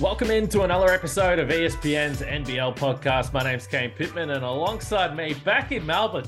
Welcome 0.00 0.30
into 0.30 0.60
another 0.60 0.92
episode 0.92 1.38
of 1.38 1.48
ESPN's 1.48 2.20
NBL 2.20 2.76
podcast. 2.76 3.32
My 3.32 3.42
name's 3.42 3.66
Kane 3.66 3.90
Pitman, 3.90 4.28
and 4.28 4.44
alongside 4.44 5.16
me, 5.16 5.32
back 5.42 5.72
in 5.72 5.86
Melbourne, 5.86 6.26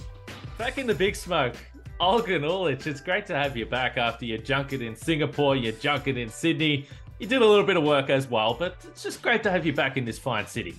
back 0.57 0.79
in 0.79 0.87
the 0.87 0.95
big 0.95 1.15
smoke, 1.15 1.55
Olgun 2.01 2.41
Uluc. 2.41 2.87
It's 2.87 3.03
great 3.03 3.27
to 3.27 3.35
have 3.35 3.59
you 3.59 3.67
back 3.67 3.99
after 3.99 4.25
your 4.25 4.39
junket 4.39 4.81
in 4.81 4.97
Singapore, 4.97 5.55
your 5.55 5.75
junket 5.75 6.17
in 6.17 6.31
Sydney. 6.31 6.87
You 7.19 7.27
did 7.27 7.43
a 7.43 7.47
little 7.47 7.67
bit 7.67 7.77
of 7.77 7.83
work 7.83 8.09
as 8.09 8.27
well, 8.27 8.55
but 8.55 8.79
it's 8.85 9.03
just 9.03 9.21
great 9.21 9.43
to 9.43 9.51
have 9.51 9.67
you 9.67 9.75
back 9.75 9.99
in 9.99 10.07
this 10.07 10.19
fine 10.19 10.47
city. 10.47 10.75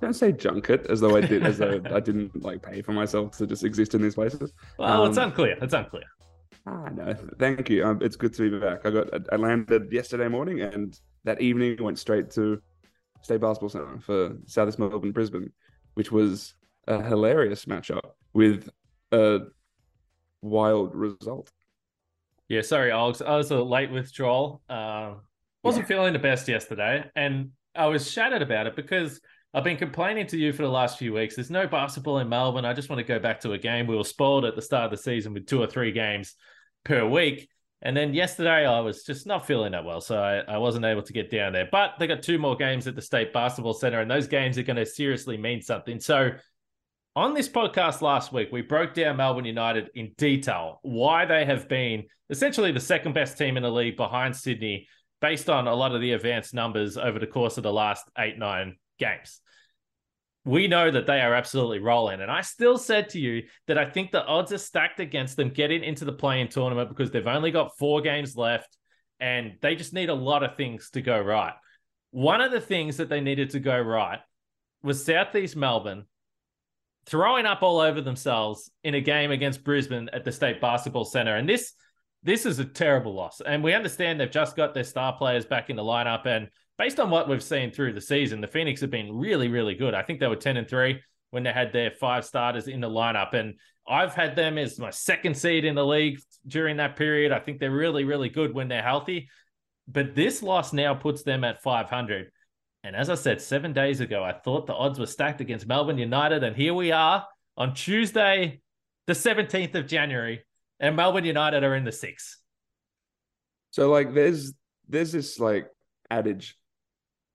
Don't 0.00 0.14
say 0.14 0.32
junket 0.32 0.86
as 0.86 1.00
though 1.00 1.18
I 1.18 1.20
did, 1.20 1.44
as 1.44 1.58
though 1.58 1.82
I 1.92 2.00
didn't 2.00 2.42
like 2.42 2.62
pay 2.62 2.80
for 2.80 2.92
myself 2.92 3.36
to 3.36 3.46
just 3.46 3.64
exist 3.64 3.94
in 3.94 4.00
these 4.00 4.14
places. 4.14 4.54
Well, 4.78 5.02
um, 5.02 5.10
it's 5.10 5.18
unclear. 5.18 5.58
It's 5.60 5.74
unclear. 5.74 6.04
Ah, 6.66 6.88
no, 6.88 7.14
thank 7.38 7.68
you. 7.68 7.84
Um, 7.84 7.98
it's 8.00 8.16
good 8.16 8.32
to 8.32 8.50
be 8.50 8.58
back. 8.58 8.86
I 8.86 8.90
got 8.90 9.08
I 9.30 9.36
landed 9.36 9.92
yesterday 9.92 10.28
morning, 10.28 10.62
and 10.62 10.98
that 11.24 11.40
evening 11.40 11.82
went 11.82 11.98
straight 11.98 12.30
to 12.32 12.60
State 13.22 13.40
Basketball 13.40 13.68
Centre 13.70 14.00
for 14.00 14.36
Southeast 14.46 14.78
Melbourne 14.78 15.12
Brisbane, 15.12 15.50
which 15.94 16.12
was 16.12 16.54
a 16.86 17.02
hilarious 17.02 17.64
matchup 17.64 18.02
with 18.32 18.68
a 19.12 19.40
wild 20.42 20.94
result. 20.94 21.50
Yeah, 22.48 22.60
sorry, 22.60 22.92
Alex. 22.92 23.22
I 23.22 23.36
was 23.36 23.50
a 23.50 23.62
late 23.62 23.90
withdrawal. 23.90 24.62
Uh, 24.68 25.14
wasn't 25.62 25.84
yeah. 25.84 25.96
feeling 25.96 26.12
the 26.12 26.18
best 26.18 26.46
yesterday, 26.46 27.04
and 27.16 27.50
I 27.74 27.86
was 27.86 28.10
shattered 28.10 28.42
about 28.42 28.66
it 28.66 28.76
because 28.76 29.20
I've 29.54 29.64
been 29.64 29.78
complaining 29.78 30.26
to 30.28 30.36
you 30.36 30.52
for 30.52 30.62
the 30.62 30.68
last 30.68 30.98
few 30.98 31.14
weeks. 31.14 31.36
There's 31.36 31.50
no 31.50 31.66
basketball 31.66 32.18
in 32.18 32.28
Melbourne. 32.28 32.64
I 32.64 32.74
just 32.74 32.90
want 32.90 32.98
to 32.98 33.04
go 33.04 33.18
back 33.18 33.40
to 33.40 33.52
a 33.52 33.58
game. 33.58 33.86
We 33.86 33.96
were 33.96 34.04
spoiled 34.04 34.44
at 34.44 34.56
the 34.56 34.62
start 34.62 34.84
of 34.84 34.90
the 34.90 35.02
season 35.02 35.32
with 35.32 35.46
two 35.46 35.62
or 35.62 35.66
three 35.66 35.92
games 35.92 36.34
per 36.84 37.06
week. 37.06 37.48
And 37.84 37.94
then 37.94 38.14
yesterday, 38.14 38.66
I 38.66 38.80
was 38.80 39.04
just 39.04 39.26
not 39.26 39.46
feeling 39.46 39.72
that 39.72 39.84
well. 39.84 40.00
So 40.00 40.18
I, 40.18 40.38
I 40.54 40.58
wasn't 40.58 40.86
able 40.86 41.02
to 41.02 41.12
get 41.12 41.30
down 41.30 41.52
there. 41.52 41.68
But 41.70 41.94
they 41.98 42.06
got 42.06 42.22
two 42.22 42.38
more 42.38 42.56
games 42.56 42.86
at 42.86 42.96
the 42.96 43.02
State 43.02 43.32
Basketball 43.32 43.74
Center, 43.74 44.00
and 44.00 44.10
those 44.10 44.26
games 44.26 44.56
are 44.56 44.62
going 44.62 44.76
to 44.76 44.86
seriously 44.86 45.36
mean 45.36 45.60
something. 45.60 46.00
So 46.00 46.30
on 47.14 47.34
this 47.34 47.48
podcast 47.48 48.00
last 48.00 48.32
week, 48.32 48.48
we 48.50 48.62
broke 48.62 48.94
down 48.94 49.18
Melbourne 49.18 49.44
United 49.44 49.90
in 49.94 50.12
detail, 50.16 50.80
why 50.82 51.26
they 51.26 51.44
have 51.44 51.68
been 51.68 52.04
essentially 52.30 52.72
the 52.72 52.80
second 52.80 53.12
best 53.12 53.36
team 53.36 53.58
in 53.58 53.62
the 53.62 53.70
league 53.70 53.96
behind 53.96 54.34
Sydney, 54.34 54.88
based 55.20 55.50
on 55.50 55.68
a 55.68 55.74
lot 55.74 55.94
of 55.94 56.00
the 56.00 56.12
advanced 56.12 56.54
numbers 56.54 56.96
over 56.96 57.18
the 57.18 57.26
course 57.26 57.58
of 57.58 57.62
the 57.62 57.72
last 57.72 58.06
eight, 58.18 58.38
nine 58.38 58.76
games 58.98 59.40
we 60.44 60.68
know 60.68 60.90
that 60.90 61.06
they 61.06 61.20
are 61.20 61.34
absolutely 61.34 61.78
rolling. 61.78 62.20
And 62.20 62.30
I 62.30 62.42
still 62.42 62.76
said 62.76 63.08
to 63.10 63.20
you 63.20 63.44
that 63.66 63.78
I 63.78 63.88
think 63.88 64.10
the 64.10 64.24
odds 64.24 64.52
are 64.52 64.58
stacked 64.58 65.00
against 65.00 65.36
them 65.36 65.48
getting 65.48 65.82
into 65.82 66.04
the 66.04 66.12
play-in 66.12 66.48
tournament 66.48 66.90
because 66.90 67.10
they've 67.10 67.26
only 67.26 67.50
got 67.50 67.78
four 67.78 68.02
games 68.02 68.36
left 68.36 68.76
and 69.20 69.54
they 69.62 69.74
just 69.74 69.94
need 69.94 70.10
a 70.10 70.14
lot 70.14 70.42
of 70.42 70.56
things 70.56 70.90
to 70.90 71.00
go 71.00 71.18
right. 71.18 71.54
One 72.10 72.42
of 72.42 72.52
the 72.52 72.60
things 72.60 72.98
that 72.98 73.08
they 73.08 73.20
needed 73.20 73.50
to 73.50 73.60
go 73.60 73.78
right 73.80 74.18
was 74.82 75.04
Southeast 75.04 75.56
Melbourne 75.56 76.04
throwing 77.06 77.46
up 77.46 77.62
all 77.62 77.80
over 77.80 78.00
themselves 78.00 78.70
in 78.82 78.94
a 78.94 79.00
game 79.00 79.30
against 79.30 79.64
Brisbane 79.64 80.10
at 80.12 80.24
the 80.24 80.32
State 80.32 80.60
Basketball 80.60 81.04
Centre. 81.04 81.36
And 81.36 81.48
this 81.48 81.72
this 82.22 82.46
is 82.46 82.58
a 82.58 82.64
terrible 82.64 83.14
loss. 83.14 83.42
And 83.44 83.62
we 83.62 83.74
understand 83.74 84.18
they've 84.18 84.30
just 84.30 84.56
got 84.56 84.72
their 84.72 84.84
star 84.84 85.14
players 85.16 85.44
back 85.44 85.68
in 85.68 85.76
the 85.76 85.82
lineup 85.82 86.24
and 86.24 86.48
based 86.78 87.00
on 87.00 87.10
what 87.10 87.28
we've 87.28 87.42
seen 87.42 87.70
through 87.70 87.92
the 87.92 88.00
season, 88.00 88.40
the 88.40 88.48
Phoenix 88.48 88.80
have 88.80 88.90
been 88.90 89.16
really, 89.16 89.48
really 89.48 89.74
good. 89.74 89.94
I 89.94 90.02
think 90.02 90.20
they 90.20 90.26
were 90.26 90.36
10 90.36 90.56
and 90.56 90.68
3 90.68 91.00
when 91.30 91.42
they 91.42 91.52
had 91.52 91.72
their 91.72 91.90
five 91.90 92.24
starters 92.24 92.68
in 92.68 92.80
the 92.80 92.88
lineup. 92.88 93.34
And 93.34 93.54
I've 93.88 94.14
had 94.14 94.36
them 94.36 94.58
as 94.58 94.78
my 94.78 94.90
second 94.90 95.36
seed 95.36 95.64
in 95.64 95.74
the 95.74 95.84
league 95.84 96.20
during 96.46 96.76
that 96.78 96.96
period. 96.96 97.32
I 97.32 97.40
think 97.40 97.58
they're 97.58 97.70
really, 97.70 98.04
really 98.04 98.28
good 98.28 98.54
when 98.54 98.68
they're 98.68 98.82
healthy. 98.82 99.28
But 99.86 100.14
this 100.14 100.42
loss 100.42 100.72
now 100.72 100.94
puts 100.94 101.22
them 101.22 101.44
at 101.44 101.62
500. 101.62 102.30
And 102.82 102.94
as 102.94 103.10
I 103.10 103.14
said 103.14 103.40
seven 103.40 103.72
days 103.72 104.00
ago, 104.00 104.22
I 104.22 104.32
thought 104.32 104.66
the 104.66 104.74
odds 104.74 104.98
were 104.98 105.06
stacked 105.06 105.40
against 105.40 105.66
Melbourne 105.66 105.98
United. 105.98 106.44
And 106.44 106.54
here 106.54 106.74
we 106.74 106.92
are 106.92 107.26
on 107.56 107.74
Tuesday, 107.74 108.60
the 109.06 109.12
17th 109.14 109.74
of 109.74 109.86
January, 109.86 110.44
and 110.80 110.96
Melbourne 110.96 111.24
United 111.24 111.64
are 111.64 111.74
in 111.74 111.84
the 111.84 111.92
six. 111.92 112.38
So, 113.70 113.90
like, 113.90 114.12
there's 114.14 114.52
there's 114.88 115.12
this 115.12 115.40
like 115.40 115.66
adage 116.10 116.56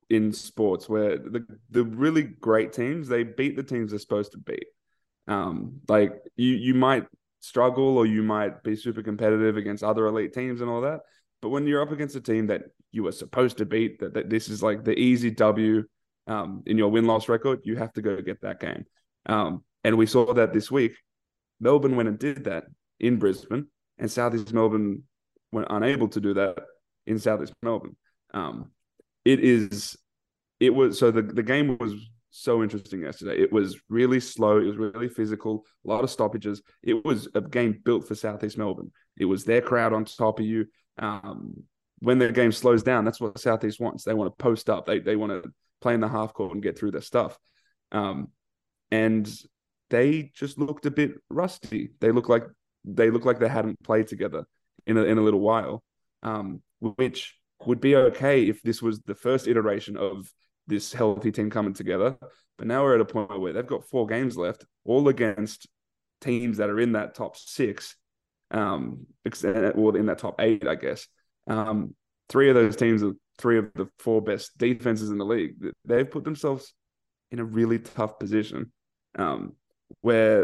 in 0.09 0.33
sports 0.33 0.89
where 0.89 1.17
the 1.17 1.45
the 1.69 1.83
really 1.83 2.23
great 2.23 2.73
teams 2.73 3.07
they 3.07 3.23
beat 3.23 3.55
the 3.55 3.63
teams 3.63 3.91
they're 3.91 3.99
supposed 3.99 4.31
to 4.31 4.37
beat. 4.37 4.65
Um, 5.27 5.81
like 5.87 6.13
you 6.35 6.55
you 6.55 6.73
might 6.73 7.05
struggle 7.39 7.97
or 7.97 8.05
you 8.05 8.23
might 8.23 8.63
be 8.63 8.75
super 8.75 9.03
competitive 9.03 9.57
against 9.57 9.83
other 9.83 10.07
elite 10.07 10.33
teams 10.33 10.61
and 10.61 10.69
all 10.69 10.81
that, 10.81 11.01
but 11.41 11.49
when 11.49 11.67
you're 11.67 11.81
up 11.81 11.91
against 11.91 12.15
a 12.15 12.21
team 12.21 12.47
that 12.47 12.63
you 12.91 13.03
were 13.03 13.11
supposed 13.11 13.57
to 13.57 13.65
beat, 13.65 13.99
that, 13.99 14.13
that 14.13 14.29
this 14.29 14.49
is 14.49 14.63
like 14.63 14.83
the 14.83 14.97
easy 14.97 15.31
W 15.31 15.83
um, 16.27 16.63
in 16.65 16.77
your 16.77 16.89
win 16.89 17.05
loss 17.05 17.29
record, 17.29 17.61
you 17.63 17.75
have 17.75 17.93
to 17.93 18.01
go 18.01 18.21
get 18.21 18.41
that 18.41 18.59
game. 18.59 18.85
Um, 19.25 19.63
and 19.83 19.97
we 19.97 20.05
saw 20.05 20.33
that 20.33 20.53
this 20.53 20.69
week. 20.69 20.93
Melbourne 21.59 21.95
went 21.95 22.09
and 22.09 22.17
did 22.17 22.45
that 22.45 22.65
in 22.99 23.17
Brisbane, 23.17 23.67
and 23.97 24.09
Southeast 24.09 24.53
Melbourne 24.53 25.03
were 25.51 25.65
unable 25.69 26.07
to 26.09 26.21
do 26.21 26.33
that 26.35 26.57
in 27.05 27.19
Southeast 27.19 27.53
Melbourne. 27.61 27.95
Um, 28.33 28.71
it 29.29 29.39
is 29.41 29.95
it 30.59 30.73
was 30.73 30.97
so 30.97 31.11
the, 31.11 31.21
the 31.21 31.43
game 31.43 31.77
was 31.79 31.93
so 32.31 32.63
interesting 32.63 33.01
yesterday. 33.01 33.39
It 33.39 33.51
was 33.51 33.79
really 33.89 34.19
slow. 34.19 34.59
It 34.59 34.65
was 34.65 34.77
really 34.77 35.09
physical. 35.09 35.65
A 35.85 35.89
lot 35.89 36.03
of 36.03 36.09
stoppages. 36.09 36.61
It 36.83 37.05
was 37.05 37.27
a 37.35 37.41
game 37.41 37.79
built 37.83 38.07
for 38.07 38.15
Southeast 38.15 38.57
Melbourne. 38.57 38.91
It 39.17 39.25
was 39.25 39.43
their 39.43 39.61
crowd 39.61 39.93
on 39.93 40.05
top 40.05 40.39
of 40.39 40.45
you. 40.45 40.65
Um, 40.97 41.63
when 41.99 42.17
the 42.17 42.31
game 42.31 42.51
slows 42.51 42.81
down, 42.81 43.05
that's 43.05 43.21
what 43.21 43.39
Southeast 43.39 43.79
wants. 43.79 44.03
They 44.03 44.13
want 44.13 44.31
to 44.31 44.43
post 44.43 44.69
up. 44.69 44.85
They 44.85 44.99
they 44.99 45.15
want 45.15 45.31
to 45.31 45.51
play 45.81 45.93
in 45.93 45.99
the 45.99 46.07
half 46.07 46.33
court 46.33 46.53
and 46.53 46.63
get 46.63 46.77
through 46.77 46.91
their 46.91 47.01
stuff. 47.01 47.37
Um, 47.91 48.29
and 48.91 49.29
they 49.89 50.31
just 50.33 50.57
looked 50.57 50.85
a 50.85 50.91
bit 50.91 51.11
rusty. 51.29 51.91
They 51.99 52.11
look 52.11 52.29
like 52.29 52.45
they 52.85 53.11
look 53.11 53.25
like 53.25 53.39
they 53.39 53.49
hadn't 53.49 53.83
played 53.83 54.07
together 54.07 54.45
in 54.87 54.97
a, 54.97 55.03
in 55.03 55.17
a 55.17 55.21
little 55.21 55.39
while, 55.39 55.83
um, 56.23 56.61
which 56.79 57.38
would 57.65 57.81
be 57.81 57.95
okay 57.95 58.43
if 58.43 58.61
this 58.61 58.81
was 58.81 59.01
the 59.01 59.15
first 59.15 59.47
iteration 59.47 59.97
of 59.97 60.31
this 60.67 60.93
healthy 60.93 61.31
team 61.31 61.49
coming 61.49 61.73
together. 61.73 62.17
But 62.57 62.67
now 62.67 62.83
we're 62.83 62.95
at 62.95 63.01
a 63.01 63.05
point 63.05 63.39
where 63.39 63.53
they've 63.53 63.65
got 63.65 63.85
four 63.85 64.05
games 64.05 64.37
left, 64.37 64.65
all 64.85 65.07
against 65.07 65.67
teams 66.21 66.57
that 66.57 66.69
are 66.69 66.79
in 66.79 66.93
that 66.93 67.15
top 67.15 67.37
six, 67.37 67.95
um, 68.51 69.05
or 69.75 69.97
in 69.97 70.05
that 70.07 70.19
top 70.19 70.35
eight, 70.39 70.67
I 70.67 70.75
guess. 70.75 71.07
Um, 71.47 71.95
three 72.27 72.49
of 72.49 72.55
those 72.55 72.75
teams 72.75 73.03
are 73.03 73.13
three 73.37 73.57
of 73.57 73.71
the 73.75 73.87
four 73.99 74.21
best 74.21 74.57
defenses 74.57 75.09
in 75.09 75.17
the 75.17 75.25
league. 75.25 75.55
They've 75.85 76.09
put 76.09 76.23
themselves 76.23 76.73
in 77.31 77.39
a 77.39 77.45
really 77.45 77.79
tough 77.79 78.19
position, 78.19 78.71
um, 79.17 79.53
where 80.01 80.43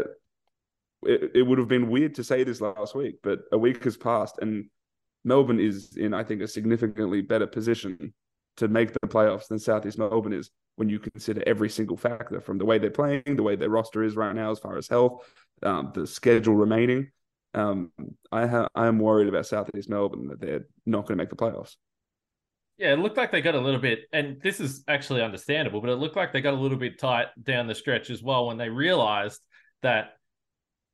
it, 1.02 1.32
it 1.34 1.42
would 1.42 1.58
have 1.58 1.68
been 1.68 1.88
weird 1.88 2.14
to 2.16 2.24
say 2.24 2.44
this 2.44 2.60
last 2.60 2.94
week, 2.94 3.16
but 3.22 3.40
a 3.52 3.58
week 3.58 3.84
has 3.84 3.96
passed 3.96 4.38
and 4.40 4.66
Melbourne 5.26 5.60
is 5.60 5.96
in, 5.96 6.14
I 6.14 6.22
think, 6.24 6.40
a 6.40 6.48
significantly 6.48 7.20
better 7.20 7.46
position 7.46 8.14
to 8.56 8.68
make 8.68 8.92
the 8.92 9.00
playoffs 9.00 9.48
than 9.48 9.58
Southeast 9.58 9.98
Melbourne 9.98 10.32
is 10.32 10.50
when 10.76 10.88
you 10.88 10.98
consider 10.98 11.42
every 11.46 11.68
single 11.68 11.96
factor 11.96 12.40
from 12.40 12.58
the 12.58 12.64
way 12.64 12.78
they're 12.78 12.90
playing, 12.90 13.22
the 13.26 13.42
way 13.42 13.56
their 13.56 13.68
roster 13.68 14.02
is 14.02 14.16
right 14.16 14.34
now 14.34 14.50
as 14.50 14.58
far 14.58 14.78
as 14.78 14.88
health, 14.88 15.24
um, 15.62 15.90
the 15.94 16.06
schedule 16.06 16.54
remaining. 16.54 17.10
Um, 17.54 17.90
I 18.30 18.46
ha- 18.46 18.68
I 18.74 18.86
am 18.86 18.98
worried 18.98 19.28
about 19.28 19.46
Southeast 19.46 19.88
Melbourne 19.88 20.28
that 20.28 20.40
they're 20.40 20.66
not 20.84 21.02
going 21.06 21.18
to 21.18 21.22
make 21.22 21.30
the 21.30 21.36
playoffs. 21.36 21.76
Yeah, 22.78 22.92
it 22.92 22.98
looked 22.98 23.16
like 23.16 23.32
they 23.32 23.40
got 23.40 23.54
a 23.54 23.60
little 23.60 23.80
bit, 23.80 24.00
and 24.12 24.40
this 24.42 24.60
is 24.60 24.84
actually 24.86 25.22
understandable, 25.22 25.80
but 25.80 25.88
it 25.88 25.96
looked 25.96 26.16
like 26.16 26.32
they 26.32 26.42
got 26.42 26.52
a 26.52 26.60
little 26.60 26.76
bit 26.76 26.98
tight 26.98 27.28
down 27.42 27.66
the 27.66 27.74
stretch 27.74 28.10
as 28.10 28.22
well 28.22 28.46
when 28.46 28.58
they 28.58 28.68
realized 28.68 29.40
that, 29.82 30.18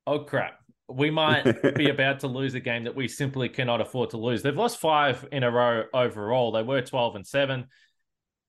oh 0.07 0.21
crap, 0.21 0.61
we 0.95 1.11
might 1.11 1.75
be 1.75 1.89
about 1.91 2.21
to 2.21 2.27
lose 2.27 2.55
a 2.55 2.61
game 2.61 2.85
that 2.85 2.95
we 2.95 3.09
simply 3.09 3.49
cannot 3.49 3.81
afford 3.81 4.11
to 4.11 4.17
lose. 4.17 4.43
They've 4.43 4.57
lost 4.57 4.81
five 4.81 5.27
in 5.33 5.43
a 5.43 5.51
row 5.51 5.85
overall. 5.93 6.53
They 6.53 6.63
were 6.63 6.83
12 6.83 7.17
and 7.17 7.27
7. 7.27 7.67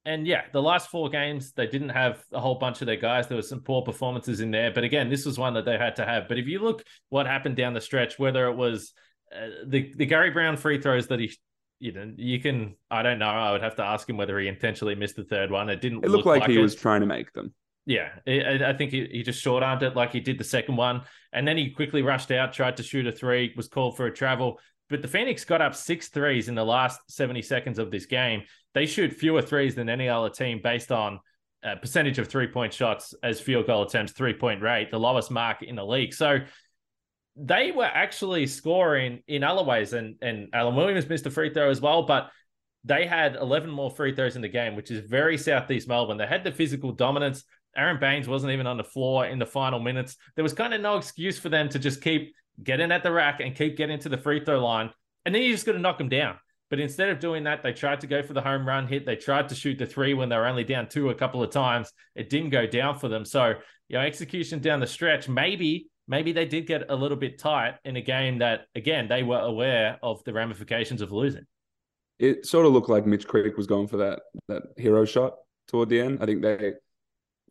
And 0.06 0.28
yeah, 0.28 0.44
the 0.52 0.62
last 0.62 0.90
four 0.90 1.10
games, 1.10 1.54
they 1.54 1.68
didn't 1.68 1.90
have 1.90 2.22
a 2.34 2.40
whole 2.40 2.56
bunch 2.56 2.82
of 2.82 2.88
their 2.88 2.98
guys. 2.98 3.28
There 3.28 3.38
were 3.38 3.42
some 3.42 3.62
poor 3.62 3.82
performances 3.82 4.42
in 4.42 4.52
there. 4.52 4.72
But 4.72 4.84
again, 4.84 5.10
this 5.10 5.26
was 5.26 5.38
one 5.38 5.54
that 5.54 5.66
they 5.66 5.78
had 5.78 5.96
to 5.96 6.06
have. 6.06 6.28
But 6.28 6.38
if 6.38 6.48
you 6.48 6.60
look 6.60 6.84
what 7.10 7.26
happened 7.26 7.56
down 7.56 7.74
the 7.74 7.82
stretch, 7.82 8.20
whether 8.20 8.48
it 8.48 8.56
was 8.56 8.92
uh, 9.34 9.48
the, 9.66 9.94
the 9.96 10.06
Gary 10.06 10.32
Browne 10.32 10.58
free 10.58 10.82
throws 10.82 11.08
that 11.08 11.20
he 11.20 11.32
you 11.84 11.92
know, 11.92 12.14
you 12.16 12.40
can. 12.40 12.76
I 12.90 13.04
don't 13.04 13.20
know. 13.20 13.26
I 13.26 13.52
would 13.52 13.62
have 13.62 13.76
to 13.76 13.84
ask 13.84 14.10
him 14.10 14.16
whether 14.16 14.40
he 14.40 14.48
intentionally 14.48 14.96
missed 14.96 15.18
the 15.18 15.26
third 15.26 15.52
one. 15.52 15.70
It 15.70 15.82
didn't. 15.82 15.98
It 15.98 16.08
looked 16.08 16.20
look 16.20 16.26
like, 16.26 16.42
like 16.44 16.50
he 16.50 16.58
it. 16.58 16.62
was 16.62 16.76
trying 16.76 17.02
to 17.02 17.08
make 17.08 17.34
them. 17.34 17.54
Yeah, 17.86 18.10
I 18.26 18.72
think 18.78 18.92
he, 18.92 19.06
he 19.12 19.24
just 19.24 19.42
short 19.42 19.64
armed 19.64 19.84
it 19.84 19.94
like 19.94 20.14
he 20.14 20.22
did 20.22 20.38
the 20.38 20.46
second 20.46 20.78
one. 20.78 21.02
And 21.34 21.48
then 21.48 21.58
he 21.58 21.72
quickly 21.72 22.02
rushed 22.02 22.32
out, 22.32 22.54
tried 22.54 22.78
to 22.78 22.84
shoot 22.84 23.08
a 23.08 23.12
three, 23.12 23.54
was 23.58 23.68
called 23.68 23.98
for 23.98 24.06
a 24.06 24.14
travel. 24.14 24.60
But 24.90 25.02
the 25.02 25.08
Phoenix 25.08 25.44
got 25.44 25.62
up 25.62 25.76
six 25.76 26.10
threes 26.10 26.48
in 26.48 26.56
the 26.56 26.64
last 26.64 27.00
70 27.08 27.42
seconds 27.42 27.80
of 27.80 27.90
this 27.90 28.06
game. 28.06 28.44
They 28.74 28.86
shoot 28.86 29.14
fewer 29.14 29.42
threes 29.42 29.76
than 29.76 29.90
any 29.90 30.08
other 30.08 30.30
team 30.30 30.60
based 30.64 30.92
on 30.92 31.20
uh, 31.64 31.76
percentage 31.76 32.20
of 32.20 32.28
three 32.28 32.48
point 32.48 32.74
shots 32.74 33.14
as 33.24 33.40
field 33.40 33.68
goal 33.68 33.84
attempts, 33.84 34.12
three 34.12 34.34
point 34.34 34.62
rate, 34.62 34.92
the 34.92 35.00
lowest 35.00 35.32
mark 35.32 35.64
in 35.64 35.76
the 35.76 35.86
league. 35.86 36.14
So 36.14 36.40
they 37.36 37.72
were 37.72 37.86
actually 37.86 38.46
scoring 38.48 39.24
in 39.28 39.44
other 39.44 39.64
ways. 39.64 39.94
And, 39.94 40.16
and 40.22 40.50
Alan 40.54 40.76
Williams 40.76 41.10
missed 41.10 41.26
a 41.26 41.32
free 41.32 41.54
throw 41.54 41.70
as 41.70 41.82
well. 41.82 42.04
But 42.04 42.30
they 42.84 43.06
had 43.06 43.36
11 43.36 43.70
more 43.70 43.90
free 43.90 44.14
throws 44.14 44.36
in 44.36 44.42
the 44.42 44.50
game, 44.50 44.76
which 44.76 44.92
is 44.92 45.00
very 45.00 45.38
Southeast 45.38 45.88
Melbourne. 45.88 46.18
They 46.18 46.28
had 46.28 46.44
the 46.44 46.52
physical 46.52 46.92
dominance. 46.92 47.44
Aaron 47.76 48.00
Baynes 48.00 48.28
wasn't 48.28 48.54
even 48.54 48.68
on 48.68 48.78
the 48.78 48.84
floor 48.84 49.26
in 49.26 49.40
the 49.40 49.46
final 49.46 49.80
minutes. 49.80 50.18
There 50.36 50.44
was 50.44 50.54
kind 50.54 50.74
of 50.74 50.82
no 50.82 50.98
excuse 50.98 51.40
for 51.40 51.50
them 51.50 51.70
to 51.70 51.80
just 51.80 52.02
keep 52.02 52.34
getting 52.62 52.92
at 52.92 53.04
the 53.04 53.12
rack 53.12 53.40
and 53.40 53.56
keep 53.56 53.78
getting 53.78 54.00
to 54.00 54.10
the 54.10 54.18
free 54.18 54.44
throw 54.44 54.64
line. 54.64 54.92
And 55.26 55.34
then 55.34 55.42
you 55.42 55.52
just 55.52 55.66
got 55.66 55.74
to 55.74 55.80
knock 55.80 55.98
them 55.98 56.10
down. 56.10 56.38
But 56.70 56.80
instead 56.80 57.10
of 57.10 57.20
doing 57.20 57.44
that, 57.44 57.62
they 57.62 57.74
tried 57.74 58.02
to 58.02 58.08
go 58.08 58.24
for 58.24 58.34
the 58.34 58.42
home 58.42 58.68
run 58.68 58.88
hit. 58.88 59.06
They 59.06 59.16
tried 59.16 59.50
to 59.50 59.56
shoot 59.56 59.78
the 59.78 59.86
three 59.86 60.14
when 60.14 60.30
they 60.30 60.36
were 60.36 60.48
only 60.48 60.64
down 60.64 60.88
two 60.88 61.10
a 61.10 61.16
couple 61.16 61.44
of 61.44 61.52
times. 61.52 61.92
It 62.16 62.30
didn't 62.30 62.50
go 62.50 62.66
down 62.66 62.98
for 62.98 63.10
them. 63.10 63.26
So, 63.26 63.54
you 63.90 63.98
know, 63.98 64.00
execution 64.00 64.60
down 64.60 64.80
the 64.80 64.88
stretch, 64.88 65.30
maybe, 65.30 65.88
maybe 66.08 66.32
they 66.32 66.46
did 66.46 66.66
get 66.66 66.90
a 66.90 66.96
little 66.96 67.18
bit 67.18 67.38
tight 67.38 67.76
in 67.86 67.96
a 67.96 68.02
game 68.02 68.40
that, 68.40 68.62
again, 68.74 69.08
they 69.08 69.22
were 69.22 69.40
aware 69.40 70.00
of 70.02 70.24
the 70.24 70.34
ramifications 70.34 71.02
of 71.02 71.12
losing. 71.12 71.46
It 72.18 72.46
sort 72.46 72.66
of 72.66 72.72
looked 72.72 72.90
like 72.90 73.06
Mitch 73.06 73.28
Creek 73.28 73.58
was 73.58 73.68
going 73.68 73.88
for 73.88 73.98
that 73.98 74.22
that 74.48 74.64
hero 74.78 75.06
shot 75.06 75.36
toward 75.68 75.90
the 75.90 76.00
end. 76.00 76.20
I 76.22 76.26
think 76.26 76.42
they 76.42 76.74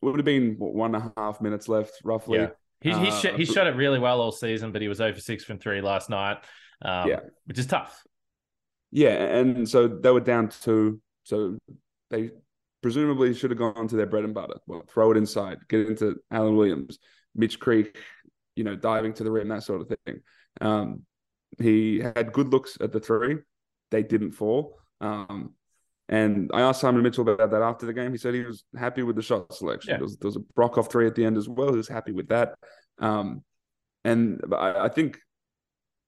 would 0.02 0.16
have 0.16 0.24
been 0.24 0.56
what, 0.58 0.74
one 0.74 0.94
and 0.94 1.12
a 1.16 1.20
half 1.20 1.40
minutes 1.40 1.68
left, 1.68 1.94
roughly. 2.04 2.38
Yeah. 2.38 2.48
He, 2.80 2.90
he, 2.90 3.08
uh, 3.08 3.20
sh- 3.20 3.36
he 3.36 3.44
shot 3.44 3.66
it 3.68 3.76
really 3.76 3.98
well 3.98 4.20
all 4.20 4.32
season, 4.32 4.72
but 4.72 4.82
he 4.82 4.88
was 4.88 5.00
over 5.00 5.20
six 5.20 5.44
from 5.44 5.58
three 5.58 5.80
last 5.80 6.10
night, 6.10 6.38
um, 6.84 7.08
yeah. 7.08 7.20
which 7.44 7.58
is 7.58 7.66
tough. 7.66 8.02
Yeah, 8.90 9.14
and 9.14 9.68
so 9.68 9.88
they 9.88 10.10
were 10.10 10.20
down 10.20 10.48
two. 10.48 11.00
So 11.22 11.56
they 12.10 12.30
presumably 12.82 13.32
should 13.34 13.50
have 13.50 13.58
gone 13.58 13.86
to 13.88 13.96
their 13.96 14.06
bread 14.06 14.24
and 14.24 14.34
butter. 14.34 14.56
Well, 14.66 14.84
throw 14.88 15.12
it 15.12 15.16
inside, 15.16 15.58
get 15.68 15.88
into 15.88 16.16
Alan 16.30 16.56
Williams, 16.56 16.98
Mitch 17.34 17.60
Creek, 17.60 17.96
you 18.56 18.64
know, 18.64 18.76
diving 18.76 19.14
to 19.14 19.24
the 19.24 19.30
rim, 19.30 19.48
that 19.48 19.62
sort 19.62 19.80
of 19.80 19.88
thing. 20.04 20.20
Um, 20.60 21.02
he 21.58 22.00
had 22.00 22.32
good 22.32 22.48
looks 22.48 22.76
at 22.80 22.92
the 22.92 23.00
three. 23.00 23.38
They 23.90 24.02
didn't 24.02 24.32
fall. 24.32 24.78
Um, 25.00 25.54
and 26.12 26.50
I 26.52 26.60
asked 26.60 26.82
Simon 26.82 27.02
Mitchell 27.02 27.26
about 27.26 27.50
that 27.50 27.62
after 27.62 27.86
the 27.86 27.94
game. 27.94 28.12
He 28.12 28.18
said 28.18 28.34
he 28.34 28.42
was 28.42 28.64
happy 28.78 29.02
with 29.02 29.16
the 29.16 29.22
shot 29.22 29.50
selection. 29.54 29.92
Yeah. 29.92 29.96
There, 29.96 30.04
was, 30.04 30.16
there 30.18 30.28
was 30.28 30.36
a 30.36 30.40
Broekhoff 30.40 30.90
three 30.90 31.06
at 31.06 31.14
the 31.14 31.24
end 31.24 31.38
as 31.38 31.48
well. 31.48 31.70
He 31.70 31.78
was 31.78 31.88
happy 31.88 32.12
with 32.12 32.28
that. 32.28 32.54
Um, 32.98 33.42
and 34.04 34.42
I, 34.52 34.74
I 34.84 34.88
think 34.90 35.18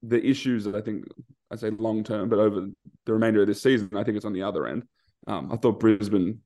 the 0.02 0.22
issues 0.22 0.64
that 0.64 0.74
I 0.74 0.82
think 0.82 1.06
I 1.50 1.56
say 1.56 1.70
long 1.70 2.04
term, 2.04 2.28
but 2.28 2.38
over 2.38 2.68
the 3.06 3.12
remainder 3.14 3.40
of 3.40 3.46
this 3.46 3.62
season, 3.62 3.88
I 3.94 4.04
think 4.04 4.18
it's 4.18 4.26
on 4.26 4.34
the 4.34 4.42
other 4.42 4.66
end. 4.66 4.82
Um, 5.26 5.50
I 5.50 5.56
thought 5.56 5.80
Brisbane 5.80 6.40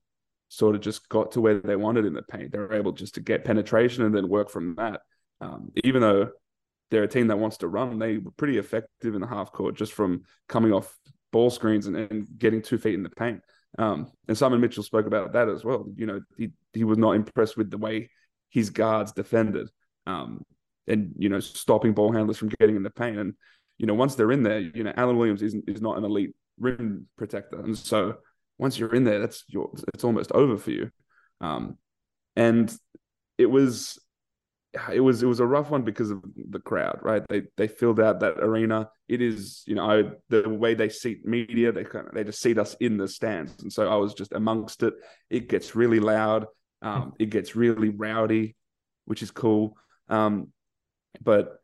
sort 0.50 0.76
of 0.76 0.80
just 0.80 1.08
got 1.08 1.32
to 1.32 1.40
where 1.40 1.58
they 1.58 1.74
wanted 1.74 2.04
in 2.04 2.14
the 2.14 2.22
paint. 2.22 2.52
They 2.52 2.58
were 2.58 2.74
able 2.74 2.92
just 2.92 3.14
to 3.14 3.20
get 3.20 3.44
penetration 3.44 4.04
and 4.04 4.14
then 4.14 4.28
work 4.28 4.50
from 4.50 4.76
that. 4.76 5.00
Um, 5.40 5.72
even 5.82 6.00
though 6.00 6.30
they're 6.92 7.02
a 7.02 7.08
team 7.08 7.26
that 7.26 7.40
wants 7.40 7.56
to 7.58 7.66
run, 7.66 7.98
they 7.98 8.18
were 8.18 8.30
pretty 8.30 8.58
effective 8.58 9.16
in 9.16 9.20
the 9.20 9.26
half 9.26 9.50
court 9.50 9.74
just 9.74 9.94
from 9.94 10.22
coming 10.48 10.72
off 10.72 10.96
ball 11.32 11.50
screens 11.50 11.86
and, 11.86 11.96
and 11.96 12.26
getting 12.38 12.62
two 12.62 12.78
feet 12.78 12.94
in 12.94 13.02
the 13.02 13.10
paint. 13.10 13.40
Um, 13.78 14.10
and 14.26 14.36
Simon 14.36 14.60
Mitchell 14.60 14.82
spoke 14.82 15.06
about 15.06 15.32
that 15.32 15.48
as 15.48 15.64
well. 15.64 15.86
You 15.96 16.06
know, 16.06 16.20
he 16.36 16.50
he 16.72 16.84
was 16.84 16.98
not 16.98 17.12
impressed 17.12 17.56
with 17.56 17.70
the 17.70 17.78
way 17.78 18.10
his 18.50 18.70
guards 18.70 19.12
defended, 19.12 19.68
um, 20.06 20.42
and 20.86 21.12
you 21.18 21.28
know, 21.28 21.40
stopping 21.40 21.92
ball 21.92 22.12
handlers 22.12 22.38
from 22.38 22.48
getting 22.60 22.76
in 22.76 22.82
the 22.82 22.90
paint. 22.90 23.18
And 23.18 23.34
you 23.76 23.86
know, 23.86 23.94
once 23.94 24.14
they're 24.14 24.32
in 24.32 24.42
there, 24.42 24.58
you 24.58 24.84
know, 24.84 24.92
Alan 24.96 25.18
Williams 25.18 25.42
is 25.42 25.54
is 25.66 25.82
not 25.82 25.98
an 25.98 26.04
elite 26.04 26.34
rim 26.58 27.06
protector, 27.16 27.60
and 27.60 27.76
so 27.76 28.16
once 28.58 28.78
you're 28.78 28.94
in 28.94 29.04
there, 29.04 29.20
that's 29.20 29.44
your 29.48 29.70
it's 29.94 30.04
almost 30.04 30.32
over 30.32 30.56
for 30.56 30.70
you. 30.70 30.90
Um, 31.40 31.78
and 32.36 32.74
it 33.36 33.46
was 33.46 33.98
it 34.92 35.00
was 35.00 35.22
it 35.22 35.26
was 35.26 35.40
a 35.40 35.46
rough 35.46 35.70
one 35.70 35.82
because 35.82 36.10
of 36.10 36.22
the 36.50 36.60
crowd, 36.60 36.98
right? 37.02 37.22
They 37.28 37.42
they 37.56 37.68
filled 37.68 38.00
out 38.00 38.20
that 38.20 38.38
arena. 38.38 38.90
It 39.08 39.22
is, 39.22 39.62
you 39.66 39.74
know, 39.74 39.90
I, 39.90 40.04
the 40.28 40.48
way 40.48 40.74
they 40.74 40.88
seat 40.88 41.24
media, 41.24 41.72
they 41.72 41.84
kind 41.84 42.06
of 42.06 42.14
they 42.14 42.24
just 42.24 42.40
seat 42.40 42.58
us 42.58 42.76
in 42.80 42.98
the 42.98 43.08
stands, 43.08 43.62
and 43.62 43.72
so 43.72 43.88
I 43.88 43.96
was 43.96 44.14
just 44.14 44.32
amongst 44.32 44.82
it. 44.82 44.94
It 45.30 45.48
gets 45.48 45.74
really 45.74 46.00
loud. 46.00 46.46
Um, 46.82 47.14
it 47.18 47.30
gets 47.30 47.56
really 47.56 47.88
rowdy, 47.88 48.56
which 49.06 49.22
is 49.22 49.30
cool. 49.30 49.76
Um, 50.08 50.52
but 51.22 51.60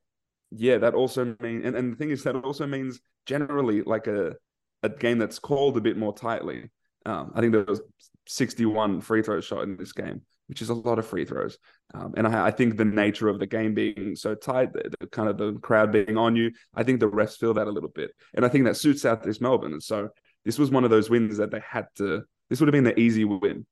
yeah, 0.51 0.79
that 0.79 0.95
also 0.95 1.37
means, 1.41 1.65
and, 1.65 1.77
and 1.77 1.93
the 1.93 1.97
thing 1.97 2.11
is, 2.11 2.25
that 2.25 2.37
also 2.37 2.67
means 2.67 3.01
generally 3.27 3.83
like 3.83 4.07
a 4.07 4.35
a 4.83 4.89
game 4.89 5.19
that's 5.19 5.39
called 5.39 5.77
a 5.77 5.81
bit 5.81 5.97
more 5.97 6.15
tightly. 6.15 6.71
Um, 7.07 7.33
I 7.35 7.41
think 7.41 7.53
there 7.53 7.65
was 7.65 7.83
61 8.27 9.03
free 9.03 9.23
throw 9.23 9.41
shot 9.41 9.63
in 9.63 9.77
this 9.77 9.93
game, 9.93 10.23
which 10.49 10.63
is 10.63 10.69
a 10.69 10.75
lot 10.75 10.99
of 10.99 11.07
free 11.07 11.25
throws. 11.25 11.59
Um, 11.95 12.15
and 12.17 12.27
I, 12.27 12.47
I, 12.47 12.51
think 12.51 12.77
the 12.77 12.85
nature 12.85 13.29
of 13.29 13.39
the 13.39 13.47
game 13.47 13.75
being 13.75 14.15
so 14.15 14.35
tight, 14.35 14.73
the, 14.73 14.91
the, 15.01 15.07
kind 15.07 15.29
of 15.29 15.39
the 15.39 15.55
crowd 15.55 15.93
being 15.93 16.17
on 16.17 16.37
you, 16.37 16.53
I 16.75 16.83
think 16.83 17.01
the 17.01 17.09
refs 17.09 17.39
feel 17.39 17.55
that 17.55 17.67
a 17.67 17.71
little 17.71 17.89
bit, 17.89 18.11
and 18.35 18.45
I 18.45 18.49
think 18.49 18.65
that 18.65 18.77
suits 18.77 19.03
Southeast 19.03 19.41
Melbourne. 19.41 19.73
And 19.73 19.83
so 19.83 20.11
this 20.45 20.59
was 20.59 20.71
one 20.71 20.85
of 20.85 20.91
those 20.91 21.11
wins 21.11 21.39
that 21.39 21.51
they 21.51 21.63
had 21.67 21.87
to. 21.97 22.23
This 22.51 22.61
would 22.61 22.69
have 22.69 22.73
been 22.73 22.85
the 22.85 22.99
easy 22.99 23.25
win 23.25 23.67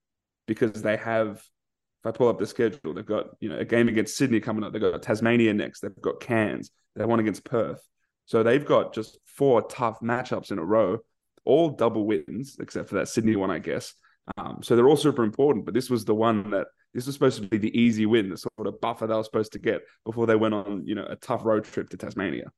because 0.47 0.83
they 0.83 0.97
have 0.97 1.43
if 2.03 2.09
I 2.09 2.11
pull 2.11 2.29
up 2.29 2.39
the 2.39 2.47
schedule, 2.47 2.95
they've 2.95 3.07
got 3.07 3.27
you 3.41 3.49
know 3.49 3.59
a 3.59 3.65
game 3.65 3.89
against 3.89 4.17
Sydney 4.17 4.41
coming 4.41 4.65
up. 4.65 4.73
They've 4.73 4.83
got 4.83 5.03
Tasmania 5.03 5.55
next. 5.55 5.81
They've 5.81 6.01
got 6.01 6.21
Cairns. 6.21 6.71
They 6.97 7.05
won 7.05 7.21
against 7.21 7.45
Perth. 7.45 7.81
So 8.27 8.43
they've 8.43 8.65
got 8.65 8.95
just 8.95 9.19
four 9.25 9.63
tough 9.63 10.01
matchups 10.01 10.51
in 10.51 10.59
a 10.59 10.65
row, 10.65 10.99
all 11.45 11.71
double 11.71 12.05
wins 12.05 12.57
except 12.61 12.89
for 12.89 12.97
that 12.97 13.09
Sydney 13.09 13.37
one, 13.37 13.51
I 13.51 13.59
guess. 13.59 13.95
Um, 14.37 14.59
so 14.63 14.77
they're 14.77 14.89
all 14.89 14.97
super 14.97 15.25
important. 15.25 15.65
But 15.65 15.75
this 15.75 15.91
was 15.91 16.05
the 16.05 16.15
one 16.15 16.51
that 16.51 16.67
this 16.95 17.07
was 17.07 17.15
supposed 17.15 17.43
to 17.43 17.49
be 17.49 17.59
the 17.59 17.77
easy 17.79 18.07
win, 18.07 18.31
the 18.31 18.37
sort 18.37 18.67
of 18.67 18.81
buffer 18.81 19.07
they 19.07 19.15
were 19.15 19.25
supposed 19.25 19.53
to 19.53 19.59
get 19.59 19.83
before 20.05 20.27
they 20.27 20.37
went 20.37 20.55
on 20.55 20.87
you 20.87 20.95
know 20.95 21.07
a 21.09 21.17
tough 21.17 21.45
road 21.45 21.65
trip 21.65 21.91
to 21.91 21.97
Tasmania. 21.97 22.51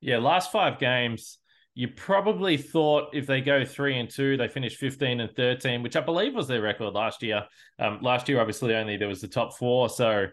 Yeah, 0.00 0.18
last 0.18 0.50
five 0.50 0.78
games 0.78 1.38
you 1.74 1.88
probably 1.88 2.56
thought 2.56 3.14
if 3.14 3.26
they 3.26 3.40
go 3.40 3.64
three 3.64 3.98
and 3.98 4.10
two, 4.10 4.36
they 4.36 4.48
finish 4.48 4.76
15 4.76 5.20
and 5.20 5.34
13, 5.34 5.82
which 5.82 5.96
I 5.96 6.00
believe 6.00 6.34
was 6.34 6.46
their 6.46 6.60
record 6.60 6.92
last 6.92 7.22
year. 7.22 7.44
Um, 7.78 8.00
last 8.02 8.28
year, 8.28 8.40
obviously, 8.40 8.74
only 8.74 8.98
there 8.98 9.08
was 9.08 9.22
the 9.22 9.28
top 9.28 9.56
four. 9.56 9.88
So 9.88 10.26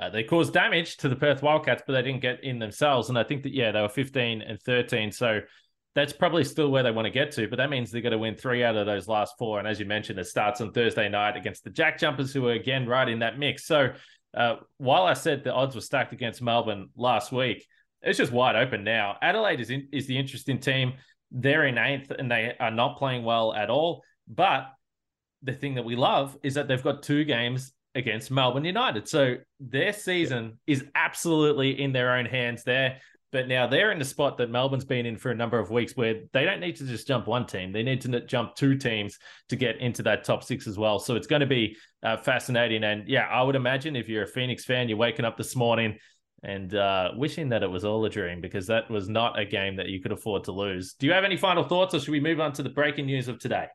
uh, 0.00 0.10
they 0.10 0.22
caused 0.22 0.52
damage 0.52 0.98
to 0.98 1.08
the 1.08 1.16
Perth 1.16 1.42
Wildcats, 1.42 1.82
but 1.84 1.94
they 1.94 2.02
didn't 2.02 2.22
get 2.22 2.44
in 2.44 2.60
themselves. 2.60 3.08
And 3.08 3.18
I 3.18 3.24
think 3.24 3.42
that, 3.42 3.52
yeah, 3.52 3.72
they 3.72 3.80
were 3.80 3.88
15 3.88 4.40
and 4.42 4.60
13. 4.62 5.10
So 5.10 5.40
that's 5.98 6.12
probably 6.12 6.44
still 6.44 6.70
where 6.70 6.82
they 6.82 6.90
want 6.90 7.06
to 7.06 7.10
get 7.10 7.32
to, 7.32 7.48
but 7.48 7.56
that 7.56 7.70
means 7.70 7.90
they're 7.90 8.00
going 8.02 8.12
to 8.12 8.18
win 8.18 8.36
three 8.36 8.62
out 8.62 8.76
of 8.76 8.86
those 8.86 9.08
last 9.08 9.34
four. 9.38 9.58
And 9.58 9.66
as 9.66 9.80
you 9.80 9.86
mentioned, 9.86 10.18
it 10.18 10.26
starts 10.26 10.60
on 10.60 10.72
Thursday 10.72 11.08
night 11.08 11.36
against 11.36 11.64
the 11.64 11.70
Jack 11.70 11.98
Jumpers, 11.98 12.32
who 12.32 12.46
are 12.46 12.52
again 12.52 12.86
right 12.86 13.08
in 13.08 13.18
that 13.18 13.38
mix. 13.38 13.66
So 13.66 13.92
uh, 14.36 14.56
while 14.76 15.04
I 15.04 15.14
said 15.14 15.44
the 15.44 15.52
odds 15.52 15.74
were 15.74 15.80
stacked 15.80 16.12
against 16.12 16.40
Melbourne 16.40 16.90
last 16.96 17.32
week, 17.32 17.66
it's 18.02 18.18
just 18.18 18.32
wide 18.32 18.54
open 18.54 18.84
now. 18.84 19.16
Adelaide 19.20 19.60
is 19.60 19.70
in, 19.70 19.88
is 19.92 20.06
the 20.06 20.16
interesting 20.16 20.60
team. 20.60 20.94
They're 21.32 21.66
in 21.66 21.78
eighth 21.78 22.12
and 22.16 22.30
they 22.30 22.54
are 22.60 22.70
not 22.70 22.98
playing 22.98 23.24
well 23.24 23.52
at 23.52 23.68
all. 23.70 24.02
But 24.28 24.70
the 25.42 25.52
thing 25.52 25.74
that 25.74 25.84
we 25.84 25.96
love 25.96 26.36
is 26.42 26.54
that 26.54 26.68
they've 26.68 26.82
got 26.82 27.02
two 27.02 27.24
games 27.24 27.72
against 27.94 28.30
Melbourne 28.30 28.64
United. 28.64 29.08
So 29.08 29.36
their 29.58 29.92
season 29.92 30.58
is 30.66 30.84
absolutely 30.94 31.80
in 31.80 31.92
their 31.92 32.14
own 32.14 32.26
hands 32.26 32.62
there. 32.62 33.00
But 33.30 33.46
now 33.46 33.66
they're 33.66 33.92
in 33.92 33.98
the 33.98 34.04
spot 34.04 34.38
that 34.38 34.50
Melbourne's 34.50 34.86
been 34.86 35.04
in 35.04 35.16
for 35.16 35.30
a 35.30 35.34
number 35.34 35.58
of 35.58 35.70
weeks 35.70 35.96
where 35.96 36.22
they 36.32 36.44
don't 36.44 36.60
need 36.60 36.76
to 36.76 36.84
just 36.84 37.06
jump 37.06 37.26
one 37.26 37.46
team. 37.46 37.72
They 37.72 37.82
need 37.82 38.00
to 38.02 38.20
jump 38.24 38.54
two 38.54 38.76
teams 38.76 39.18
to 39.50 39.56
get 39.56 39.80
into 39.80 40.02
that 40.04 40.24
top 40.24 40.42
six 40.42 40.66
as 40.66 40.78
well. 40.78 40.98
So 40.98 41.14
it's 41.14 41.26
going 41.26 41.40
to 41.40 41.46
be 41.46 41.76
uh, 42.02 42.16
fascinating. 42.16 42.84
And 42.84 43.06
yeah, 43.06 43.26
I 43.26 43.42
would 43.42 43.56
imagine 43.56 43.96
if 43.96 44.08
you're 44.08 44.22
a 44.22 44.28
Phoenix 44.28 44.64
fan, 44.64 44.88
you're 44.88 44.96
waking 44.96 45.26
up 45.26 45.36
this 45.36 45.54
morning 45.54 45.98
and 46.42 46.74
uh, 46.74 47.10
wishing 47.16 47.48
that 47.50 47.62
it 47.62 47.70
was 47.70 47.84
all 47.84 48.04
a 48.04 48.10
dream 48.10 48.40
because 48.40 48.66
that 48.68 48.90
was 48.90 49.08
not 49.08 49.38
a 49.38 49.44
game 49.44 49.76
that 49.76 49.88
you 49.88 50.00
could 50.00 50.12
afford 50.12 50.44
to 50.44 50.52
lose. 50.52 50.94
Do 50.94 51.06
you 51.06 51.12
have 51.12 51.24
any 51.24 51.36
final 51.36 51.64
thoughts, 51.64 51.94
or 51.94 52.00
should 52.00 52.12
we 52.12 52.20
move 52.20 52.40
on 52.40 52.52
to 52.54 52.62
the 52.62 52.68
breaking 52.68 53.06
news 53.06 53.28
of 53.28 53.38
today? 53.38 53.66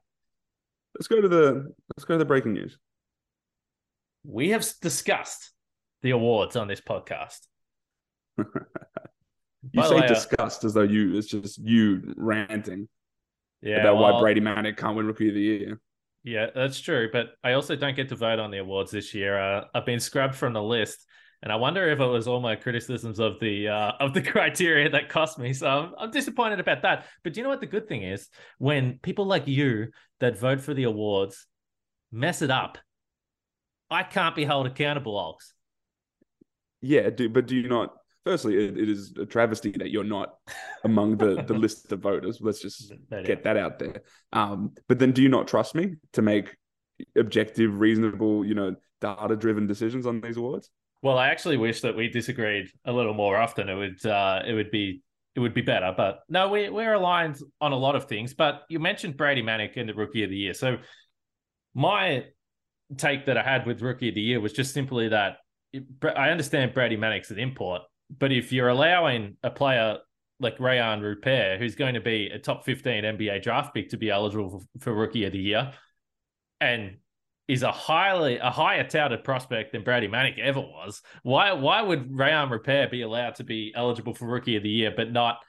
Let's 0.96 1.08
go 1.08 1.22
to 1.22 1.28
the 1.28 1.74
let's 1.96 2.06
go 2.06 2.14
to 2.14 2.18
the 2.20 2.26
breaking 2.26 2.54
news. 2.54 2.78
We 4.24 4.50
have 4.50 4.66
discussed 4.82 5.52
the 6.02 6.12
awards 6.12 6.56
on 6.56 6.68
this 6.68 6.82
podcast. 6.82 7.40
you 9.72 9.82
By 9.82 9.88
say 9.88 9.96
way, 9.96 10.06
uh, 10.06 10.08
discussed 10.08 10.64
uh, 10.64 10.68
as 10.68 10.74
though 10.74 10.82
you 10.82 11.18
it's 11.18 11.28
just 11.28 11.60
you 11.60 12.14
ranting 12.18 12.88
yeah, 13.62 13.78
about 13.78 13.98
well, 13.98 14.14
why 14.14 14.20
Brady 14.20 14.42
Manek 14.42 14.78
can't 14.78 14.96
win 14.96 15.08
Rookie 15.08 15.30
of 15.30 15.36
the 15.36 15.42
Year. 15.42 15.80
Yeah, 16.24 16.48
that's 16.54 16.80
true. 16.80 17.10
But 17.12 17.28
I 17.44 17.54
also 17.54 17.76
don't 17.76 17.96
get 17.96 18.10
to 18.10 18.16
vote 18.16 18.40
on 18.40 18.52
the 18.52 18.58
awards 18.58 18.92
this 18.92 19.14
year. 19.14 19.40
Uh, 19.40 19.66
I've 19.74 19.86
been 19.86 20.00
scrubbed 20.00 20.36
from 20.36 20.54
the 20.54 20.62
list 20.62 21.06
and 21.44 21.52
I 21.52 21.58
wonder 21.58 21.90
if 21.90 22.00
it 22.00 22.06
was 22.06 22.26
all 22.26 22.40
my 22.40 22.56
criticisms 22.56 23.20
of 23.20 23.38
the 23.42 23.68
uh, 23.68 23.92
of 24.00 24.14
the 24.14 24.22
criteria 24.32 24.90
that 24.90 25.10
cost 25.10 25.38
me. 25.38 25.52
So 25.54 25.68
I'm, 25.68 25.94
I'm 25.98 26.12
disappointed 26.12 26.62
about 26.62 26.84
that. 26.84 27.06
But 27.22 27.34
do 27.34 27.40
you 27.40 27.44
know 27.44 27.50
what 27.50 27.60
the 27.60 27.68
good 27.68 27.88
thing 27.88 28.04
is? 28.04 28.30
When 28.60 28.98
people 29.00 29.26
like 29.26 29.46
you 29.46 29.90
that 30.22 30.38
vote 30.38 30.62
for 30.62 30.74
the 30.74 30.84
awards 30.84 31.46
mess 32.14 32.42
it 32.42 32.50
up, 32.50 32.78
I 33.92 34.04
can't 34.04 34.36
be 34.36 34.46
held 34.46 34.68
accountable, 34.68 35.18
Ox. 35.18 35.54
Yeah, 36.82 37.10
do, 37.10 37.28
but 37.28 37.46
do 37.46 37.58
you 37.58 37.68
not? 37.68 37.94
Firstly, 38.26 38.56
it, 38.56 38.78
it 38.78 38.90
is 38.90 39.14
a 39.20 39.26
travesty 39.26 39.72
that 39.72 39.92
you're 39.92 40.04
not 40.04 40.36
among 40.84 41.18
the 41.18 41.44
the 41.44 41.54
list 41.54 41.92
of 41.92 42.00
voters. 42.00 42.40
Let's 42.42 42.62
just 42.62 42.94
get 43.26 43.44
that 43.44 43.58
out 43.58 43.80
there. 43.80 44.04
Um, 44.32 44.72
but 44.88 45.00
then, 45.00 45.12
do 45.12 45.22
you 45.22 45.30
not 45.30 45.48
trust 45.48 45.76
me 45.76 45.96
to 46.14 46.22
make 46.22 46.56
objective, 47.18 47.80
reasonable, 47.80 48.46
you 48.46 48.54
know, 48.54 48.76
data 49.02 49.36
driven 49.36 49.68
decisions 49.68 50.06
on 50.06 50.22
these 50.22 50.38
awards? 50.38 50.70
Well, 51.02 51.18
I 51.18 51.28
actually 51.28 51.58
wish 51.58 51.82
that 51.82 51.98
we 51.98 52.08
disagreed 52.08 52.68
a 52.86 52.94
little 52.94 53.14
more 53.14 53.36
often. 53.36 53.68
It 53.68 53.76
would 53.76 54.06
uh, 54.06 54.42
it 54.48 54.54
would 54.54 54.72
be 54.72 55.04
it 55.36 55.42
would 55.42 55.54
be 55.54 55.62
better. 55.62 55.94
But 55.96 56.22
no, 56.30 56.48
we 56.48 56.70
we're 56.70 56.94
aligned 56.94 57.40
on 57.60 57.74
a 57.74 57.78
lot 57.78 57.96
of 57.96 58.06
things. 58.06 58.34
But 58.34 58.64
you 58.70 58.80
mentioned 58.80 59.18
Brady 59.18 59.44
Manek 59.44 59.74
in 59.74 59.88
the 59.88 59.94
Rookie 59.94 60.24
of 60.24 60.30
the 60.30 60.38
Year, 60.38 60.54
so 60.54 60.78
my 61.74 62.24
take 62.98 63.26
that 63.26 63.38
I 63.38 63.44
had 63.44 63.66
with 63.66 63.82
Rookie 63.82 64.10
of 64.10 64.16
the 64.16 64.22
Year 64.22 64.40
was 64.40 64.54
just 64.54 64.74
simply 64.74 65.10
that 65.10 65.38
I 66.04 66.30
understand 66.30 66.74
Brady 66.74 66.98
Manek's 66.98 67.32
an 67.32 67.40
import, 67.40 67.82
but 68.10 68.32
if 68.32 68.52
you're 68.52 68.70
allowing 68.70 69.38
a 69.44 69.50
player 69.50 69.98
like 70.40 70.58
Rayan 70.58 71.02
Rupert, 71.02 71.60
who's 71.60 71.76
going 71.76 71.94
to 71.94 72.02
be 72.02 72.28
a 72.28 72.40
top 72.40 72.66
15 72.66 73.04
NBA 73.04 73.42
draft 73.42 73.74
pick 73.74 73.90
to 73.90 73.98
be 73.98 74.10
eligible 74.10 74.60
for, 74.60 74.80
for 74.80 74.94
Rookie 74.94 75.26
of 75.26 75.32
the 75.32 75.40
Year, 75.40 75.72
and 76.60 76.98
is 77.48 77.64
a 77.64 77.72
highly 77.72 78.38
a 78.38 78.50
higher 78.50 78.88
touted 78.88 79.24
prospect 79.24 79.74
than 79.74 79.84
Brady 79.84 80.08
Manek 80.08 80.40
ever 80.40 80.62
was. 80.62 81.02
Why 81.24 81.54
why 81.54 81.82
would 81.82 82.12
Rayan 82.12 82.50
Rupert 82.50 82.92
be 82.92 83.02
allowed 83.02 83.36
to 83.36 83.44
be 83.44 83.74
eligible 83.76 84.14
for 84.14 84.28
Rookie 84.28 84.56
of 84.56 84.64
the 84.64 84.70
Year, 84.70 84.94
but 84.96 85.12
not 85.12 85.40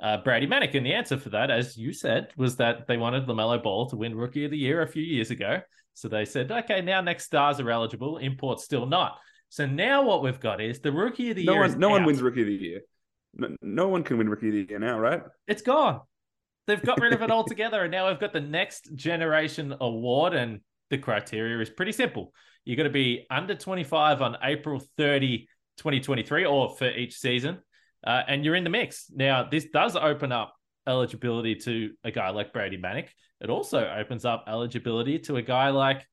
uh, 0.00 0.18
Brady 0.18 0.46
Manek? 0.46 0.74
And 0.74 0.84
the 0.84 0.94
answer 0.94 1.16
for 1.16 1.30
that, 1.30 1.50
as 1.50 1.76
you 1.76 1.92
said, 1.92 2.28
was 2.36 2.56
that 2.56 2.86
they 2.86 2.96
wanted 2.96 3.26
LaMelo 3.26 3.62
Ball 3.62 3.88
to 3.90 3.96
win 3.96 4.16
Rookie 4.16 4.44
of 4.44 4.50
the 4.50 4.58
Year 4.58 4.82
a 4.82 4.88
few 4.88 5.02
years 5.02 5.30
ago. 5.30 5.60
So 5.94 6.08
they 6.08 6.24
said, 6.24 6.50
okay, 6.50 6.80
now 6.80 7.00
next 7.00 7.24
stars 7.24 7.60
are 7.60 7.70
eligible, 7.70 8.18
imports 8.18 8.64
still 8.64 8.86
not. 8.86 9.18
So 9.54 9.66
now 9.66 10.02
what 10.02 10.20
we've 10.20 10.40
got 10.40 10.60
is 10.60 10.80
the 10.80 10.90
Rookie 10.90 11.30
of 11.30 11.36
the 11.36 11.44
no 11.44 11.52
Year. 11.52 11.60
One, 11.60 11.78
no 11.78 11.86
out. 11.90 11.92
one 11.92 12.04
wins 12.06 12.20
Rookie 12.20 12.40
of 12.40 12.48
the 12.48 12.54
Year. 12.54 12.80
No, 13.36 13.56
no 13.62 13.86
one 13.86 14.02
can 14.02 14.18
win 14.18 14.28
Rookie 14.28 14.48
of 14.48 14.54
the 14.54 14.66
Year 14.68 14.80
now, 14.80 14.98
right? 14.98 15.22
It's 15.46 15.62
gone. 15.62 16.00
They've 16.66 16.82
got 16.82 17.00
rid 17.00 17.12
of 17.12 17.22
it 17.22 17.30
altogether, 17.30 17.82
and 17.82 17.92
now 17.92 18.08
we've 18.08 18.18
got 18.18 18.32
the 18.32 18.40
next 18.40 18.92
generation 18.96 19.72
award, 19.80 20.34
and 20.34 20.58
the 20.90 20.98
criteria 20.98 21.60
is 21.60 21.70
pretty 21.70 21.92
simple. 21.92 22.32
You've 22.64 22.78
got 22.78 22.82
to 22.82 22.90
be 22.90 23.26
under 23.30 23.54
25 23.54 24.22
on 24.22 24.36
April 24.42 24.82
30, 24.96 25.46
2023, 25.76 26.46
or 26.46 26.74
for 26.76 26.90
each 26.90 27.16
season, 27.16 27.60
uh, 28.04 28.22
and 28.26 28.44
you're 28.44 28.56
in 28.56 28.64
the 28.64 28.70
mix. 28.70 29.06
Now, 29.14 29.48
this 29.48 29.66
does 29.72 29.94
open 29.94 30.32
up 30.32 30.52
eligibility 30.84 31.54
to 31.54 31.92
a 32.02 32.10
guy 32.10 32.30
like 32.30 32.52
Brady 32.52 32.76
Manek. 32.76 33.06
It 33.40 33.50
also 33.50 33.88
opens 33.88 34.24
up 34.24 34.46
eligibility 34.48 35.20
to 35.20 35.36
a 35.36 35.42
guy 35.42 35.70
like 35.70 36.04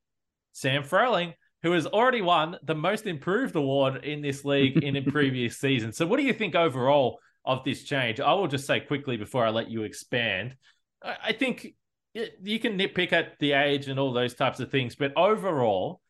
Sam 0.51 0.83
Froling, 0.83 1.33
who 1.63 1.71
has 1.71 1.85
already 1.85 2.21
won 2.21 2.57
the 2.63 2.75
most 2.75 3.05
improved 3.05 3.55
award 3.55 4.03
in 4.03 4.21
this 4.21 4.43
league 4.43 4.83
in 4.83 4.95
a 4.95 5.01
previous 5.01 5.57
season. 5.59 5.91
So, 5.91 6.05
what 6.05 6.17
do 6.17 6.23
you 6.23 6.33
think 6.33 6.55
overall 6.55 7.19
of 7.45 7.63
this 7.63 7.83
change? 7.83 8.19
I 8.19 8.33
will 8.33 8.47
just 8.47 8.65
say 8.65 8.79
quickly 8.79 9.17
before 9.17 9.45
I 9.45 9.49
let 9.49 9.69
you 9.69 9.83
expand. 9.83 10.55
I 11.03 11.33
think 11.33 11.75
you 12.13 12.59
can 12.59 12.77
nitpick 12.77 13.13
at 13.13 13.39
the 13.39 13.53
age 13.53 13.87
and 13.87 13.99
all 13.99 14.13
those 14.13 14.35
types 14.35 14.59
of 14.59 14.69
things, 14.69 14.95
but 14.95 15.17
overall, 15.17 16.01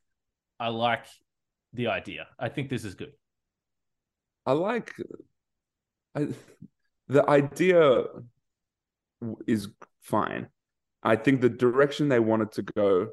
I 0.60 0.70
like 0.70 1.06
the 1.74 1.88
idea. 1.88 2.28
I 2.38 2.50
think 2.50 2.70
this 2.70 2.84
is 2.84 2.96
good. 2.96 3.14
I 4.46 4.54
like 4.54 4.94
I, 6.16 6.28
the 7.08 7.30
idea 7.30 8.04
is 9.48 9.70
fine. 10.02 10.48
I 11.04 11.16
think 11.16 11.42
the 11.42 11.50
direction 11.50 12.10
they 12.10 12.20
wanted 12.20 12.52
to 12.54 12.64
go 12.64 13.10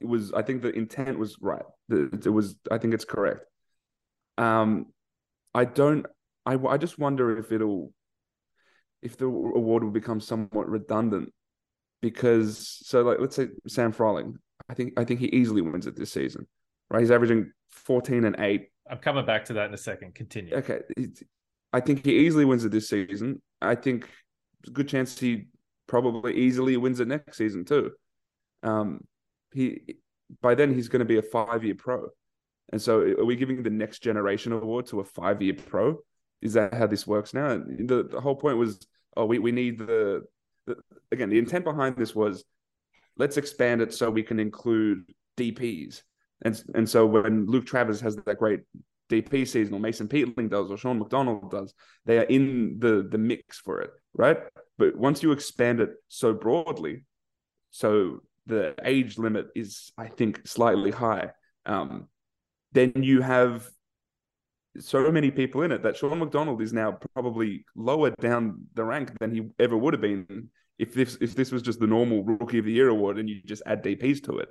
was 0.00 0.32
I 0.32 0.42
think 0.42 0.62
the 0.62 0.70
intent 0.70 1.18
was 1.18 1.36
right. 1.40 1.62
It 1.90 2.32
was 2.32 2.56
I 2.70 2.78
think 2.78 2.94
it's 2.94 3.04
correct. 3.04 3.44
Um 4.38 4.86
I 5.54 5.64
don't 5.64 6.06
I 6.46 6.54
I 6.54 6.76
just 6.76 6.98
wonder 6.98 7.36
if 7.38 7.52
it'll 7.52 7.92
if 9.02 9.16
the 9.16 9.26
award 9.26 9.82
will 9.82 9.90
become 9.90 10.20
somewhat 10.20 10.68
redundant 10.68 11.32
because 12.02 12.80
so 12.84 13.02
like 13.02 13.18
let's 13.20 13.36
say 13.36 13.48
Sam 13.66 13.92
Froling, 13.92 14.36
I 14.68 14.74
think 14.74 14.94
I 14.98 15.04
think 15.04 15.20
he 15.20 15.26
easily 15.26 15.62
wins 15.62 15.86
it 15.86 15.96
this 15.96 16.12
season. 16.12 16.46
Right? 16.90 17.00
He's 17.00 17.10
averaging 17.10 17.52
14 17.70 18.24
and 18.24 18.36
8. 18.38 18.68
I'm 18.90 18.98
coming 18.98 19.24
back 19.24 19.44
to 19.46 19.52
that 19.54 19.66
in 19.66 19.74
a 19.74 19.78
second. 19.78 20.14
Continue. 20.14 20.56
Okay. 20.56 20.80
I 21.72 21.80
think 21.80 22.04
he 22.04 22.18
easily 22.18 22.44
wins 22.44 22.64
it 22.64 22.72
this 22.72 22.88
season. 22.88 23.40
I 23.62 23.76
think 23.76 24.08
a 24.66 24.70
good 24.70 24.88
chance 24.88 25.18
he 25.18 25.46
probably 25.86 26.34
easily 26.36 26.76
wins 26.76 27.00
it 27.00 27.08
next 27.08 27.36
season 27.36 27.64
too. 27.64 27.92
Um, 28.62 29.04
he 29.52 29.96
by 30.40 30.54
then 30.54 30.74
he's 30.74 30.88
going 30.88 31.00
to 31.00 31.04
be 31.04 31.18
a 31.18 31.22
five 31.22 31.64
year 31.64 31.74
pro, 31.74 32.08
and 32.72 32.80
so 32.80 33.00
are 33.00 33.24
we 33.24 33.36
giving 33.36 33.62
the 33.62 33.70
next 33.70 34.00
generation 34.00 34.52
award 34.52 34.86
to 34.86 35.00
a 35.00 35.04
five 35.04 35.42
year 35.42 35.54
pro? 35.54 35.98
Is 36.42 36.54
that 36.54 36.74
how 36.74 36.86
this 36.86 37.06
works 37.06 37.34
now? 37.34 37.58
The, 37.58 38.08
the 38.10 38.20
whole 38.20 38.36
point 38.36 38.56
was, 38.56 38.86
oh, 39.16 39.26
we, 39.26 39.38
we 39.38 39.52
need 39.52 39.78
the, 39.78 40.22
the 40.66 40.76
again 41.12 41.30
the 41.30 41.38
intent 41.38 41.64
behind 41.64 41.96
this 41.96 42.14
was 42.14 42.44
let's 43.16 43.36
expand 43.36 43.82
it 43.82 43.92
so 43.92 44.10
we 44.10 44.22
can 44.22 44.40
include 44.40 45.04
DPS. 45.36 46.02
And 46.42 46.62
and 46.74 46.88
so 46.88 47.06
when 47.06 47.46
Luke 47.46 47.66
Travers 47.66 48.00
has 48.00 48.16
that 48.16 48.38
great 48.38 48.60
DP 49.10 49.46
season, 49.46 49.74
or 49.74 49.80
Mason 49.80 50.08
Peatling 50.08 50.48
does, 50.48 50.70
or 50.70 50.78
Sean 50.78 50.98
McDonald 50.98 51.50
does, 51.50 51.74
they 52.06 52.18
are 52.18 52.24
in 52.24 52.78
the 52.78 53.06
the 53.10 53.18
mix 53.18 53.58
for 53.58 53.80
it, 53.82 53.90
right? 54.14 54.38
But 54.78 54.96
once 54.96 55.22
you 55.22 55.32
expand 55.32 55.80
it 55.80 55.90
so 56.08 56.32
broadly, 56.32 57.04
so 57.70 58.20
the 58.46 58.74
age 58.84 59.18
limit 59.18 59.48
is, 59.54 59.92
I 59.96 60.08
think, 60.08 60.46
slightly 60.46 60.90
high. 60.90 61.30
Um, 61.66 62.08
then 62.72 62.92
you 62.96 63.20
have 63.20 63.68
so 64.78 65.10
many 65.10 65.30
people 65.30 65.62
in 65.62 65.72
it 65.72 65.82
that 65.82 65.96
Sean 65.96 66.18
McDonald 66.18 66.62
is 66.62 66.72
now 66.72 66.98
probably 67.14 67.64
lower 67.74 68.10
down 68.10 68.66
the 68.74 68.84
rank 68.84 69.18
than 69.18 69.34
he 69.34 69.48
ever 69.58 69.76
would 69.76 69.94
have 69.94 70.00
been 70.00 70.48
if 70.78 70.94
this 70.94 71.18
if 71.20 71.34
this 71.34 71.50
was 71.50 71.62
just 71.62 71.80
the 71.80 71.86
normal 71.86 72.24
Rookie 72.24 72.58
of 72.58 72.64
the 72.64 72.72
Year 72.72 72.88
award 72.88 73.18
and 73.18 73.28
you 73.28 73.42
just 73.44 73.62
add 73.66 73.82
DPS 73.82 74.22
to 74.24 74.38
it. 74.38 74.48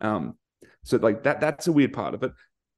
Um, 0.00 0.36
so 0.84 0.98
like 0.98 1.22
that 1.24 1.40
that's 1.40 1.66
a 1.66 1.72
weird 1.72 1.92
part 1.92 2.14
of 2.14 2.22
it. 2.22 2.32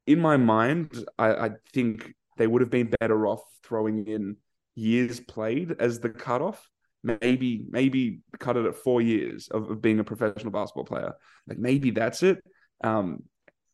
In 0.06 0.20
my 0.20 0.36
mind, 0.36 1.04
I, 1.18 1.28
I 1.34 1.50
think 1.72 2.14
they 2.36 2.46
would 2.46 2.62
have 2.62 2.70
been 2.70 2.92
better 3.00 3.26
off 3.26 3.42
throwing 3.62 4.06
in 4.06 4.36
years 4.74 5.20
played 5.20 5.76
as 5.78 6.00
the 6.00 6.10
cutoff 6.10 6.68
maybe 7.04 7.64
maybe 7.68 8.20
cut 8.38 8.56
it 8.56 8.64
at 8.64 8.74
four 8.74 9.00
years 9.02 9.48
of, 9.48 9.70
of 9.70 9.82
being 9.82 10.00
a 10.00 10.04
professional 10.04 10.50
basketball 10.50 10.84
player. 10.84 11.12
Like 11.46 11.58
maybe 11.58 11.90
that's 11.90 12.22
it. 12.22 12.42
Um, 12.82 13.24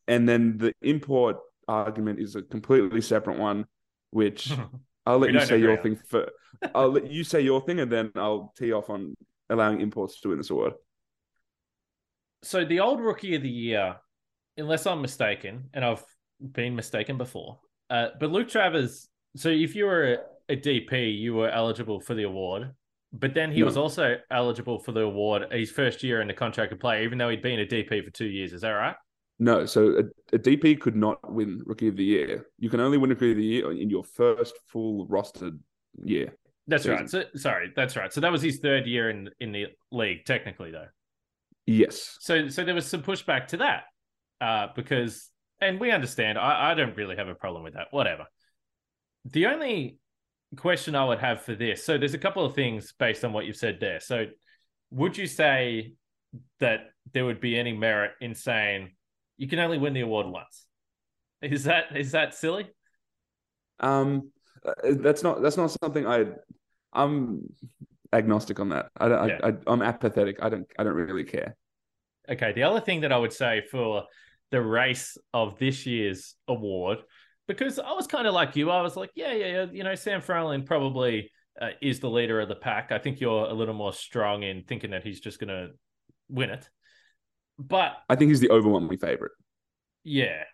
and 0.09 0.29
then 0.29 0.59
the 0.59 0.75
import 0.83 1.39
argument 1.69 2.19
is 2.19 2.35
a 2.35 2.43
completely 2.43 3.01
separate 3.01 3.39
one, 3.39 3.67
which 4.11 4.53
I'll 5.07 5.19
let 5.19 5.33
you 5.33 5.41
say 5.41 5.59
your 5.59 5.77
on. 5.77 5.83
thing 5.83 5.99
for. 6.09 6.29
I'll 6.75 6.91
let 6.91 7.11
you 7.11 7.25
say 7.25 7.41
your 7.41 7.61
thing, 7.63 7.81
and 7.81 7.91
then 7.91 8.11
I'll 8.17 8.53
tee 8.59 8.73
off 8.73 8.91
on 8.91 9.15
allowing 9.49 9.81
imports 9.81 10.21
to 10.21 10.29
win 10.29 10.39
this 10.39 10.51
award. 10.51 10.75
So 12.43 12.65
the 12.65 12.81
old 12.81 13.01
rookie 13.01 13.35
of 13.37 13.43
the 13.43 13.49
year, 13.49 13.97
unless 14.57 14.87
I'm 14.87 15.01
mistaken, 15.01 15.71
and 15.73 15.85
I've 15.85 16.05
been 16.41 16.75
mistaken 16.75 17.17
before, 17.17 17.61
uh, 17.89 18.09
but 18.19 18.31
Luke 18.31 18.49
Travers. 18.49 19.09
So 19.37 19.49
if 19.49 19.77
you 19.77 19.85
were 19.85 20.15
a, 20.49 20.55
a 20.55 20.57
DP, 20.57 21.17
you 21.17 21.35
were 21.35 21.49
eligible 21.49 22.01
for 22.01 22.15
the 22.15 22.25
award. 22.25 22.73
But 23.13 23.35
then 23.35 23.51
he 23.51 23.61
no. 23.61 23.67
was 23.67 23.77
also 23.77 24.17
eligible 24.31 24.79
for 24.79 24.93
the 24.93 25.01
award 25.01 25.53
his 25.53 25.71
first 25.71 26.03
year 26.03 26.21
in 26.21 26.29
the 26.29 26.35
contracted 26.35 26.79
play, 26.79 27.05
even 27.05 27.19
though 27.19 27.29
he'd 27.29 27.43
been 27.43 27.59
a 27.59 27.67
DP 27.67 28.05
for 28.05 28.11
two 28.11 28.27
years. 28.27 28.53
Is 28.53 28.61
that 28.61 28.71
right? 28.71 28.95
No, 29.41 29.65
so 29.65 29.97
a, 29.97 30.37
a, 30.37 30.39
DP 30.39 30.79
could 30.79 30.95
not 30.95 31.33
win 31.33 31.63
Rookie 31.65 31.89
of 31.89 31.97
the 31.97 32.05
Year. 32.05 32.47
You 32.59 32.69
can 32.69 32.79
only 32.79 32.99
win 32.99 33.09
Rookie 33.09 33.31
of 33.31 33.39
the 33.39 33.43
Year 33.43 33.73
in 33.73 33.89
your 33.89 34.05
first 34.05 34.55
full 34.67 35.07
rostered 35.09 35.59
year. 36.05 36.37
That's 36.67 36.83
season. 36.83 36.97
right. 36.99 37.11
So, 37.11 37.25
sorry, 37.35 37.73
that's 37.75 37.97
right. 37.97 38.13
So 38.13 38.21
that 38.21 38.31
was 38.31 38.43
his 38.43 38.59
third 38.59 38.87
year 38.87 39.09
in 39.09 39.31
in 39.41 39.51
the 39.51 39.69
league, 39.91 40.27
technically, 40.27 40.71
though. 40.71 40.89
Yes. 41.67 42.19
So 42.21 42.49
so 42.49 42.65
there 42.65 42.75
was 42.75 42.87
some 42.87 43.03
pushback 43.03 43.47
to 43.49 43.57
that 43.57 43.85
uh, 44.43 44.67
because, 44.77 45.31
and 45.61 45.81
we 45.81 45.91
understand. 45.91 46.39
I, 46.39 46.73
I 46.73 46.75
don't 46.75 46.97
really 46.97 47.17
have 47.17 47.29
a 47.29 47.35
problem 47.35 47.63
with 47.65 47.75
that. 47.75 47.89
Whatever. 47.93 48.27
The 49.25 49.47
only 49.47 50.00
question 50.57 50.95
I 50.95 51.05
would 51.05 51.21
have 51.21 51.43
for 51.43 51.55
this. 51.55 51.85
So 51.85 51.99
there's 51.99 52.15
a 52.15 52.19
couple 52.19 52.45
of 52.45 52.55
things 52.55 52.93
based 52.99 53.25
on 53.25 53.33
what 53.33 53.47
you've 53.47 53.57
said 53.57 53.79
there. 53.81 54.01
So 54.01 54.27
would 54.91 55.17
you 55.17 55.27
say 55.27 55.95
that 56.59 56.91
there 57.13 57.25
would 57.25 57.41
be 57.41 57.59
any 57.59 57.73
merit 57.73 58.13
in 58.21 58.35
saying 58.35 58.91
you 59.37 59.49
can 59.49 59.59
only 59.59 59.79
win 59.79 59.95
the 59.95 60.01
award 60.01 60.27
once? 60.27 60.67
Is 61.43 61.65
that 61.65 61.97
is 61.97 62.13
that 62.13 62.35
silly? 62.35 62.69
Um, 63.79 64.31
uh, 64.65 64.73
that's 64.83 65.23
not 65.23 65.43
that's 65.43 65.57
not 65.57 65.75
something 65.83 66.07
I. 66.07 66.27
I'm 66.93 67.49
agnostic 68.13 68.59
on 68.61 68.71
that. 68.71 68.91
I 68.97 69.09
don't. 69.09 69.29
Yeah. 69.29 69.39
I, 69.43 69.49
I, 69.49 69.53
I'm 69.69 69.83
apathetic. 69.83 70.43
I 70.43 70.49
don't. 70.49 70.67
I 70.79 70.85
don't 70.85 70.95
really 70.95 71.25
care. 71.25 71.57
Okay. 72.29 72.53
The 72.53 72.65
other 72.65 72.81
thing 72.81 73.01
that 73.03 73.13
I 73.13 73.17
would 73.17 73.33
say 73.33 73.63
for 73.71 74.05
the 74.51 74.61
race 74.61 75.17
of 75.33 75.59
this 75.59 75.87
year's 75.87 76.35
award 76.49 76.99
because 77.51 77.81
I 77.81 77.93
was 77.93 78.07
kind 78.07 78.29
of 78.29 78.35
like 78.35 78.55
you. 78.55 78.71
I 78.71 78.81
was 78.81 78.97
like, 78.97 79.11
yeah, 79.17 79.33
yeah, 79.33 79.47
yeah. 79.47 79.67
You 79.73 79.83
know, 79.83 79.97
Sam 79.97 80.21
Froling 80.21 80.65
probably 80.65 81.33
uh, 81.61 81.71
is 81.83 81.99
the 81.99 82.09
leader 82.09 82.41
of 82.41 82.49
the 82.49 82.55
pack. 82.55 82.93
I 82.93 82.99
think 82.99 83.21
you're 83.21 83.47
a 83.47 83.53
little 83.53 83.75
more 83.75 83.93
strong 83.93 84.45
in 84.45 84.63
thinking 84.63 84.93
that 84.93 85.03
he's 85.03 85.21
just 85.21 85.41
going 85.41 85.49
to 85.49 85.71
win 86.29 86.51
it. 86.51 86.69
But 87.59 87.97
I 88.09 88.15
think 88.15 88.29
he's 88.29 88.41
the 88.41 88.51
overwhelming 88.51 88.99
favorite. 88.99 89.33
Yeah. 90.05 90.45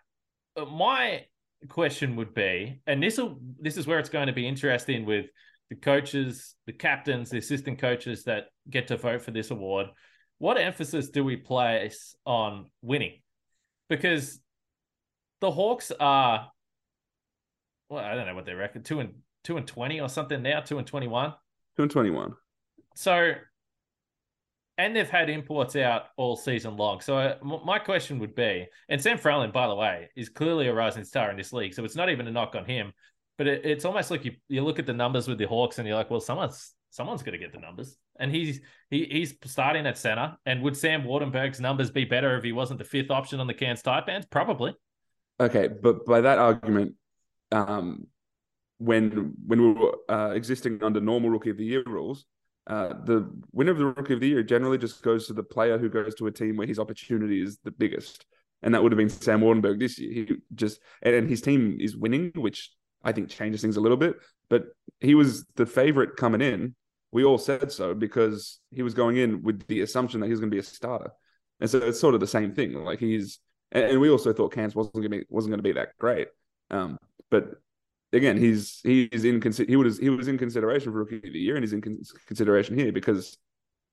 Uh, 0.55 0.65
my 0.65 1.25
question 1.69 2.15
would 2.15 2.33
be, 2.33 2.81
and 2.87 3.01
this 3.01 3.17
will 3.19 3.39
this 3.61 3.77
is 3.77 3.85
where 3.85 3.99
it's 3.99 4.09
going 4.09 4.27
to 4.27 4.33
be 4.33 4.47
interesting 4.47 5.05
with 5.05 5.27
the 5.69 5.75
coaches, 5.75 6.55
the 6.65 6.73
captains, 6.73 7.29
the 7.29 7.37
assistant 7.37 7.77
coaches 7.77 8.23
that 8.23 8.45
get 8.69 8.87
to 8.87 8.97
vote 8.97 9.21
for 9.21 9.31
this 9.31 9.51
award. 9.51 9.87
What 10.39 10.57
emphasis 10.57 11.09
do 11.09 11.23
we 11.23 11.35
place 11.35 12.15
on 12.25 12.71
winning? 12.81 13.19
Because 13.87 14.39
the 15.41 15.51
Hawks 15.51 15.91
are 15.99 16.49
well, 17.89 18.03
I 18.03 18.15
don't 18.15 18.27
know 18.27 18.35
what 18.35 18.45
they 18.45 18.53
reckon. 18.53 18.83
Two 18.83 18.99
and 18.99 19.13
two 19.43 19.57
and 19.57 19.67
twenty 19.67 20.01
or 20.01 20.09
something 20.09 20.41
now, 20.41 20.59
two 20.61 20.77
and 20.77 20.87
twenty 20.87 21.07
one. 21.07 21.33
Two 21.75 21.83
and 21.83 21.91
twenty 21.91 22.09
one. 22.09 22.33
So, 22.95 23.33
and 24.77 24.95
they've 24.95 25.09
had 25.09 25.29
imports 25.29 25.75
out 25.75 26.03
all 26.17 26.35
season 26.35 26.77
long. 26.77 27.01
So 27.01 27.17
uh, 27.17 27.35
my 27.43 27.79
question 27.79 28.19
would 28.19 28.35
be, 28.35 28.67
and 28.89 29.01
Sam 29.01 29.17
Froling, 29.17 29.51
by 29.51 29.67
the 29.67 29.75
way, 29.75 30.09
is 30.15 30.29
clearly 30.29 30.67
a 30.67 30.73
rising 30.73 31.03
star 31.03 31.31
in 31.31 31.37
this 31.37 31.53
league. 31.53 31.73
So 31.73 31.85
it's 31.85 31.95
not 31.95 32.09
even 32.09 32.27
a 32.27 32.31
knock 32.31 32.55
on 32.55 32.65
him, 32.65 32.93
but 33.37 33.47
it, 33.47 33.65
it's 33.65 33.85
almost 33.85 34.11
like 34.11 34.25
you 34.25 34.33
you 34.49 34.63
look 34.63 34.79
at 34.79 34.85
the 34.85 34.93
numbers 34.93 35.27
with 35.27 35.37
the 35.37 35.45
Hawks 35.45 35.79
and 35.79 35.87
you're 35.87 35.97
like, 35.97 36.09
well, 36.09 36.19
someone's 36.19 36.73
someone's 36.89 37.21
going 37.21 37.33
to 37.33 37.37
get 37.37 37.53
the 37.53 37.59
numbers. 37.59 37.97
And 38.19 38.31
he's 38.31 38.61
he, 38.89 39.05
he's 39.05 39.35
starting 39.45 39.85
at 39.85 39.97
center. 39.97 40.35
And 40.45 40.61
would 40.63 40.75
Sam 40.75 41.03
Waardenburg's 41.03 41.59
numbers 41.59 41.91
be 41.91 42.05
better 42.05 42.37
if 42.37 42.43
he 42.43 42.51
wasn't 42.51 42.79
the 42.79 42.85
fifth 42.85 43.11
option 43.11 43.39
on 43.39 43.47
the 43.47 43.53
Cairns 43.53 43.83
Taipans? 43.83 44.29
Probably. 44.29 44.75
Okay, 45.39 45.67
but 45.67 46.05
by 46.05 46.21
that 46.21 46.39
argument, 46.39 46.95
um, 47.51 48.07
when 48.79 49.33
when 49.45 49.61
we 49.61 49.73
were 49.73 49.95
uh, 50.09 50.31
existing 50.31 50.83
under 50.83 50.99
normal 50.99 51.29
rookie 51.29 51.49
of 51.49 51.57
the 51.57 51.65
year 51.65 51.83
rules, 51.85 52.25
uh, 52.67 52.93
the 53.05 53.29
winner 53.51 53.71
of 53.71 53.77
the 53.77 53.85
rookie 53.85 54.13
of 54.13 54.19
the 54.19 54.27
year 54.27 54.43
generally 54.43 54.77
just 54.77 55.01
goes 55.01 55.27
to 55.27 55.33
the 55.33 55.43
player 55.43 55.77
who 55.77 55.89
goes 55.89 56.15
to 56.15 56.27
a 56.27 56.31
team 56.31 56.57
where 56.57 56.67
his 56.67 56.79
opportunity 56.79 57.41
is 57.41 57.57
the 57.63 57.71
biggest, 57.71 58.25
and 58.61 58.73
that 58.73 58.83
would 58.83 58.91
have 58.91 58.97
been 58.97 59.09
Sam 59.09 59.41
Waardenburg 59.41 59.79
this 59.79 59.97
year. 59.99 60.13
He 60.13 60.35
just 60.53 60.79
and 61.01 61.29
his 61.29 61.41
team 61.41 61.77
is 61.79 61.95
winning, 61.95 62.31
which 62.35 62.71
I 63.03 63.11
think 63.11 63.29
changes 63.29 63.61
things 63.61 63.77
a 63.77 63.81
little 63.81 63.97
bit. 63.97 64.15
But 64.49 64.65
he 64.99 65.15
was 65.15 65.45
the 65.55 65.65
favorite 65.65 66.15
coming 66.17 66.41
in. 66.41 66.75
We 67.11 67.23
all 67.23 67.37
said 67.37 67.71
so 67.71 67.93
because 67.93 68.59
he 68.71 68.83
was 68.83 68.93
going 68.93 69.17
in 69.17 69.41
with 69.41 69.65
the 69.67 69.81
assumption 69.81 70.19
that 70.19 70.27
he 70.27 70.31
was 70.31 70.39
going 70.39 70.51
to 70.51 70.55
be 70.55 70.59
a 70.59 70.63
starter, 70.63 71.11
and 71.59 71.69
so 71.69 71.79
it's 71.79 71.99
sort 71.99 72.13
of 72.13 72.19
the 72.19 72.27
same 72.27 72.53
thing. 72.53 72.73
Like 72.73 72.99
he's 72.99 73.39
and, 73.71 73.99
we 73.99 74.09
also 74.09 74.33
thought 74.33 74.53
Cairns 74.53 74.75
wasn't 74.75 74.95
going 74.95 75.03
to 75.03 75.09
be 75.09 75.25
wasn't 75.29 75.51
going 75.51 75.59
to 75.59 75.63
be 75.63 75.73
that 75.73 75.97
great. 75.97 76.27
Um, 76.69 76.97
but 77.29 77.45
again, 78.13 78.37
he's 78.37 78.79
he's 78.83 79.25
in 79.25 79.41
he 79.41 79.75
was 79.75 79.97
he 79.97 80.09
was 80.09 80.27
in 80.27 80.37
consideration 80.37 80.91
for 80.91 80.99
rookie 80.99 81.17
of 81.17 81.33
the 81.33 81.39
year, 81.39 81.55
and 81.55 81.63
he's 81.63 81.73
in 81.73 81.81
consideration 82.27 82.77
here 82.77 82.91
because 82.91 83.37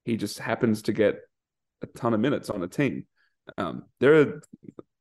he 0.04 0.16
just 0.16 0.38
happens 0.38 0.82
to 0.82 0.92
get 0.92 1.16
a 1.82 1.86
ton 1.86 2.14
of 2.14 2.20
minutes 2.20 2.50
on 2.50 2.62
a 2.62 2.68
team. 2.68 3.06
Um, 3.58 3.84
there 4.00 4.20
are 4.20 4.42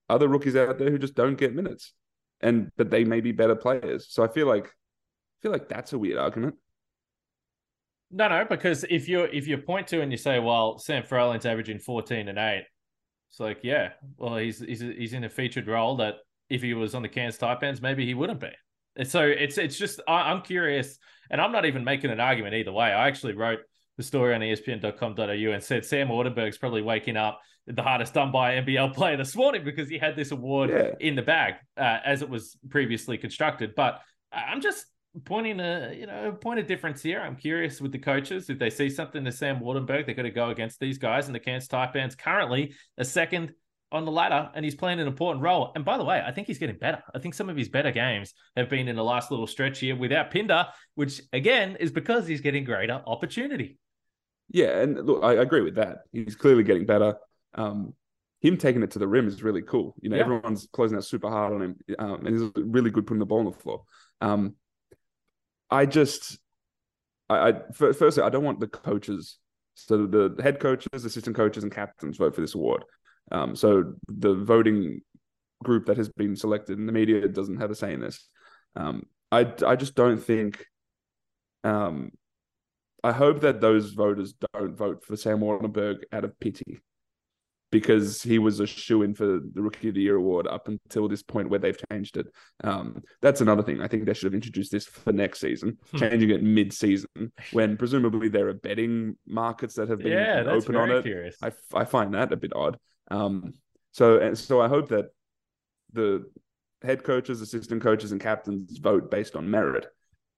other 0.10 0.28
rookies 0.28 0.56
out 0.56 0.78
there 0.78 0.92
who 0.92 0.98
just 0.98 1.16
don't 1.16 1.38
get 1.38 1.56
minutes, 1.56 1.94
and 2.42 2.72
but 2.78 2.90
they 2.90 3.04
may 3.04 3.22
be 3.22 3.32
better 3.32 3.56
players. 3.56 4.08
So 4.10 4.24
I 4.24 4.28
feel 4.28 4.48
like 4.48 4.66
I 4.66 5.38
feel 5.42 5.52
like 5.52 5.70
that's 5.70 5.94
a 5.94 5.98
weird 5.98 6.18
argument. 6.18 6.56
No, 8.12 8.28
no, 8.28 8.46
because 8.48 8.86
if 8.90 9.08
you 9.08 9.24
if 9.24 9.48
you 9.48 9.58
point 9.58 9.88
to 9.88 10.02
and 10.02 10.12
you 10.12 10.18
say, 10.18 10.40
well, 10.40 10.78
Sam 10.78 11.04
Froling's 11.04 11.46
averaging 11.46 11.80
fourteen 11.80 12.28
and 12.28 12.38
eight, 12.38 12.66
it's 13.32 13.40
like, 13.40 13.60
yeah, 13.64 13.94
well, 14.18 14.38
he's 14.38 14.60
he's 14.60 14.82
he's 14.82 15.14
in 15.14 15.24
a 15.24 15.30
featured 15.30 15.68
role 15.68 15.98
that 15.98 16.16
if 16.50 16.62
he 16.62 16.74
was 16.74 16.96
on 16.96 17.02
the 17.02 17.10
Cairns 17.10 17.38
Taipans, 17.38 17.82
maybe 17.82 18.06
he 18.06 18.14
wouldn't 18.14 18.40
be. 18.40 18.52
So 19.06 19.24
it's 19.24 19.58
it's 19.58 19.78
just 19.78 20.00
I, 20.08 20.32
am 20.32 20.42
curious, 20.42 21.00
and 21.32 21.42
I'm 21.42 21.52
not 21.52 21.66
even 21.66 21.84
making 21.84 22.12
an 22.12 22.20
argument 22.20 22.54
either 22.54 22.72
way. 22.72 22.88
I 22.88 23.08
actually 23.08 23.34
wrote 23.34 23.60
the 23.98 24.04
story 24.04 24.34
on 24.36 24.42
ESPN.com.au 24.42 25.52
and 25.52 25.64
said 25.64 25.86
Sam 25.86 26.08
Waardenburg's 26.08 26.58
probably 26.58 26.82
waking 26.82 27.18
up 27.18 27.40
the 27.68 27.82
hardest 27.82 28.14
done 28.14 28.32
by 28.32 28.56
NBL 28.56 28.94
player 28.94 29.18
this 29.18 29.36
morning 29.36 29.64
because 29.64 29.88
he 29.88 29.98
had 29.98 30.16
this 30.16 30.32
award 30.32 30.70
yeah. 30.70 30.92
in 31.00 31.16
the 31.16 31.22
bag 31.22 31.56
uh, 31.78 32.00
as 32.04 32.22
it 32.22 32.30
was 32.30 32.58
previously 32.70 33.18
constructed. 33.18 33.74
But 33.76 34.02
I'm 34.32 34.62
just 34.62 34.86
pointing 35.26 35.60
a 35.60 35.94
you 35.96 36.08
know 36.08 36.32
point 36.34 36.60
of 36.60 36.68
difference 36.68 37.02
here. 37.02 37.20
I'm 37.20 37.36
curious 37.36 37.80
with 37.80 37.92
the 37.92 38.00
coaches 38.00 38.50
if 38.50 38.60
they 38.60 38.70
see 38.70 38.90
something 38.90 39.24
to 39.24 39.32
Sam 39.32 39.60
Waardenburg, 39.60 40.06
they're 40.06 40.16
going 40.16 40.26
to 40.26 40.32
go 40.32 40.50
against 40.50 40.80
these 40.80 40.98
guys. 40.98 41.28
And 41.28 41.36
the 41.36 41.40
Cairns 41.40 41.68
Taipans 41.68 42.18
currently 42.18 42.74
a 42.98 43.06
second 43.06 43.54
on 43.94 44.06
the 44.06 44.12
ladder 44.12 44.50
and 44.54 44.66
he's 44.66 44.76
playing 44.76 45.00
an 45.00 45.08
important 45.08 45.44
role. 45.44 45.72
And 45.76 45.86
by 45.86 45.98
the 45.98 46.04
way, 46.04 46.22
I 46.26 46.32
think 46.32 46.48
he's 46.48 46.58
getting 46.58 46.78
better. 46.78 47.02
I 47.14 47.20
think 47.20 47.34
some 47.34 47.50
of 47.50 47.56
his 47.56 47.70
better 47.70 47.92
games 47.92 48.34
have 48.58 48.70
been 48.70 48.88
in 48.88 48.96
the 48.96 49.04
last 49.04 49.32
little 49.32 49.48
stretch 49.48 49.80
here 49.80 49.96
without 49.96 50.32
Pinder, 50.32 50.68
which 50.96 51.22
again 51.32 51.78
is 51.80 51.92
because 51.92 52.28
he's 52.28 52.42
getting 52.42 52.64
greater 52.64 53.02
opportunity. 53.06 53.78
Yeah, 54.50 54.80
and 54.80 55.06
look, 55.06 55.24
I 55.24 55.34
agree 55.34 55.62
with 55.62 55.76
that. 55.76 56.00
He's 56.12 56.36
clearly 56.36 56.64
getting 56.64 56.86
better. 56.86 57.16
Um, 57.56 57.94
him 58.42 58.58
taking 58.58 58.84
it 58.84 58.92
to 58.92 59.00
the 59.00 59.08
rim 59.08 59.28
is 59.28 59.42
really 59.42 59.62
cool. 59.62 59.96
You 60.02 60.10
know, 60.10 60.18
yeah. 60.18 60.24
everyone's 60.24 60.68
closing 60.74 60.98
out 60.98 61.06
super 61.06 61.30
hard 61.30 61.54
on 61.54 61.62
him, 61.62 61.76
um, 61.98 62.26
and 62.26 62.40
he's 62.40 62.52
really 62.58 62.92
good 62.92 63.08
putting 63.08 63.20
the 63.20 63.26
ball 63.26 63.40
on 63.40 63.46
the 63.46 63.52
floor. 63.54 63.84
Um, 64.20 64.56
I 65.70 65.86
just, 65.86 66.38
I, 67.30 67.50
I 67.50 67.54
firstly, 67.74 68.22
I 68.22 68.30
don't 68.30 68.44
want 68.44 68.60
the 68.60 68.68
coaches, 68.68 69.38
so 69.76 70.06
the 70.06 70.36
head 70.44 70.60
coaches, 70.60 71.06
assistant 71.06 71.36
coaches, 71.36 71.64
and 71.64 71.72
captains 71.72 72.18
vote 72.18 72.36
for 72.36 72.42
this 72.42 72.54
award. 72.54 72.84
Um, 73.32 73.56
so 73.56 73.94
the 74.08 74.36
voting 74.36 75.02
group 75.64 75.86
that 75.86 75.98
has 75.98 76.10
been 76.10 76.36
selected 76.36 76.78
in 76.78 76.86
the 76.86 76.92
media 76.92 77.28
doesn't 77.28 77.62
have 77.62 77.72
a 77.72 77.76
say 77.76 77.94
in 77.94 78.02
this. 78.02 78.28
Um, 78.76 79.04
I 79.32 79.52
I 79.66 79.76
just 79.76 79.96
don't 79.96 80.22
think. 80.22 80.66
Um, 81.64 82.12
I 83.04 83.12
hope 83.12 83.42
that 83.42 83.62
those 83.62 83.92
voters 83.92 84.34
don't 84.54 84.76
vote 84.76 85.04
for 85.04 85.18
Sam 85.18 85.40
Waardenburg 85.40 86.04
out 86.12 86.24
of 86.24 86.40
pity, 86.40 86.80
because 87.74 88.22
he 88.22 88.38
was 88.38 88.60
a 88.60 88.68
shoe 88.68 89.02
in 89.02 89.16
for 89.16 89.26
the 89.26 89.62
Rookie 89.62 89.90
of 89.90 89.96
the 89.96 90.02
Year 90.02 90.16
award 90.16 90.46
up 90.46 90.68
until 90.68 91.08
this 91.08 91.24
point 91.24 91.50
where 91.50 91.60
they've 91.60 91.78
changed 91.92 92.18
it. 92.18 92.28
Um, 92.64 93.02
that's 93.20 93.42
another 93.42 93.64
thing. 93.64 93.82
I 93.82 93.88
think 93.88 94.06
they 94.06 94.14
should 94.14 94.28
have 94.28 94.36
introduced 94.36 94.72
this 94.72 94.86
for 94.86 95.12
next 95.12 95.40
season, 95.40 95.80
hmm. 95.90 95.98
changing 95.98 96.30
it 96.30 96.44
mid 96.44 96.72
season 96.72 97.08
when 97.52 97.76
presumably 97.76 98.30
there 98.30 98.48
are 98.48 98.54
betting 98.54 99.18
markets 99.26 99.74
that 99.76 99.90
have 99.90 100.00
been 100.00 100.12
yeah, 100.12 100.44
open 100.48 100.76
on 100.76 100.92
it. 100.92 101.04
Curious. 101.04 101.36
I, 101.42 101.52
I 101.74 101.86
find 101.86 102.14
that 102.14 102.32
a 102.32 102.38
bit 102.38 102.52
odd. 102.56 102.78
Um, 103.12 103.54
so 103.92 104.20
and 104.20 104.38
so 104.38 104.62
I 104.62 104.68
hope 104.68 104.90
that 104.90 105.08
the 105.94 106.26
head 106.82 107.04
coaches, 107.04 107.42
assistant 107.42 107.82
coaches, 107.82 108.12
and 108.12 108.22
captains 108.22 108.78
vote 108.78 109.10
based 109.10 109.36
on 109.36 109.50
merit. 109.50 109.88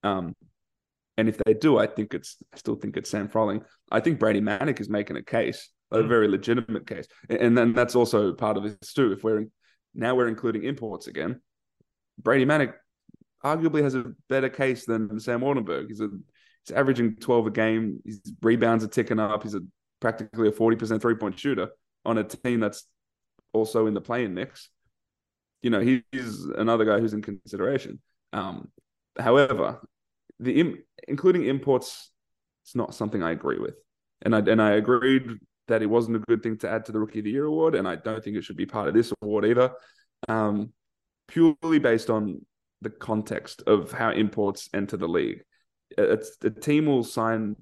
Um, 0.03 0.35
and 1.17 1.29
if 1.29 1.37
they 1.37 1.53
do, 1.53 1.77
I 1.77 1.87
think 1.87 2.13
it's 2.13 2.37
I 2.53 2.57
still 2.57 2.75
think 2.75 2.97
it's 2.97 3.09
Sam 3.09 3.29
Froling. 3.29 3.63
I 3.91 3.99
think 3.99 4.19
Brady 4.19 4.41
Manek 4.41 4.79
is 4.79 4.89
making 4.89 5.17
a 5.17 5.23
case, 5.23 5.69
a 5.91 5.97
mm. 5.97 6.07
very 6.07 6.27
legitimate 6.27 6.85
case, 6.85 7.07
and 7.29 7.57
then 7.57 7.73
that's 7.73 7.95
also 7.95 8.33
part 8.33 8.57
of 8.57 8.63
this 8.63 8.93
too. 8.93 9.13
If 9.13 9.23
we're 9.23 9.39
in, 9.39 9.51
now 9.93 10.15
we're 10.15 10.27
including 10.27 10.63
imports 10.63 11.07
again, 11.07 11.41
Brady 12.21 12.45
Manek 12.45 12.73
arguably 13.43 13.83
has 13.83 13.95
a 13.95 14.11
better 14.27 14.49
case 14.49 14.85
than 14.85 15.19
Sam 15.19 15.41
Waardenburg. 15.41 15.87
He's 15.87 16.01
a 16.01 16.09
he's 16.65 16.75
averaging 16.75 17.15
twelve 17.15 17.47
a 17.47 17.51
game. 17.51 18.01
His 18.05 18.21
rebounds 18.41 18.83
are 18.83 18.89
ticking 18.89 19.19
up. 19.19 19.43
He's 19.43 19.55
a 19.55 19.61
practically 20.01 20.49
a 20.49 20.51
forty 20.51 20.75
percent 20.75 21.01
three 21.01 21.15
point 21.15 21.39
shooter 21.39 21.69
on 22.05 22.17
a 22.17 22.23
team 22.23 22.59
that's 22.59 22.85
also 23.53 23.87
in 23.87 23.93
the 23.93 24.01
play-in 24.01 24.33
mix. 24.33 24.69
You 25.61 25.69
know, 25.69 25.79
he's 25.79 26.45
another 26.57 26.85
guy 26.85 26.99
who's 26.99 27.13
in 27.13 27.21
consideration. 27.21 27.99
Um, 28.33 28.69
however, 29.17 29.81
the 30.39 30.59
Im- 30.59 30.83
including 31.07 31.45
imports, 31.45 32.11
it's 32.63 32.75
not 32.75 32.93
something 32.93 33.23
I 33.23 33.31
agree 33.31 33.59
with, 33.59 33.75
and 34.21 34.35
I 34.35 34.39
and 34.39 34.61
I 34.61 34.71
agreed 34.71 35.29
that 35.67 35.81
it 35.81 35.87
wasn't 35.87 36.17
a 36.17 36.19
good 36.19 36.43
thing 36.43 36.57
to 36.59 36.69
add 36.69 36.85
to 36.85 36.91
the 36.91 36.99
Rookie 36.99 37.19
of 37.19 37.25
the 37.25 37.31
Year 37.31 37.45
award, 37.45 37.75
and 37.75 37.87
I 37.87 37.95
don't 37.95 38.23
think 38.23 38.37
it 38.37 38.43
should 38.43 38.57
be 38.57 38.65
part 38.65 38.87
of 38.87 38.93
this 38.93 39.11
award 39.21 39.45
either. 39.45 39.71
Um, 40.27 40.73
purely 41.27 41.79
based 41.79 42.09
on 42.09 42.45
the 42.81 42.89
context 42.89 43.63
of 43.65 43.91
how 43.91 44.11
imports 44.11 44.69
enter 44.73 44.97
the 44.97 45.07
league. 45.07 45.41
It's 45.97 46.37
the 46.37 46.51
team 46.51 46.85
will 46.85 47.03
sign 47.03 47.55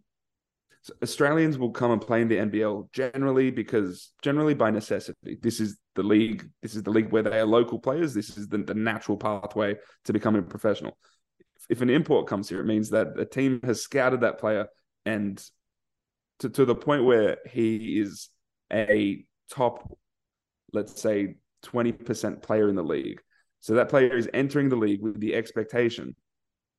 Australians 1.01 1.57
will 1.57 1.71
come 1.71 1.91
and 1.91 2.01
play 2.01 2.21
in 2.21 2.27
the 2.27 2.37
NBL 2.37 2.91
generally 2.91 3.51
because 3.51 4.11
generally 4.21 4.53
by 4.53 4.69
necessity. 4.69 5.37
This 5.41 5.59
is 5.59 5.77
the 5.95 6.03
league. 6.03 6.49
This 6.61 6.75
is 6.75 6.83
the 6.83 6.91
league 6.91 7.11
where 7.11 7.23
they 7.23 7.39
are 7.39 7.45
local 7.45 7.79
players. 7.79 8.13
This 8.13 8.37
is 8.37 8.47
the, 8.47 8.57
the 8.57 8.73
natural 8.73 9.17
pathway 9.17 9.75
to 10.05 10.13
becoming 10.13 10.43
professional. 10.43 10.97
If 11.69 11.81
an 11.81 11.89
import 11.89 12.27
comes 12.27 12.49
here, 12.49 12.59
it 12.59 12.65
means 12.65 12.89
that 12.89 13.17
a 13.17 13.25
team 13.25 13.61
has 13.63 13.81
scouted 13.81 14.21
that 14.21 14.39
player 14.39 14.67
and 15.05 15.41
to, 16.39 16.49
to 16.49 16.65
the 16.65 16.75
point 16.75 17.05
where 17.05 17.37
he 17.49 17.99
is 17.99 18.29
a 18.71 19.23
top, 19.49 19.97
let's 20.73 21.01
say, 21.01 21.35
20% 21.65 22.41
player 22.41 22.67
in 22.67 22.75
the 22.75 22.83
league. 22.83 23.21
So 23.61 23.75
that 23.75 23.87
player 23.87 24.13
is 24.13 24.29
entering 24.33 24.67
the 24.67 24.75
league 24.75 25.01
with 25.01 25.19
the 25.21 25.35
expectation 25.35 26.15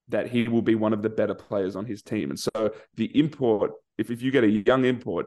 that 0.08 0.28
he 0.28 0.48
will 0.48 0.60
be 0.60 0.74
one 0.74 0.92
of 0.92 1.00
the 1.00 1.08
better 1.08 1.34
players 1.34 1.76
on 1.76 1.86
his 1.86 2.02
team. 2.02 2.28
And 2.28 2.38
so 2.38 2.72
the 2.96 3.06
import 3.18 3.70
if, 3.98 4.10
if 4.10 4.22
you 4.22 4.30
get 4.30 4.44
a 4.44 4.48
young 4.48 4.84
import, 4.84 5.26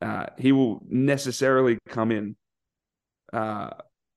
uh, 0.00 0.26
he 0.38 0.52
will 0.52 0.80
necessarily 0.88 1.78
come 1.88 2.10
in 2.10 2.36
uh, 3.32 3.70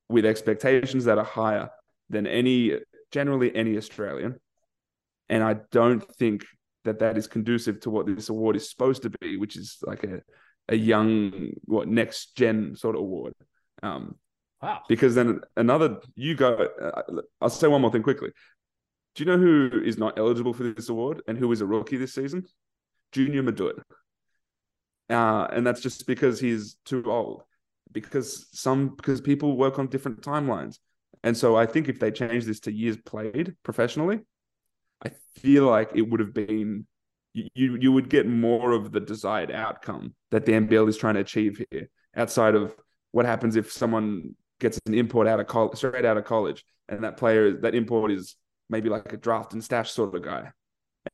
with 0.09 0.25
expectations 0.25 1.05
that 1.05 1.17
are 1.17 1.25
higher 1.25 1.69
than 2.09 2.27
any 2.27 2.79
generally 3.11 3.55
any 3.55 3.77
Australian, 3.77 4.35
and 5.29 5.43
I 5.43 5.57
don't 5.71 6.03
think 6.15 6.45
that 6.85 6.99
that 6.99 7.17
is 7.17 7.27
conducive 7.27 7.79
to 7.81 7.89
what 7.89 8.05
this 8.05 8.29
award 8.29 8.55
is 8.55 8.69
supposed 8.69 9.03
to 9.03 9.09
be, 9.09 9.37
which 9.37 9.55
is 9.55 9.77
like 9.83 10.03
a 10.03 10.21
a 10.69 10.75
young 10.75 11.51
what 11.65 11.87
next 11.87 12.35
gen 12.35 12.75
sort 12.75 12.95
of 12.95 13.01
award. 13.01 13.33
Um, 13.81 14.15
wow! 14.61 14.81
Because 14.87 15.15
then 15.15 15.41
another 15.57 15.97
you 16.15 16.35
go. 16.35 16.69
Uh, 16.81 17.21
I'll 17.41 17.49
say 17.49 17.67
one 17.67 17.81
more 17.81 17.91
thing 17.91 18.03
quickly. 18.03 18.29
Do 19.15 19.23
you 19.23 19.29
know 19.29 19.37
who 19.37 19.81
is 19.85 19.97
not 19.97 20.17
eligible 20.17 20.53
for 20.53 20.63
this 20.63 20.89
award 20.89 21.21
and 21.27 21.37
who 21.37 21.51
is 21.51 21.61
a 21.61 21.65
rookie 21.65 21.97
this 21.97 22.15
season? 22.15 22.45
Junior 23.13 23.43
Madut. 23.43 23.81
Uh, 25.09 25.47
and 25.51 25.65
that's 25.65 25.81
just 25.81 26.05
because 26.07 26.39
he's 26.39 26.75
too 26.85 27.03
old. 27.09 27.43
Because 27.91 28.47
some 28.51 28.89
because 28.95 29.21
people 29.21 29.55
work 29.55 29.79
on 29.79 29.87
different 29.87 30.21
timelines. 30.21 30.79
And 31.23 31.37
so 31.37 31.55
I 31.55 31.65
think 31.65 31.87
if 31.87 31.99
they 31.99 32.11
change 32.11 32.45
this 32.45 32.59
to 32.61 32.71
years 32.71 32.97
played 32.97 33.55
professionally, 33.63 34.21
I 35.05 35.11
feel 35.35 35.65
like 35.67 35.91
it 35.95 36.01
would 36.01 36.19
have 36.19 36.33
been 36.33 36.87
you 37.33 37.77
you 37.79 37.91
would 37.91 38.09
get 38.09 38.27
more 38.27 38.71
of 38.71 38.91
the 38.91 38.99
desired 38.99 39.51
outcome 39.51 40.13
that 40.31 40.45
the 40.45 40.53
NBL 40.53 40.87
is 40.89 40.97
trying 40.97 41.15
to 41.15 41.21
achieve 41.21 41.63
here, 41.71 41.89
outside 42.15 42.55
of 42.55 42.75
what 43.11 43.25
happens 43.25 43.55
if 43.55 43.71
someone 43.71 44.35
gets 44.59 44.79
an 44.85 44.93
import 44.93 45.27
out 45.27 45.39
of 45.39 45.47
college, 45.47 45.77
straight 45.77 46.05
out 46.05 46.17
of 46.17 46.25
college, 46.25 46.63
and 46.89 47.03
that 47.03 47.17
player 47.17 47.53
that 47.61 47.75
import 47.75 48.11
is 48.11 48.35
maybe 48.69 48.89
like 48.89 49.13
a 49.13 49.17
draft 49.17 49.53
and 49.53 49.63
stash 49.63 49.91
sort 49.91 50.15
of 50.15 50.21
guy, 50.23 50.51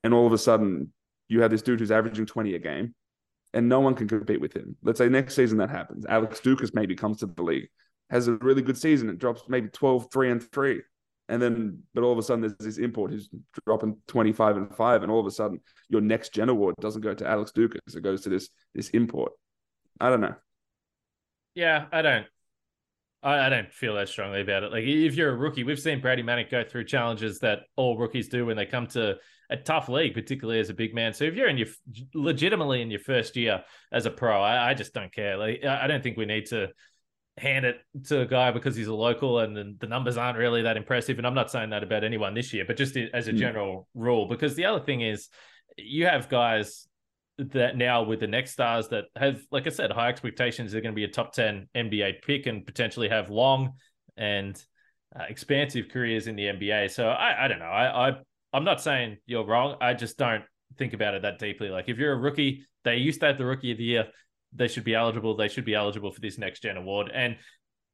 and 0.04 0.14
all 0.14 0.28
of 0.28 0.34
a 0.34 0.38
sudden 0.38 0.92
you 1.30 1.42
have 1.42 1.52
this 1.52 1.62
dude 1.62 1.80
who's 1.80 1.92
averaging 1.92 2.26
twenty 2.26 2.56
a 2.56 2.60
game, 2.60 2.94
and 3.54 3.70
no 3.70 3.80
one 3.80 3.96
can 3.96 4.08
compete 4.08 4.42
with 4.42 4.54
him. 4.54 4.76
Let's 4.84 4.98
say 4.98 5.08
next 5.08 5.36
season 5.36 5.58
that 5.60 5.70
happens, 5.70 6.06
Alex 6.06 6.40
Ducas 6.42 6.74
maybe 6.74 6.96
comes 6.96 7.20
to 7.20 7.28
the 7.28 7.42
league, 7.42 7.70
has 8.10 8.28
a 8.28 8.34
really 8.34 8.62
good 8.62 8.78
season, 8.78 9.10
and 9.10 9.18
drops 9.18 9.44
maybe 9.48 9.70
12, 9.70 10.12
3 10.12 10.32
and 10.32 10.52
three 10.52 10.82
and 11.30 11.40
then, 11.40 11.84
but 11.94 12.04
all 12.04 12.12
of 12.12 12.18
a 12.18 12.24
sudden, 12.24 12.42
there's 12.42 12.58
this 12.58 12.80
import 12.80 13.12
who's 13.12 13.30
dropping 13.66 13.98
25 14.08 14.58
and 14.58 14.76
five, 14.76 15.04
and 15.04 15.12
all 15.12 15.20
of 15.20 15.28
a 15.28 15.32
sudden, 15.32 15.62
your 15.88 16.02
next 16.02 16.34
gen 16.34 16.50
award 16.50 16.74
doesn't 16.82 17.02
go 17.02 17.14
to 17.14 17.28
Alex 17.28 17.52
Ducas, 17.52 17.96
it 17.96 18.02
goes 18.02 18.22
to 18.22 18.30
this 18.30 18.50
this 18.74 18.90
import. 18.90 19.32
I 20.02 20.10
don't 20.10 20.22
know. 20.22 20.36
Yeah, 21.54 21.86
I 21.92 22.02
don't. 22.02 22.26
I, 23.22 23.48
I 23.48 23.50
don't 23.50 23.72
feel 23.72 23.96
that 23.96 24.10
strongly 24.10 24.42
about 24.42 24.64
it. 24.64 24.72
Like, 24.72 24.84
if 24.84 25.16
you're 25.16 25.32
a 25.32 25.36
rookie, 25.36 25.64
we've 25.64 25.80
seen 25.80 26.02
Brady 26.02 26.24
Manek 26.24 26.50
go 26.50 26.64
through 26.64 26.86
challenges 26.86 27.40
that 27.40 27.60
all 27.76 27.98
rookies 27.98 28.30
do 28.30 28.46
when 28.46 28.58
they 28.58 28.66
come 28.66 28.88
to 28.88 29.18
a 29.50 29.58
tough 29.58 29.90
league, 29.90 30.14
particularly 30.14 30.60
as 30.60 30.70
a 30.70 30.74
big 30.74 30.94
man. 30.94 31.14
So 31.14 31.24
if 31.24 31.36
you're 31.36 31.50
in 31.50 31.58
your 31.58 31.68
legitimately 32.14 32.82
in 32.82 32.92
your 32.92 33.00
first 33.00 33.36
year 33.36 33.64
as 33.92 34.06
a 34.06 34.12
pro, 34.12 34.42
I, 34.42 34.70
I 34.70 34.74
just 34.74 34.94
don't 34.94 35.14
care. 35.14 35.38
Like, 35.38 35.66
I 35.66 35.88
don't 35.88 36.04
think 36.04 36.18
we 36.18 36.26
need 36.26 36.46
to 36.48 36.70
hand 37.38 37.66
it 37.66 37.78
to 38.06 38.22
a 38.22 38.26
guy 38.26 38.52
because 38.52 38.76
he's 38.76 38.88
a 38.88 38.94
local 38.94 39.40
and 39.40 39.80
the 39.80 39.88
numbers 39.88 40.18
aren't 40.18 40.38
really 40.38 40.62
that 40.64 40.78
impressive. 40.78 41.18
And 41.18 41.26
I'm 41.26 41.34
not 41.34 41.50
saying 41.50 41.72
that 41.72 41.84
about 41.84 42.04
anyone 42.04 42.34
this 42.34 42.54
year, 42.54 42.66
but 42.66 42.78
just 42.78 42.98
as 42.98 43.28
a 43.28 43.32
hmm. 43.32 43.38
general 43.38 43.88
rule, 43.96 44.28
because 44.28 44.56
the 44.56 44.66
other 44.66 44.84
thing 44.84 45.02
is 45.02 45.30
you 45.78 46.06
have 46.06 46.30
guys 46.30 46.88
that 47.52 47.78
now 47.78 48.04
with 48.04 48.20
the 48.20 48.28
next 48.28 48.52
stars 48.52 48.90
that 48.90 49.06
have, 49.16 49.42
like 49.52 49.66
I 49.68 49.70
said, 49.70 49.92
high 49.92 50.10
expectations. 50.10 50.72
They're 50.72 50.82
going 50.82 50.94
to 50.94 50.96
be 50.96 51.06
a 51.06 51.10
top 51.10 51.34
10 51.34 51.68
NBA 51.76 52.22
pick 52.22 52.46
and 52.46 52.66
potentially 52.66 53.10
have 53.10 53.30
long 53.30 53.74
and 54.18 54.62
uh, 55.18 55.24
expansive 55.30 55.90
careers 55.90 56.28
in 56.28 56.36
the 56.36 56.44
NBA. 56.44 56.92
So 56.92 57.08
I, 57.08 57.46
I 57.46 57.48
don't 57.48 57.60
know. 57.60 57.66
I, 57.66 58.10
I, 58.10 58.14
I'm 58.54 58.64
not 58.64 58.82
saying 58.82 59.18
you're 59.26 59.46
wrong. 59.46 59.78
I 59.82 59.94
just 59.94 60.18
don't 60.18 60.44
think 60.78 60.94
about 60.94 61.14
it 61.14 61.22
that 61.24 61.40
deeply. 61.40 61.70
Like 61.70 61.90
if 61.90 61.98
you're 61.98 62.14
a 62.14 62.18
rookie, 62.18 62.66
they 62.84 62.98
used 62.98 63.20
to 63.22 63.28
have 63.28 63.38
the 63.38 63.46
rookie 63.46 63.72
of 63.72 63.78
the 63.78 63.84
year 63.84 64.08
they 64.54 64.68
should 64.68 64.84
be 64.84 64.96
eligible. 64.96 65.36
They 65.36 65.48
should 65.48 65.66
be 65.66 65.76
eligible 65.76 66.12
for 66.12 66.22
this 66.22 66.38
next 66.38 66.62
gen 66.62 66.78
award. 66.78 67.12
And 67.14 67.38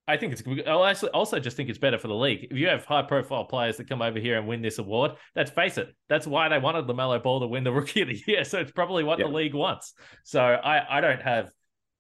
I 0.08 0.18
think 0.18 0.34
it's. 0.34 0.44
I 0.68 1.08
also 1.14 1.40
just 1.40 1.58
think 1.58 1.70
it's 1.70 1.80
better 1.80 1.98
for 1.98 2.08
the 2.08 2.16
league. 2.16 2.48
If 2.52 2.58
you 2.58 2.68
have 2.68 2.86
high 2.86 3.02
profile 3.02 3.46
players 3.46 3.78
that 3.78 3.90
come 3.90 4.02
over 4.02 4.20
here 4.20 4.38
and 4.38 4.48
win 4.48 4.62
this 4.62 4.78
award, 4.78 5.14
let's 5.36 5.50
face 5.50 5.78
it, 5.78 5.96
that's 6.10 6.28
why 6.28 6.48
they 6.48 6.60
wanted 6.60 6.86
LaMelo 6.86 7.22
Ball 7.24 7.40
to 7.40 7.48
win 7.48 7.64
the 7.64 7.72
Rookie 7.74 8.02
of 8.02 8.10
the 8.10 8.22
Year. 8.28 8.44
So 8.44 8.60
it's 8.60 8.72
probably 8.72 9.04
what 9.04 9.20
yeah. 9.20 9.26
the 9.26 9.34
league 9.34 9.56
wants. 9.56 9.94
So 10.24 10.42
I 10.42 10.98
I 10.98 11.02
don't 11.02 11.22
have 11.22 11.50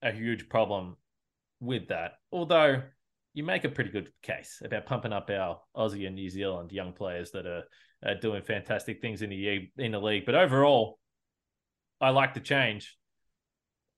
a 0.03 0.11
huge 0.11 0.49
problem 0.49 0.97
with 1.59 1.87
that. 1.87 2.13
Although 2.31 2.83
you 3.33 3.43
make 3.43 3.63
a 3.63 3.69
pretty 3.69 3.89
good 3.89 4.11
case 4.21 4.61
about 4.63 4.85
pumping 4.85 5.11
up 5.11 5.29
our 5.29 5.59
Aussie 5.75 6.05
and 6.05 6.15
New 6.15 6.29
Zealand 6.29 6.71
young 6.71 6.93
players 6.93 7.31
that 7.31 7.45
are, 7.45 7.63
are 8.05 8.15
doing 8.15 8.43
fantastic 8.43 9.01
things 9.01 9.23
in 9.23 9.31
the 9.31 9.69
in 9.77 9.91
the 9.93 9.99
league. 9.99 10.25
But 10.25 10.35
overall, 10.35 10.99
I 11.99 12.11
like 12.11 12.33
the 12.35 12.39
change 12.39 12.95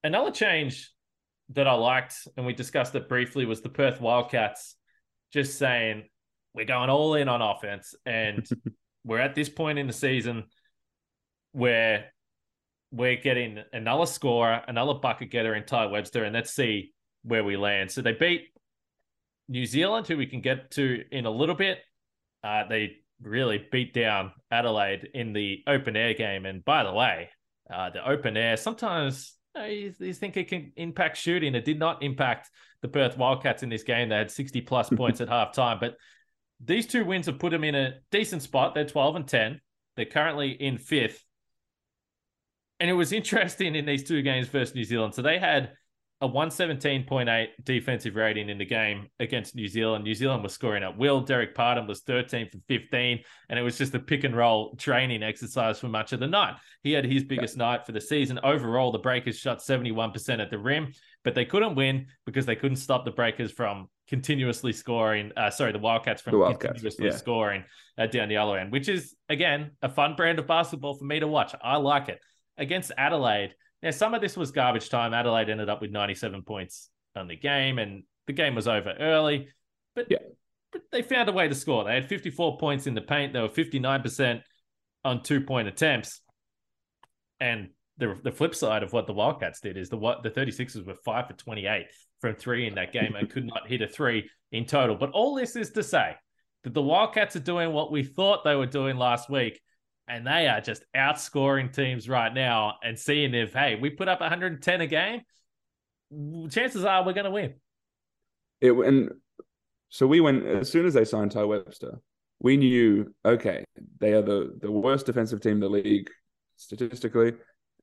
another 0.04 0.32
change 0.32 0.91
that 1.49 1.67
I 1.67 1.73
liked, 1.73 2.27
and 2.36 2.45
we 2.45 2.53
discussed 2.53 2.95
it 2.95 3.07
briefly, 3.07 3.45
was 3.45 3.62
the 3.62 3.69
Perth 3.69 4.01
Wildcats 4.01 4.75
just 5.31 5.57
saying 5.57 6.03
we're 6.53 6.65
going 6.65 6.89
all 6.89 7.15
in 7.15 7.29
on 7.29 7.41
offense, 7.41 7.95
and 8.05 8.47
we're 9.03 9.19
at 9.19 9.36
this 9.36 9.49
point 9.49 9.79
in 9.79 9.88
the 9.88 9.93
season 9.93 10.45
where 11.51 12.05
we're 12.91 13.17
getting 13.17 13.60
another 13.73 14.05
scorer, 14.05 14.62
another 14.67 14.95
bucket 14.95 15.29
getter 15.29 15.55
in 15.55 15.65
Ty 15.65 15.88
Webster, 15.88 16.23
and 16.23 16.33
let's 16.33 16.53
see 16.53 16.93
where 17.23 17.43
we 17.43 17.57
land. 17.57 17.91
So 17.91 18.01
they 18.01 18.13
beat 18.13 18.47
New 19.49 19.65
Zealand, 19.65 20.07
who 20.07 20.17
we 20.17 20.25
can 20.25 20.41
get 20.41 20.71
to 20.71 21.03
in 21.12 21.25
a 21.25 21.31
little 21.31 21.55
bit. 21.55 21.79
Uh, 22.43 22.63
they 22.67 22.97
really 23.21 23.65
beat 23.71 23.93
down 23.93 24.31
Adelaide 24.51 25.10
in 25.13 25.33
the 25.33 25.63
open 25.67 25.95
air 25.95 26.13
game. 26.13 26.45
And 26.45 26.63
by 26.63 26.83
the 26.83 26.93
way, 26.93 27.29
uh, 27.71 27.89
the 27.89 28.07
open 28.07 28.38
air 28.38 28.57
sometimes 28.57 29.33
you, 29.65 29.93
you 30.00 30.13
think 30.13 30.38
it 30.38 30.48
can 30.48 30.72
impact 30.76 31.17
shooting. 31.17 31.56
It 31.56 31.65
did 31.65 31.80
not 31.80 32.04
impact 32.04 32.50
the 32.82 32.88
Perth 32.88 33.17
Wildcats 33.17 33.63
in 33.63 33.70
this 33.70 33.84
game. 33.84 34.10
They 34.10 34.15
had 34.15 34.32
60 34.32 34.62
plus 34.62 34.89
points 34.96 35.22
at 35.22 35.30
halftime. 35.30 35.80
But 35.80 35.96
these 36.63 36.88
two 36.88 37.06
wins 37.06 37.26
have 37.28 37.39
put 37.39 37.52
them 37.52 37.63
in 37.63 37.76
a 37.76 37.96
decent 38.12 38.41
spot. 38.41 38.76
They're 38.76 38.86
12 38.86 39.15
and 39.15 39.28
10. 39.28 39.62
They're 39.96 40.06
currently 40.06 40.52
in 40.52 40.78
fifth. 40.78 41.24
And 42.80 42.89
it 42.89 42.93
was 42.93 43.12
interesting 43.12 43.76
in 43.76 43.86
these 43.86 44.04
two 44.04 44.22
games 44.22 44.48
versus 44.48 44.76
New 44.76 44.84
Zealand. 44.84 45.15
So 45.15 45.22
they 45.22 45.39
had 45.39 45.72
a 46.19 46.27
117.8 46.27 47.47
defensive 47.63 48.15
rating 48.15 48.49
in 48.49 48.58
the 48.58 48.65
game 48.65 49.08
against 49.19 49.56
New 49.56 49.67
Zealand. 49.67 50.03
New 50.03 50.15
Zealand 50.15 50.41
was 50.41 50.51
scoring 50.51 50.84
at 50.84 50.97
will. 50.97 51.21
Derek 51.21 51.53
Pardon 51.53 51.86
was 51.86 52.01
13 52.01 52.49
for 52.49 52.58
15, 52.67 53.19
and 53.49 53.60
it 53.60 53.62
was 53.62 53.77
just 53.77 53.93
a 53.93 53.99
pick 53.99 54.23
and 54.23 54.36
roll 54.36 54.75
training 54.77 55.21
exercise 55.21 55.80
for 55.80 55.89
much 55.89 56.13
of 56.13 56.19
the 56.19 56.27
night. 56.27 56.56
He 56.82 56.91
had 56.91 57.06
his 57.06 57.23
biggest 57.23 57.56
yeah. 57.56 57.65
night 57.65 57.86
for 57.86 57.91
the 57.91 58.01
season. 58.01 58.39
Overall, 58.43 58.91
the 58.91 58.97
Breakers 58.97 59.38
shot 59.38 59.60
71% 59.60 60.41
at 60.41 60.49
the 60.49 60.58
rim, 60.58 60.91
but 61.23 61.36
they 61.36 61.45
couldn't 61.45 61.75
win 61.75 62.08
because 62.25 62.47
they 62.47 62.56
couldn't 62.56 62.77
stop 62.77 63.06
the 63.06 63.12
Breakers 63.12 63.51
from 63.51 63.88
continuously 64.08 64.73
scoring. 64.73 65.32
Uh, 65.38 65.51
sorry, 65.51 65.71
the 65.71 65.77
Wildcats 65.77 66.23
from 66.23 66.32
the 66.32 66.39
Wildcats. 66.39 66.73
continuously 66.73 67.06
yeah. 67.06 67.15
scoring 67.15 67.63
uh, 67.99 68.08
down 68.08 68.27
the 68.27 68.38
other 68.38 68.58
end, 68.58 68.71
which 68.71 68.89
is, 68.89 69.15
again, 69.30 69.71
a 69.84 69.89
fun 69.89 70.15
brand 70.15 70.39
of 70.39 70.47
basketball 70.47 70.95
for 70.95 71.06
me 71.06 71.19
to 71.19 71.27
watch. 71.27 71.53
I 71.62 71.77
like 71.77 72.10
it. 72.10 72.19
Against 72.58 72.91
Adelaide, 72.97 73.53
now, 73.88 73.91
some 73.91 74.13
of 74.13 74.19
this 74.19 74.36
was 74.36 74.52
garbage 74.52 74.89
time. 74.89 75.13
Adelaide 75.13 75.47
ended 75.47 75.69
up 75.69 75.80
with 75.80 75.91
97 75.91 76.41
points 76.41 76.89
on 77.15 77.30
the 77.30 77.38
game, 77.38 77.80
and 77.80 78.04
the 78.26 78.34
game 78.34 78.54
was 78.54 78.67
over 78.67 78.93
early. 79.00 79.47
But, 79.95 80.08
yeah. 80.10 80.17
but 80.73 80.82
they 80.91 81.02
found 81.02 81.30
a 81.30 81.32
way 81.32 81.47
to 81.47 81.56
score. 81.56 81.86
They 81.86 81.93
had 81.93 82.10
54 82.10 82.58
points 82.58 82.86
in 82.86 82.95
the 82.95 83.02
paint. 83.02 83.32
They 83.32 83.39
were 83.39 83.47
59% 83.47 84.41
on 85.06 85.23
two 85.23 85.39
point 85.39 85.69
attempts. 85.69 86.19
And 87.39 87.69
the, 87.97 88.19
the 88.21 88.32
flip 88.34 88.54
side 88.54 88.84
of 88.84 88.91
what 88.91 89.08
the 89.08 89.13
Wildcats 89.13 89.62
did 89.62 89.78
is 89.78 89.88
the 89.88 89.95
what 89.95 90.21
the 90.21 90.32
36ers 90.32 90.86
were 90.86 90.95
five 91.06 91.28
for 91.28 91.34
28 91.34 91.86
from 92.19 92.36
three 92.36 92.67
in 92.67 92.76
that 92.76 92.91
game 92.91 93.15
and 93.15 93.30
could 93.30 93.45
not 93.45 93.69
hit 93.69 93.82
a 93.82 93.88
three 93.88 94.30
in 94.52 94.65
total. 94.65 94.97
But 94.97 95.12
all 95.12 95.34
this 95.34 95.56
is 95.56 95.69
to 95.71 95.84
say 95.84 96.13
that 96.65 96.73
the 96.73 96.82
Wildcats 96.82 97.38
are 97.38 97.39
doing 97.39 97.71
what 97.71 97.89
we 97.89 98.04
thought 98.04 98.43
they 98.43 98.56
were 98.56 98.65
doing 98.65 98.97
last 98.97 99.30
week 99.30 99.62
and 100.08 100.26
they 100.26 100.48
are 100.48 100.62
just 100.62 100.84
outscoring 100.96 101.74
teams 101.74 102.08
right 102.08 102.34
now 102.34 102.76
and 102.84 102.98
seeing 102.98 103.34
if 103.34 103.54
hey 103.54 103.76
we 103.76 103.89
put 103.89 104.08
up 104.08 104.22
110 104.22 104.82
a 104.82 104.88
game 104.88 105.22
chances 106.50 106.86
are 106.86 107.06
we're 107.06 107.13
going 107.13 107.26
to 107.26 107.32
win. 107.32 107.54
It 108.62 108.72
and 108.72 109.12
so 109.89 110.08
we 110.08 110.20
went 110.20 110.46
as 110.46 110.70
soon 110.70 110.86
as 110.86 110.93
they 110.93 111.06
signed 111.06 111.32
ty 111.32 111.43
webster 111.43 112.00
we 112.39 112.58
knew 112.58 113.13
okay 113.26 113.63
they 114.00 114.13
are 114.13 114.22
the 114.22 114.58
the 114.62 114.72
worst 114.72 115.06
defensive 115.06 115.41
team 115.41 115.54
in 115.54 115.60
the 115.60 115.70
league 115.70 116.10
statistically 116.56 117.34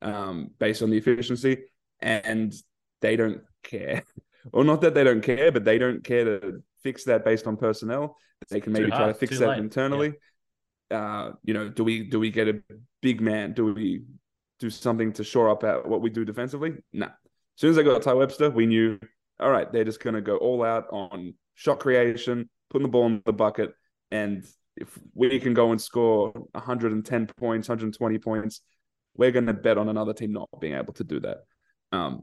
um, 0.02 0.50
based 0.58 0.82
on 0.82 0.90
the 0.90 0.96
efficiency 0.96 1.58
and 2.00 2.54
they 3.00 3.16
don't 3.16 3.42
care. 3.62 4.02
Or 4.52 4.62
not 4.62 4.82
that 4.82 4.92
they 4.92 5.04
don't 5.04 5.22
care 5.22 5.50
but 5.50 5.64
they 5.64 5.78
don't 5.78 6.04
care 6.04 6.22
to 6.26 6.62
fix 6.82 7.04
that 7.04 7.24
based 7.24 7.46
on 7.46 7.56
personnel. 7.56 8.18
They 8.50 8.60
can 8.60 8.74
maybe 8.74 8.90
try 8.90 9.06
to 9.06 9.14
fix 9.14 9.38
that 9.38 9.48
late. 9.48 9.58
internally. 9.58 10.08
Yeah 10.08 10.12
uh, 10.94 11.32
you 11.42 11.54
know, 11.54 11.68
do 11.68 11.84
we 11.84 12.04
do 12.04 12.18
we 12.20 12.30
get 12.30 12.48
a 12.48 12.62
big 13.02 13.20
man? 13.20 13.52
Do 13.52 13.72
we 13.74 14.04
do 14.60 14.70
something 14.70 15.12
to 15.14 15.24
shore 15.24 15.50
up 15.50 15.64
at 15.64 15.86
what 15.86 16.00
we 16.00 16.10
do 16.10 16.24
defensively? 16.24 16.72
Nah. 16.92 17.06
As 17.06 17.60
soon 17.60 17.70
as 17.70 17.78
I 17.78 17.82
got 17.82 18.02
Ty 18.02 18.14
Webster, 18.14 18.50
we 18.50 18.66
knew, 18.66 18.98
all 19.38 19.50
right, 19.50 19.70
they're 19.72 19.84
just 19.84 20.02
going 20.02 20.14
to 20.14 20.20
go 20.20 20.36
all 20.38 20.64
out 20.64 20.86
on 20.90 21.34
shot 21.54 21.78
creation, 21.78 22.48
putting 22.70 22.84
the 22.84 22.90
ball 22.90 23.06
in 23.06 23.22
the 23.24 23.32
bucket, 23.32 23.74
and 24.10 24.44
if 24.76 24.98
we 25.14 25.38
can 25.38 25.54
go 25.54 25.70
and 25.70 25.80
score 25.80 26.32
110 26.52 27.26
points, 27.38 27.68
120 27.68 28.18
points, 28.18 28.60
we're 29.16 29.30
going 29.30 29.46
to 29.46 29.52
bet 29.52 29.78
on 29.78 29.88
another 29.88 30.12
team 30.12 30.32
not 30.32 30.48
being 30.60 30.74
able 30.74 30.92
to 30.94 31.04
do 31.04 31.20
that. 31.20 31.38
Um, 31.92 32.22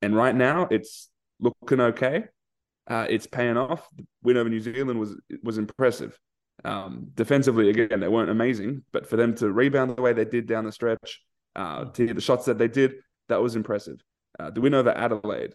and 0.00 0.16
right 0.16 0.34
now, 0.34 0.68
it's 0.70 1.10
looking 1.38 1.80
okay. 1.80 2.24
Uh, 2.88 3.06
it's 3.08 3.26
paying 3.26 3.56
off. 3.56 3.86
The 3.96 4.06
win 4.22 4.38
over 4.38 4.48
New 4.48 4.60
Zealand 4.60 4.98
was 4.98 5.14
was 5.42 5.58
impressive. 5.58 6.18
Um, 6.64 7.08
defensively, 7.14 7.70
again, 7.70 8.00
they 8.00 8.08
weren't 8.08 8.30
amazing, 8.30 8.84
but 8.92 9.08
for 9.08 9.16
them 9.16 9.34
to 9.36 9.50
rebound 9.50 9.96
the 9.96 10.02
way 10.02 10.12
they 10.12 10.24
did 10.24 10.46
down 10.46 10.64
the 10.64 10.72
stretch, 10.72 11.20
uh, 11.56 11.86
to 11.86 12.06
hit 12.06 12.14
the 12.14 12.20
shots 12.20 12.44
that 12.46 12.58
they 12.58 12.68
did, 12.68 12.94
that 13.28 13.40
was 13.40 13.56
impressive. 13.56 14.00
Uh, 14.38 14.50
the 14.50 14.60
win 14.60 14.74
over 14.74 14.90
Adelaide, 14.90 15.54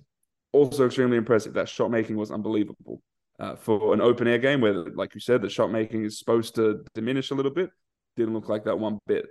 also 0.52 0.86
extremely 0.86 1.18
impressive. 1.18 1.54
That 1.54 1.70
shot 1.70 1.92
making 1.92 2.18
was 2.18 2.32
unbelievable. 2.32 3.02
Uh, 3.38 3.56
for 3.56 3.94
an 3.94 4.00
open 4.00 4.28
air 4.28 4.38
game 4.38 4.62
where, 4.62 4.74
like 4.74 5.14
you 5.14 5.20
said, 5.20 5.42
the 5.42 5.50
shot 5.50 5.70
making 5.70 6.06
is 6.06 6.18
supposed 6.18 6.56
to 6.56 6.86
diminish 6.94 7.32
a 7.32 7.36
little 7.36 7.52
bit, 7.52 7.70
didn't 8.16 8.34
look 8.34 8.48
like 8.48 8.64
that 8.64 8.80
one 8.80 8.98
bit. 9.08 9.26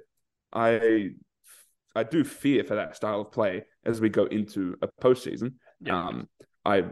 I 0.53 1.11
I 1.95 2.03
do 2.03 2.23
fear 2.25 2.65
for 2.65 2.75
that 2.75 2.97
style 2.97 3.23
of 3.23 3.33
play 3.33 3.65
as 3.85 4.01
we 4.01 4.09
go 4.09 4.27
into 4.27 4.77
a 4.83 4.89
postseason. 5.03 5.55
Yeah. 5.81 5.99
Um, 5.99 6.29
I 6.65 6.85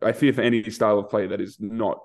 I 0.00 0.12
fear 0.12 0.32
for 0.32 0.40
any 0.40 0.68
style 0.70 0.98
of 0.98 1.10
play 1.10 1.26
that 1.26 1.40
is 1.40 1.58
not 1.60 1.98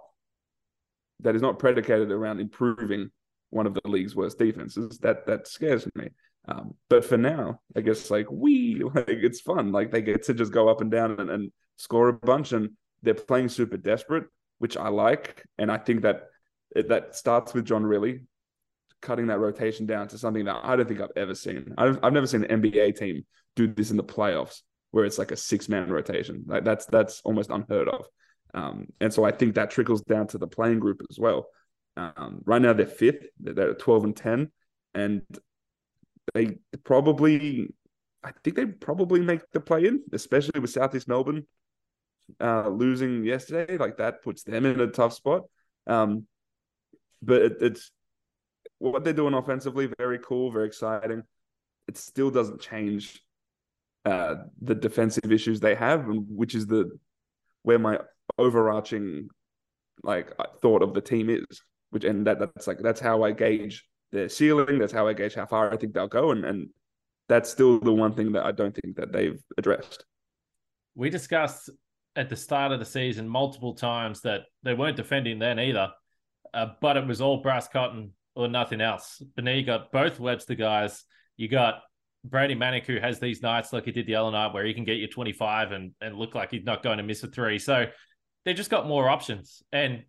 that 1.21 1.35
is 1.35 1.41
not 1.41 1.59
predicated 1.59 2.11
around 2.11 2.39
improving 2.39 3.09
one 3.49 3.67
of 3.67 3.73
the 3.73 3.81
league's 3.85 4.15
worst 4.15 4.39
defenses. 4.39 4.99
That 4.99 5.25
that 5.27 5.47
scares 5.47 5.87
me. 5.95 6.09
Um, 6.47 6.73
but 6.89 7.05
for 7.05 7.17
now, 7.17 7.61
I 7.75 7.81
guess 7.81 8.09
like 8.09 8.27
we 8.31 8.81
like 8.83 9.05
it's 9.07 9.41
fun. 9.41 9.71
Like 9.71 9.91
they 9.91 10.01
get 10.01 10.23
to 10.23 10.33
just 10.33 10.51
go 10.51 10.69
up 10.69 10.81
and 10.81 10.91
down 10.91 11.19
and, 11.19 11.29
and 11.29 11.51
score 11.77 12.09
a 12.09 12.13
bunch, 12.13 12.51
and 12.51 12.71
they're 13.03 13.13
playing 13.13 13.49
super 13.49 13.77
desperate, 13.77 14.25
which 14.59 14.77
I 14.77 14.89
like. 14.89 15.43
And 15.57 15.71
I 15.71 15.77
think 15.77 16.01
that 16.01 16.23
that 16.75 17.15
starts 17.15 17.53
with 17.53 17.65
John 17.65 17.83
Rillie 17.83 18.21
cutting 19.01 19.27
that 19.27 19.39
rotation 19.39 19.85
down 19.85 20.07
to 20.07 20.17
something 20.17 20.45
that 20.45 20.59
I 20.63 20.75
don't 20.75 20.87
think 20.87 21.01
I've 21.01 21.09
ever 21.15 21.35
seen. 21.35 21.73
I've, 21.77 21.99
I've 22.03 22.13
never 22.13 22.27
seen 22.27 22.43
an 22.43 22.61
NBA 22.61 22.97
team 22.97 23.25
do 23.55 23.67
this 23.67 23.91
in 23.91 23.97
the 23.97 24.03
playoffs, 24.03 24.61
where 24.91 25.05
it's 25.05 25.17
like 25.17 25.31
a 25.31 25.37
six 25.37 25.67
man 25.67 25.89
rotation. 25.89 26.43
Like 26.47 26.63
that's 26.63 26.85
that's 26.85 27.21
almost 27.23 27.49
unheard 27.49 27.89
of. 27.89 28.05
Um, 28.53 28.87
and 28.99 29.13
so 29.13 29.23
I 29.23 29.31
think 29.31 29.55
that 29.55 29.71
trickles 29.71 30.01
down 30.01 30.27
to 30.27 30.37
the 30.37 30.47
playing 30.47 30.79
group 30.79 31.01
as 31.09 31.17
well. 31.19 31.47
Um, 31.97 32.41
right 32.45 32.61
now 32.61 32.73
they're 32.73 32.85
fifth, 32.85 33.25
they're 33.39 33.73
12 33.73 34.03
and 34.03 34.15
10, 34.15 34.51
and 34.93 35.21
they 36.33 36.57
probably, 36.83 37.73
I 38.23 38.31
think 38.43 38.55
they 38.55 38.65
probably 38.65 39.21
make 39.21 39.41
the 39.51 39.59
play 39.59 39.85
in, 39.85 40.01
especially 40.13 40.59
with 40.59 40.69
Southeast 40.69 41.07
Melbourne 41.07 41.45
uh, 42.39 42.69
losing 42.69 43.25
yesterday. 43.25 43.77
Like 43.77 43.97
that 43.97 44.23
puts 44.23 44.43
them 44.43 44.65
in 44.65 44.79
a 44.79 44.87
tough 44.87 45.13
spot. 45.13 45.43
Um, 45.87 46.27
but 47.21 47.41
it, 47.41 47.53
it's 47.61 47.91
what 48.77 49.03
they're 49.03 49.13
doing 49.13 49.33
offensively, 49.33 49.89
very 49.97 50.19
cool, 50.19 50.51
very 50.51 50.67
exciting. 50.67 51.23
It 51.87 51.97
still 51.97 52.31
doesn't 52.31 52.61
change 52.61 53.21
uh, 54.05 54.35
the 54.61 54.75
defensive 54.75 55.31
issues 55.31 55.59
they 55.59 55.75
have, 55.75 56.05
which 56.07 56.55
is 56.55 56.67
the 56.67 56.89
where 57.63 57.79
my 57.79 57.99
overarching 58.37 59.29
like 60.03 60.31
thought 60.61 60.81
of 60.81 60.93
the 60.93 61.01
team 61.01 61.29
is. 61.29 61.45
Which 61.91 62.05
and 62.05 62.25
that 62.27 62.39
that's 62.39 62.67
like 62.67 62.79
that's 62.79 63.01
how 63.01 63.23
I 63.23 63.31
gauge 63.31 63.85
their 64.11 64.29
ceiling. 64.29 64.79
That's 64.79 64.93
how 64.93 65.07
I 65.07 65.13
gauge 65.13 65.35
how 65.35 65.45
far 65.45 65.73
I 65.73 65.77
think 65.77 65.93
they'll 65.93 66.07
go, 66.07 66.31
and 66.31 66.45
and 66.45 66.69
that's 67.27 67.49
still 67.49 67.79
the 67.79 67.91
one 67.91 68.13
thing 68.13 68.31
that 68.33 68.45
I 68.45 68.51
don't 68.51 68.73
think 68.73 68.95
that 68.95 69.11
they've 69.11 69.41
addressed. 69.57 70.05
We 70.95 71.09
discussed 71.09 71.69
at 72.15 72.29
the 72.29 72.35
start 72.35 72.71
of 72.71 72.79
the 72.79 72.85
season 72.85 73.27
multiple 73.27 73.73
times 73.73 74.21
that 74.21 74.41
they 74.63 74.73
weren't 74.73 74.97
defending 74.97 75.39
then 75.39 75.59
either, 75.59 75.89
uh, 76.53 76.67
but 76.81 76.97
it 76.97 77.07
was 77.07 77.21
all 77.21 77.41
Bryce 77.41 77.67
Cotton 77.67 78.11
or 78.35 78.47
nothing 78.47 78.81
else. 78.81 79.21
But 79.35 79.45
now 79.45 79.51
you 79.51 79.63
got 79.63 79.91
both 79.91 80.19
Webster 80.19 80.55
guys. 80.55 81.03
You 81.37 81.47
got 81.47 81.81
Brady 82.23 82.55
Manek 82.55 82.85
who 82.85 82.99
has 82.99 83.19
these 83.19 83.41
nights 83.41 83.73
like 83.73 83.85
he 83.85 83.91
did 83.91 84.07
the 84.07 84.15
other 84.15 84.31
night 84.31 84.53
where 84.53 84.65
he 84.65 84.73
can 84.73 84.83
get 84.83 84.97
you 84.97 85.07
25 85.07 85.71
and, 85.71 85.91
and 86.01 86.15
look 86.15 86.35
like 86.35 86.51
he's 86.51 86.63
not 86.63 86.83
going 86.83 86.97
to 86.97 87.03
miss 87.03 87.23
a 87.23 87.27
three. 87.27 87.59
So 87.59 87.85
they 88.45 88.53
just 88.53 88.69
got 88.69 88.87
more 88.87 89.09
options. 89.09 89.63
And 89.71 90.03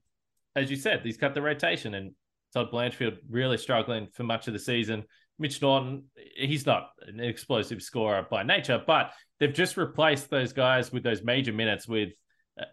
as 0.57 0.71
you 0.71 0.77
said, 0.77 1.01
he's 1.03 1.17
cut 1.17 1.35
the 1.35 1.43
rotation 1.43 1.95
and 1.95 2.13
Todd 2.53 2.71
Blanchfield 2.71 3.19
really 3.29 3.57
struggling 3.57 4.09
for 4.13 4.25
much 4.25 4.47
of 4.47 4.53
the 4.53 4.59
season. 4.59 5.05
Mitch 5.39 5.61
Norton, 5.63 6.05
he's 6.37 6.67
not 6.67 6.91
an 7.07 7.21
explosive 7.21 7.83
scorer 7.83 8.27
by 8.31 8.43
nature, 8.43 8.81
but 8.87 9.13
they've 9.41 9.53
just 9.53 9.77
replaced 9.77 10.31
those 10.31 10.53
guys 10.53 10.93
with 10.93 11.03
those 11.03 11.23
major 11.23 11.53
minutes 11.53 11.89
with 11.89 12.11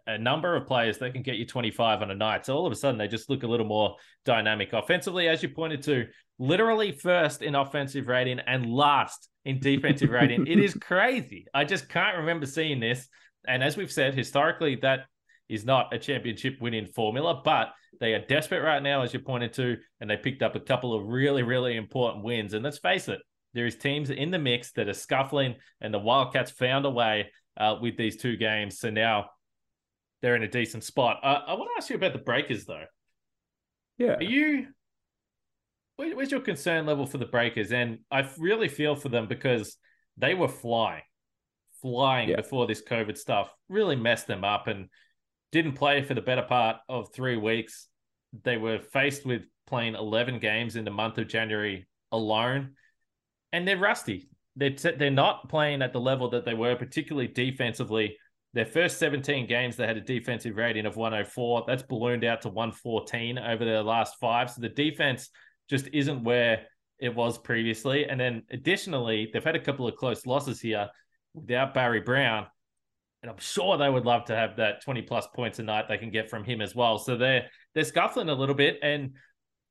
a 0.08 0.18
number 0.18 0.56
of 0.56 0.68
players 0.68 0.98
that 0.98 1.14
can 1.14 1.24
get 1.24 1.36
you 1.36 1.46
25 1.46 2.02
on 2.02 2.12
a 2.12 2.16
night. 2.16 2.46
So 2.46 2.56
all 2.56 2.66
of 2.66 2.72
a 2.74 2.76
sudden, 2.76 2.98
they 2.98 3.08
just 3.08 3.30
look 3.30 3.44
a 3.44 3.48
little 3.48 3.66
more 3.66 3.96
dynamic 4.26 4.74
offensively, 4.74 5.30
as 5.30 5.42
you 5.42 5.50
pointed 5.50 5.82
to, 5.84 6.08
literally 6.38 6.92
first 6.92 7.42
in 7.42 7.56
offensive 7.56 8.08
rating 8.08 8.40
and 8.40 8.66
last 8.66 9.30
in 9.46 9.60
defensive 9.60 10.10
rating. 10.10 10.48
It 10.48 10.60
is 10.60 10.74
crazy. 10.82 11.46
I 11.54 11.64
just 11.64 11.90
can't 11.90 12.18
remember 12.18 12.46
seeing 12.46 12.80
this. 12.80 13.08
And 13.48 13.64
as 13.64 13.78
we've 13.78 13.92
said, 13.92 14.16
historically, 14.16 14.76
that 14.82 15.06
is 15.50 15.66
not 15.66 15.94
a 15.94 16.00
championship 16.00 16.58
winning 16.62 16.86
formula, 16.86 17.42
but 17.44 17.74
they 18.00 18.14
are 18.14 18.26
desperate 18.26 18.62
right 18.62 18.84
now, 18.84 19.02
as 19.02 19.14
you 19.14 19.20
pointed 19.20 19.52
to, 19.54 19.78
and 20.00 20.10
they 20.10 20.18
picked 20.18 20.44
up 20.44 20.56
a 20.56 20.60
couple 20.60 20.94
of 20.94 21.08
really, 21.08 21.44
really 21.44 21.76
important 21.76 22.24
wins. 22.24 22.54
And 22.54 22.64
let's 22.64 22.78
face 22.78 23.08
it, 23.08 23.20
there 23.54 23.66
is 23.66 23.76
teams 23.76 24.12
in 24.12 24.32
the 24.32 24.40
mix 24.40 24.72
that 24.74 24.88
are 24.88 24.94
scuffling, 24.94 25.56
and 25.82 25.94
the 25.94 26.00
Wildcats 26.00 26.52
found 26.52 26.86
a 26.86 26.90
way 26.90 27.32
uh, 27.58 27.78
with 27.82 27.98
these 27.98 28.16
two 28.16 28.38
games. 28.38 28.80
So 28.80 28.90
now 28.90 29.32
they're 30.22 30.36
in 30.36 30.44
a 30.44 30.48
decent 30.48 30.84
spot. 30.84 31.18
Uh, 31.24 31.42
I 31.48 31.54
want 31.56 31.70
to 31.74 31.78
ask 31.78 31.90
you 31.90 31.96
about 31.96 32.14
the 32.14 32.20
Breakers, 32.20 32.66
though. 32.66 32.86
Yeah, 33.98 34.16
are 34.16 34.24
you? 34.24 34.68
Where's 35.98 36.32
your 36.32 36.40
concern 36.40 36.86
level 36.86 37.06
for 37.06 37.18
the 37.18 37.26
Breakers? 37.26 37.74
And 37.74 38.00
I 38.10 38.26
really 38.38 38.70
feel 38.70 38.96
for 38.96 39.10
them 39.10 39.28
because 39.28 39.76
they 40.16 40.34
were 40.34 40.48
flying, 40.48 41.04
flying 41.82 42.30
yeah. 42.30 42.38
before 42.38 42.68
this 42.68 42.82
COVID 42.82 43.18
stuff 43.18 43.52
really 43.68 43.98
messed 43.98 44.28
them 44.28 44.46
up, 44.46 44.68
and 44.68 44.88
didn't 45.52 45.74
play 45.74 46.02
for 46.02 46.14
the 46.14 46.22
better 46.22 46.44
part 46.44 46.78
of 46.88 47.14
three 47.14 47.38
weeks. 47.38 47.88
They 48.44 48.58
were 48.58 48.80
faced 48.80 49.26
with 49.26 49.44
playing 49.68 49.96
11 49.96 50.40
games 50.40 50.76
in 50.76 50.86
the 50.86 50.92
month 50.92 51.18
of 51.18 51.28
January 51.28 51.88
alone, 52.12 52.72
and 53.52 53.68
they're 53.68 53.78
rusty. 53.78 54.30
They're, 54.56 54.72
t- 54.72 54.92
they're 54.98 55.12
not 55.12 55.50
playing 55.50 55.82
at 55.82 55.94
the 55.94 56.00
level 56.00 56.30
that 56.32 56.46
they 56.46 56.54
were, 56.54 56.76
particularly 56.76 57.28
defensively. 57.28 58.18
Their 58.54 58.66
first 58.66 58.98
17 58.98 59.48
games, 59.48 59.76
they 59.76 59.88
had 59.88 59.98
a 59.98 60.02
defensive 60.02 60.56
rating 60.56 60.86
of 60.86 60.98
104. 60.98 61.66
That's 61.68 61.84
ballooned 61.84 62.24
out 62.24 62.42
to 62.42 62.50
114 62.50 63.38
over 63.38 63.64
their 63.64 63.84
last 63.84 64.16
five. 64.20 64.50
So 64.50 64.62
the 64.62 64.70
defense 64.70 65.30
just 65.70 65.88
isn't 65.94 66.24
where 66.24 66.66
it 67.00 67.16
was 67.16 67.38
previously. 67.38 68.06
And 68.06 68.20
then 68.20 68.44
additionally, 68.52 69.30
they've 69.32 69.44
had 69.44 69.56
a 69.56 69.60
couple 69.60 69.88
of 69.88 69.96
close 69.96 70.26
losses 70.26 70.60
here 70.60 70.90
without 71.34 71.74
Barry 71.74 72.02
Brown 72.02 72.48
and 73.22 73.30
I'm 73.30 73.38
sure 73.38 73.78
they 73.78 73.90
would 73.90 74.06
love 74.06 74.26
to 74.26 74.36
have 74.36 74.56
that 74.58 74.82
20 74.84 75.02
plus 75.02 75.28
points 75.28 75.60
a 75.60 75.64
night 75.64 75.88
they 75.88 75.98
can 75.98 76.10
get 76.10 76.30
from 76.30 76.44
him 76.44 76.62
as 76.62 76.74
well. 76.74 76.98
So 76.98 77.18
they're 77.18 77.48
they're 77.76 77.84
scuffling 77.84 78.30
a 78.30 78.34
little 78.34 78.56
bit, 78.56 78.80
and 78.82 79.12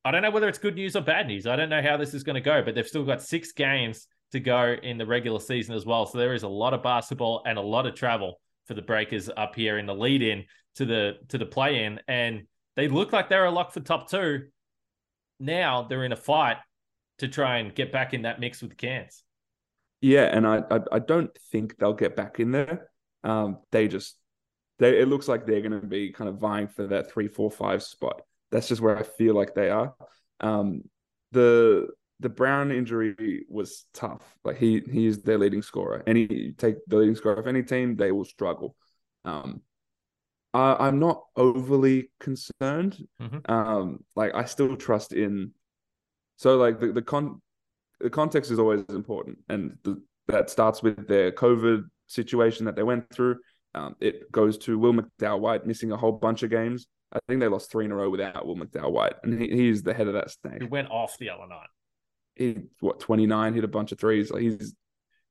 I 0.05 0.11
don't 0.11 0.21
know 0.21 0.31
whether 0.31 0.47
it's 0.47 0.59
good 0.59 0.75
news 0.75 0.95
or 0.95 1.01
bad 1.01 1.27
news. 1.27 1.47
I 1.47 1.55
don't 1.55 1.69
know 1.69 1.81
how 1.81 1.97
this 1.97 2.13
is 2.13 2.23
going 2.23 2.35
to 2.35 2.41
go, 2.41 2.61
but 2.63 2.75
they've 2.75 2.87
still 2.87 3.05
got 3.05 3.21
six 3.21 3.51
games 3.51 4.07
to 4.31 4.39
go 4.39 4.75
in 4.83 4.97
the 4.97 5.05
regular 5.05 5.39
season 5.39 5.75
as 5.75 5.85
well. 5.85 6.05
So 6.05 6.17
there 6.19 6.33
is 6.33 6.43
a 6.43 6.47
lot 6.47 6.73
of 6.73 6.83
basketball 6.83 7.41
and 7.45 7.57
a 7.57 7.61
lot 7.61 7.87
of 7.87 7.95
travel 7.95 8.39
for 8.65 8.75
the 8.75 8.81
Breakers 8.83 9.29
up 9.35 9.55
here 9.55 9.79
in 9.79 9.87
the 9.87 9.95
lead 9.95 10.21
in 10.21 10.45
to 10.75 10.85
the 10.85 11.13
to 11.29 11.37
the 11.37 11.45
play 11.45 11.85
in, 11.85 11.99
and 12.07 12.43
they 12.75 12.87
look 12.87 13.11
like 13.11 13.29
they're 13.29 13.45
a 13.45 13.51
lock 13.51 13.71
for 13.71 13.79
top 13.79 14.09
two. 14.09 14.43
Now 15.39 15.83
they're 15.83 16.03
in 16.03 16.11
a 16.11 16.17
fight 16.17 16.57
to 17.17 17.27
try 17.27 17.57
and 17.57 17.73
get 17.73 17.91
back 17.91 18.13
in 18.13 18.21
that 18.21 18.39
mix 18.39 18.61
with 18.61 18.71
the 18.71 18.75
Cairns. 18.75 19.23
Yeah, 20.01 20.25
and 20.25 20.45
I, 20.45 20.63
I 20.69 20.79
I 20.93 20.99
don't 20.99 21.35
think 21.51 21.77
they'll 21.77 21.93
get 21.93 22.15
back 22.15 22.39
in 22.39 22.51
there 22.51 22.88
um, 23.23 23.57
they 23.71 23.87
just 23.87 24.17
they 24.79 24.99
it 24.99 25.07
looks 25.07 25.27
like 25.27 25.45
they're 25.45 25.61
going 25.61 25.79
to 25.79 25.85
be 25.85 26.11
kind 26.11 26.29
of 26.29 26.37
vying 26.37 26.67
for 26.67 26.87
that 26.87 27.11
three, 27.11 27.27
four, 27.27 27.51
five 27.51 27.83
spot. 27.83 28.21
That's 28.51 28.67
just 28.67 28.81
where 28.81 28.97
I 28.97 29.03
feel 29.03 29.35
like 29.35 29.53
they 29.53 29.69
are. 29.69 29.93
Um, 30.39 30.83
the 31.31 31.89
the 32.21 32.29
Brown 32.29 32.71
injury 32.71 33.45
was 33.49 33.85
tough. 33.93 34.23
Like 34.43 34.57
he 34.57 34.81
he 34.91 35.05
is 35.05 35.21
their 35.21 35.37
leading 35.37 35.61
scorer. 35.61 36.03
Any 36.07 36.53
take 36.57 36.77
the 36.87 36.97
leading 36.97 37.15
scorer 37.15 37.35
of 37.35 37.47
any 37.47 37.63
team, 37.63 37.95
they 37.95 38.11
will 38.11 38.25
struggle. 38.25 38.75
Um, 39.25 39.61
I, 40.53 40.87
I'm 40.87 40.99
not 40.99 41.23
overly 41.35 42.11
concerned. 42.19 43.05
Mm-hmm. 43.21 43.51
Um, 43.51 44.03
like 44.15 44.33
I 44.33 44.45
still 44.45 44.75
trust 44.75 45.13
in. 45.13 45.51
So 46.37 46.57
like 46.57 46.79
the 46.79 46.91
the 46.91 47.01
con 47.01 47.41
the 47.99 48.09
context 48.09 48.49
is 48.49 48.59
always 48.59 48.83
important, 48.89 49.39
and 49.49 49.77
the, 49.83 50.01
that 50.27 50.49
starts 50.49 50.81
with 50.81 51.07
their 51.07 51.31
COVID 51.31 51.83
situation 52.09 52.65
that 52.65 52.75
they 52.75 52.83
went 52.83 53.09
through. 53.13 53.37
Um, 53.75 53.95
it 53.99 54.31
goes 54.31 54.57
to 54.59 54.77
Will 54.77 54.93
McDowell 54.93 55.39
White 55.39 55.65
missing 55.65 55.91
a 55.91 55.97
whole 55.97 56.11
bunch 56.11 56.43
of 56.43 56.49
games. 56.49 56.87
I 57.13 57.19
think 57.27 57.39
they 57.39 57.47
lost 57.47 57.71
three 57.71 57.85
in 57.85 57.91
a 57.91 57.95
row 57.95 58.09
without 58.09 58.45
Will 58.45 58.55
McDowell 58.55 58.91
White, 58.91 59.13
and 59.23 59.41
he, 59.41 59.47
he's 59.49 59.83
the 59.83 59.93
head 59.93 60.07
of 60.07 60.13
that 60.13 60.31
snake. 60.31 60.61
He 60.61 60.67
went 60.67 60.89
off 60.91 61.17
the 61.17 61.29
other 61.29 61.47
night. 61.47 61.67
He 62.35 62.57
what 62.79 62.99
twenty 62.99 63.25
nine 63.25 63.53
hit 63.53 63.63
a 63.63 63.67
bunch 63.67 63.91
of 63.91 63.99
threes. 63.99 64.31
Like 64.31 64.41
he's 64.41 64.75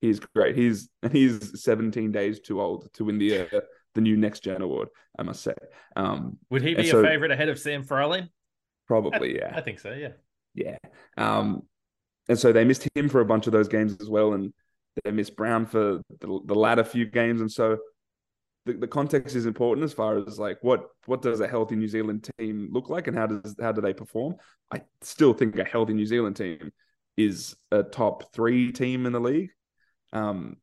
he's 0.00 0.20
great. 0.20 0.56
He's 0.56 0.88
he's 1.12 1.62
seventeen 1.62 2.12
days 2.12 2.40
too 2.40 2.60
old 2.60 2.88
to 2.94 3.04
win 3.04 3.18
the 3.18 3.40
uh, 3.40 3.60
the 3.94 4.00
new 4.00 4.16
next 4.16 4.40
gen 4.40 4.62
award. 4.62 4.88
I 5.18 5.22
must 5.22 5.42
say. 5.42 5.54
Um, 5.96 6.38
Would 6.50 6.62
he 6.62 6.74
be 6.74 6.86
so, 6.86 7.00
a 7.00 7.04
favorite 7.04 7.30
ahead 7.30 7.48
of 7.48 7.58
Sam 7.58 7.84
Froling? 7.84 8.28
Probably, 8.86 9.36
yeah. 9.36 9.52
I 9.54 9.60
think 9.60 9.80
so. 9.80 9.92
Yeah. 9.92 10.12
Yeah. 10.54 10.78
Um, 11.16 11.62
and 12.28 12.38
so 12.38 12.52
they 12.52 12.64
missed 12.64 12.88
him 12.94 13.08
for 13.08 13.20
a 13.20 13.24
bunch 13.24 13.46
of 13.46 13.52
those 13.52 13.68
games 13.68 13.96
as 14.00 14.08
well, 14.08 14.32
and 14.32 14.52
they 15.04 15.22
Brown 15.36 15.66
for 15.66 16.00
the, 16.20 16.40
the 16.44 16.54
latter 16.54 16.84
few 16.84 17.06
games, 17.06 17.40
and 17.40 17.50
so 17.50 17.78
the, 18.66 18.74
the 18.74 18.86
context 18.86 19.34
is 19.34 19.46
important 19.46 19.84
as 19.84 19.92
far 19.92 20.18
as 20.18 20.38
like 20.38 20.58
what 20.62 20.88
what 21.06 21.22
does 21.22 21.40
a 21.40 21.48
healthy 21.48 21.76
New 21.76 21.88
Zealand 21.88 22.28
team 22.38 22.68
look 22.70 22.88
like, 22.88 23.06
and 23.06 23.16
how 23.16 23.26
does 23.26 23.56
how 23.60 23.72
do 23.72 23.80
they 23.80 23.94
perform? 23.94 24.36
I 24.72 24.82
still 25.02 25.32
think 25.32 25.58
a 25.58 25.64
healthy 25.64 25.94
New 25.94 26.06
Zealand 26.06 26.36
team 26.36 26.70
is 27.16 27.56
a 27.70 27.82
top 27.82 28.32
three 28.32 28.72
team 28.72 29.06
in 29.06 29.12
the 29.12 29.20
league, 29.20 29.50
um, 30.12 30.56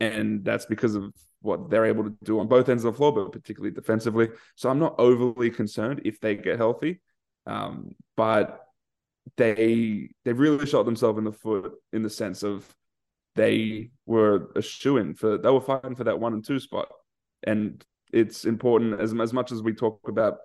and 0.00 0.44
that's 0.44 0.66
because 0.66 0.94
of 0.94 1.12
what 1.42 1.70
they're 1.70 1.86
able 1.86 2.04
to 2.04 2.16
do 2.24 2.40
on 2.40 2.48
both 2.48 2.68
ends 2.68 2.84
of 2.84 2.92
the 2.92 2.96
floor, 2.96 3.12
but 3.12 3.32
particularly 3.32 3.74
defensively. 3.74 4.28
So 4.56 4.68
I'm 4.68 4.80
not 4.80 4.96
overly 4.98 5.50
concerned 5.50 6.02
if 6.04 6.20
they 6.20 6.34
get 6.34 6.56
healthy, 6.56 7.00
um, 7.46 7.94
but 8.16 8.62
they 9.36 10.10
they 10.24 10.32
really 10.32 10.66
shot 10.66 10.84
themselves 10.84 11.18
in 11.18 11.24
the 11.24 11.32
foot 11.32 11.74
in 11.92 12.02
the 12.02 12.10
sense 12.10 12.42
of 12.42 12.66
they 13.36 13.90
were 14.06 14.50
a 14.56 14.62
shoe 14.62 14.96
in 14.96 15.14
for 15.14 15.38
they 15.38 15.50
were 15.50 15.60
fighting 15.60 15.94
for 15.94 16.04
that 16.04 16.18
one 16.18 16.32
and 16.32 16.44
two 16.44 16.58
spot. 16.58 16.88
And 17.44 17.84
it's 18.12 18.44
important 18.44 19.00
as 19.00 19.14
as 19.20 19.32
much 19.32 19.52
as 19.52 19.62
we 19.62 19.72
talk 19.72 20.00
about 20.08 20.38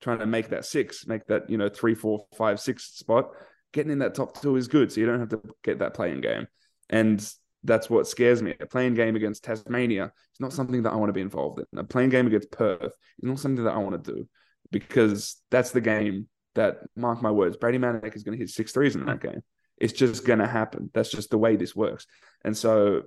trying 0.00 0.18
to 0.18 0.26
make 0.26 0.48
that 0.48 0.64
six, 0.64 1.06
make 1.06 1.26
that, 1.26 1.48
you 1.50 1.58
know, 1.58 1.68
three, 1.68 1.94
four, 1.94 2.24
five, 2.36 2.60
six 2.60 2.84
spot, 2.94 3.30
getting 3.72 3.92
in 3.92 3.98
that 3.98 4.14
top 4.14 4.40
two 4.40 4.56
is 4.56 4.68
good. 4.68 4.92
So 4.92 5.00
you 5.00 5.06
don't 5.06 5.20
have 5.20 5.30
to 5.30 5.40
get 5.64 5.80
that 5.80 5.94
play-in 5.94 6.20
game. 6.20 6.46
And 6.88 7.18
that's 7.64 7.90
what 7.90 8.06
scares 8.06 8.40
me. 8.40 8.54
A 8.60 8.66
play-in 8.66 8.94
game 8.94 9.16
against 9.16 9.44
Tasmania 9.44 10.04
is 10.04 10.40
not 10.40 10.52
something 10.52 10.82
that 10.84 10.92
I 10.92 10.96
want 10.96 11.08
to 11.08 11.14
be 11.14 11.20
involved 11.20 11.60
in. 11.60 11.78
A 11.78 11.84
play-in 11.84 12.10
game 12.10 12.26
against 12.28 12.52
Perth 12.52 12.84
is 12.84 13.22
not 13.22 13.40
something 13.40 13.64
that 13.64 13.74
I 13.74 13.78
want 13.78 14.02
to 14.02 14.12
do 14.12 14.28
because 14.70 15.36
that's 15.50 15.72
the 15.72 15.80
game 15.80 16.28
that, 16.54 16.78
mark 16.96 17.20
my 17.20 17.30
words, 17.30 17.56
Brady 17.56 17.78
Manek 17.78 18.14
is 18.14 18.22
going 18.22 18.38
to 18.38 18.42
hit 18.42 18.50
six 18.50 18.72
threes 18.72 18.94
in 18.94 19.04
that 19.06 19.20
game. 19.20 19.42
It's 19.80 19.92
just 19.92 20.26
going 20.26 20.40
to 20.40 20.46
happen. 20.46 20.90
That's 20.94 21.10
just 21.10 21.30
the 21.30 21.38
way 21.38 21.56
this 21.56 21.74
works. 21.74 22.06
And 22.44 22.56
so, 22.56 23.02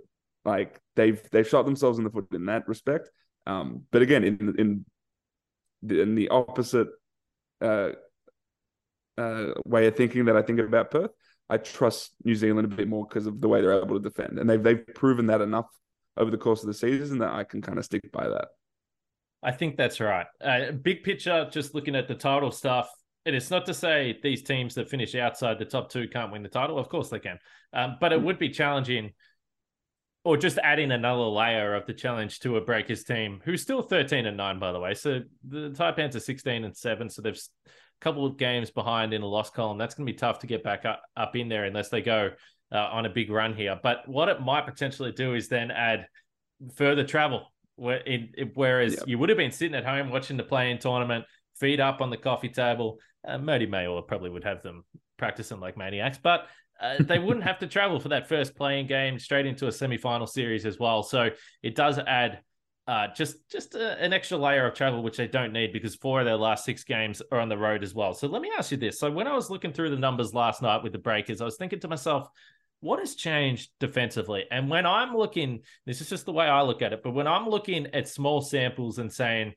like, 0.46 0.80
they've 0.96 1.22
they've 1.32 1.48
shot 1.48 1.66
themselves 1.66 1.98
in 1.98 2.04
the 2.04 2.10
foot 2.10 2.28
in 2.34 2.46
that 2.46 2.68
respect. 2.68 3.10
Um, 3.46 3.84
but 3.92 4.02
again, 4.02 4.24
in 4.24 4.56
in 4.58 4.86
the, 5.84 6.02
in 6.02 6.16
the 6.16 6.30
opposite 6.30 6.88
uh, 7.62 7.92
uh, 9.18 9.48
way 9.66 9.88
of 9.88 9.96
thinking 9.96 10.26
that 10.26 10.38
I 10.38 10.42
think 10.42 10.60
about 10.60 10.92
Perth, 10.92 11.12
I 11.50 11.58
trust 11.58 12.12
New 12.24 12.36
Zealand 12.36 12.72
a 12.72 12.76
bit 12.76 12.88
more 12.88 13.06
because 13.08 13.28
of 13.28 13.42
the 13.42 13.50
way 13.50 13.62
they're 13.62 13.82
able 13.82 14.00
to 14.00 14.10
defend, 14.10 14.40
and 14.40 14.50
they've 14.50 14.64
they've 14.64 14.88
proven 14.96 15.28
that 15.28 15.42
enough 15.42 15.68
over 16.18 16.32
the 16.32 16.38
course 16.38 16.62
of 16.62 16.68
the 16.68 16.74
season 16.74 17.20
that 17.20 17.34
I 17.34 17.44
can 17.44 17.62
kind 17.62 17.78
of 17.78 17.86
stick 17.86 18.12
by 18.12 18.28
that. 18.28 18.50
I 19.44 19.52
think 19.52 19.76
that's 19.76 20.00
right. 20.00 20.28
Uh, 20.40 20.72
big 20.72 21.04
picture, 21.04 21.48
just 21.52 21.74
looking 21.74 21.96
at 21.96 22.08
the 22.08 22.16
title 22.16 22.52
stuff, 22.52 22.90
and 23.26 23.36
it's 23.36 23.52
not 23.52 23.66
to 23.68 23.74
say 23.74 24.18
these 24.24 24.44
teams 24.44 24.76
that 24.76 24.90
finish 24.90 25.16
outside 25.16 25.60
the 25.60 25.66
top 25.66 25.92
two 25.92 26.08
can't 26.08 26.32
win 26.32 26.44
the 26.44 26.50
title. 26.50 26.80
Of 26.80 26.90
course 26.90 27.10
they 27.10 27.20
can, 27.20 27.38
um, 27.74 27.98
but 28.00 28.14
it 28.14 28.22
would 28.22 28.40
be 28.40 28.50
challenging 28.50 29.12
or 30.24 30.38
just 30.38 30.60
adding 30.64 30.92
another 30.92 31.24
layer 31.24 31.74
of 31.74 31.86
the 31.88 31.94
challenge 31.94 32.40
to 32.40 32.58
a 32.58 32.62
Breakers 32.62 33.04
team 33.04 33.42
who's 33.44 33.62
still 33.62 33.82
13 33.82 34.28
and 34.28 34.38
9, 34.38 34.60
by 34.60 34.72
the 34.72 34.80
way. 34.80 34.94
So 34.94 35.22
the 35.48 35.72
Taipans 35.72 36.16
are 36.16 36.20
16 36.20 36.64
and 36.64 36.78
7. 36.78 37.10
So 37.10 37.22
they've 37.22 37.36
a 37.36 37.70
couple 38.02 38.26
of 38.26 38.38
games 38.38 38.70
behind 38.70 39.14
in 39.14 39.24
a 39.24 39.28
loss 39.28 39.50
column. 39.50 39.80
That's 39.80 39.96
going 39.96 40.06
to 40.06 40.14
be 40.14 40.18
tough 40.18 40.40
to 40.40 40.48
get 40.48 40.64
back 40.64 40.86
up, 40.86 41.02
up 41.18 41.36
in 41.36 41.50
there 41.50 41.66
unless 41.66 41.90
they 41.90 42.02
go 42.02 42.32
uh, 42.72 42.78
on 42.78 43.08
a 43.08 43.10
big 43.10 43.32
run 43.32 43.56
here. 43.56 43.80
But 43.82 44.08
what 44.08 44.30
it 44.30 44.42
might 44.42 44.66
potentially 44.66 45.12
do 45.12 45.34
is 45.34 45.48
then 45.48 45.72
add 45.72 46.06
further 46.76 47.04
travel. 47.04 47.48
Where 47.76 47.98
in, 47.98 48.52
whereas 48.54 48.94
yep. 48.94 49.08
you 49.08 49.18
would 49.18 49.30
have 49.30 49.40
been 49.40 49.52
sitting 49.52 49.76
at 49.76 49.86
home 49.86 50.12
watching 50.12 50.38
the 50.38 50.44
play-in 50.44 50.78
tournament, 50.78 51.26
feet 51.62 51.80
up 51.80 52.02
on 52.02 52.10
the 52.10 52.18
coffee 52.18 52.50
table. 52.50 53.00
Uh, 53.26 53.38
Mody 53.38 53.70
Maor 53.70 54.06
probably 54.06 54.30
would 54.30 54.44
have 54.44 54.62
them 54.62 54.84
practicing 55.18 55.62
like 55.62 55.78
maniacs, 55.78 56.20
but 56.22 56.48
uh, 56.82 56.96
they 57.00 57.20
wouldn't 57.20 57.46
have 57.46 57.60
to 57.60 57.68
travel 57.68 58.00
for 58.00 58.10
that 58.10 58.28
first 58.28 58.56
play-in 58.56 58.88
game 58.88 59.20
straight 59.20 59.46
into 59.46 59.68
a 59.68 59.72
semi-final 59.72 60.28
series 60.28 60.66
as 60.66 60.80
well. 60.80 61.04
So 61.04 61.30
it 61.62 61.76
does 61.76 62.00
add 62.00 62.42
uh, 62.88 63.08
just 63.16 63.50
just 63.50 63.76
a, 63.76 63.98
an 64.04 64.12
extra 64.12 64.38
layer 64.38 64.68
of 64.68 64.74
travel, 64.74 65.04
which 65.04 65.16
they 65.16 65.28
don't 65.28 65.54
need 65.54 65.72
because 65.72 65.96
four 65.96 66.20
of 66.20 66.26
their 66.26 66.36
last 66.36 66.66
six 66.66 66.84
games 66.84 67.22
are 67.32 67.40
on 67.40 67.48
the 67.48 67.58
road 67.58 67.84
as 67.84 67.94
well. 67.94 68.14
So 68.14 68.28
let 68.28 68.42
me 68.42 68.52
ask 68.58 68.72
you 68.72 68.78
this: 68.78 69.00
so 69.00 69.12
when 69.12 69.28
I 69.28 69.36
was 69.36 69.50
looking 69.52 69.72
through 69.72 69.92
the 69.92 69.98
numbers 69.98 70.34
last 70.34 70.62
night 70.62 70.84
with 70.84 70.92
the 70.92 70.98
Breakers, 70.98 71.40
I 71.40 71.46
was 71.46 71.58
thinking 71.58 71.80
to 71.82 71.88
myself, 71.88 72.28
what 72.80 73.00
has 73.00 73.14
changed 73.14 73.70
defensively? 73.80 74.46
And 74.50 74.68
when 74.68 74.88
I'm 74.88 75.16
looking, 75.16 75.62
this 75.86 76.02
is 76.02 76.10
just 76.10 76.26
the 76.26 76.34
way 76.34 76.48
I 76.48 76.64
look 76.64 76.82
at 76.82 76.94
it, 76.94 77.02
but 77.04 77.14
when 77.14 77.28
I'm 77.28 77.48
looking 77.48 77.86
at 77.94 78.10
small 78.10 78.42
samples 78.42 78.98
and 78.98 79.14
saying, 79.14 79.54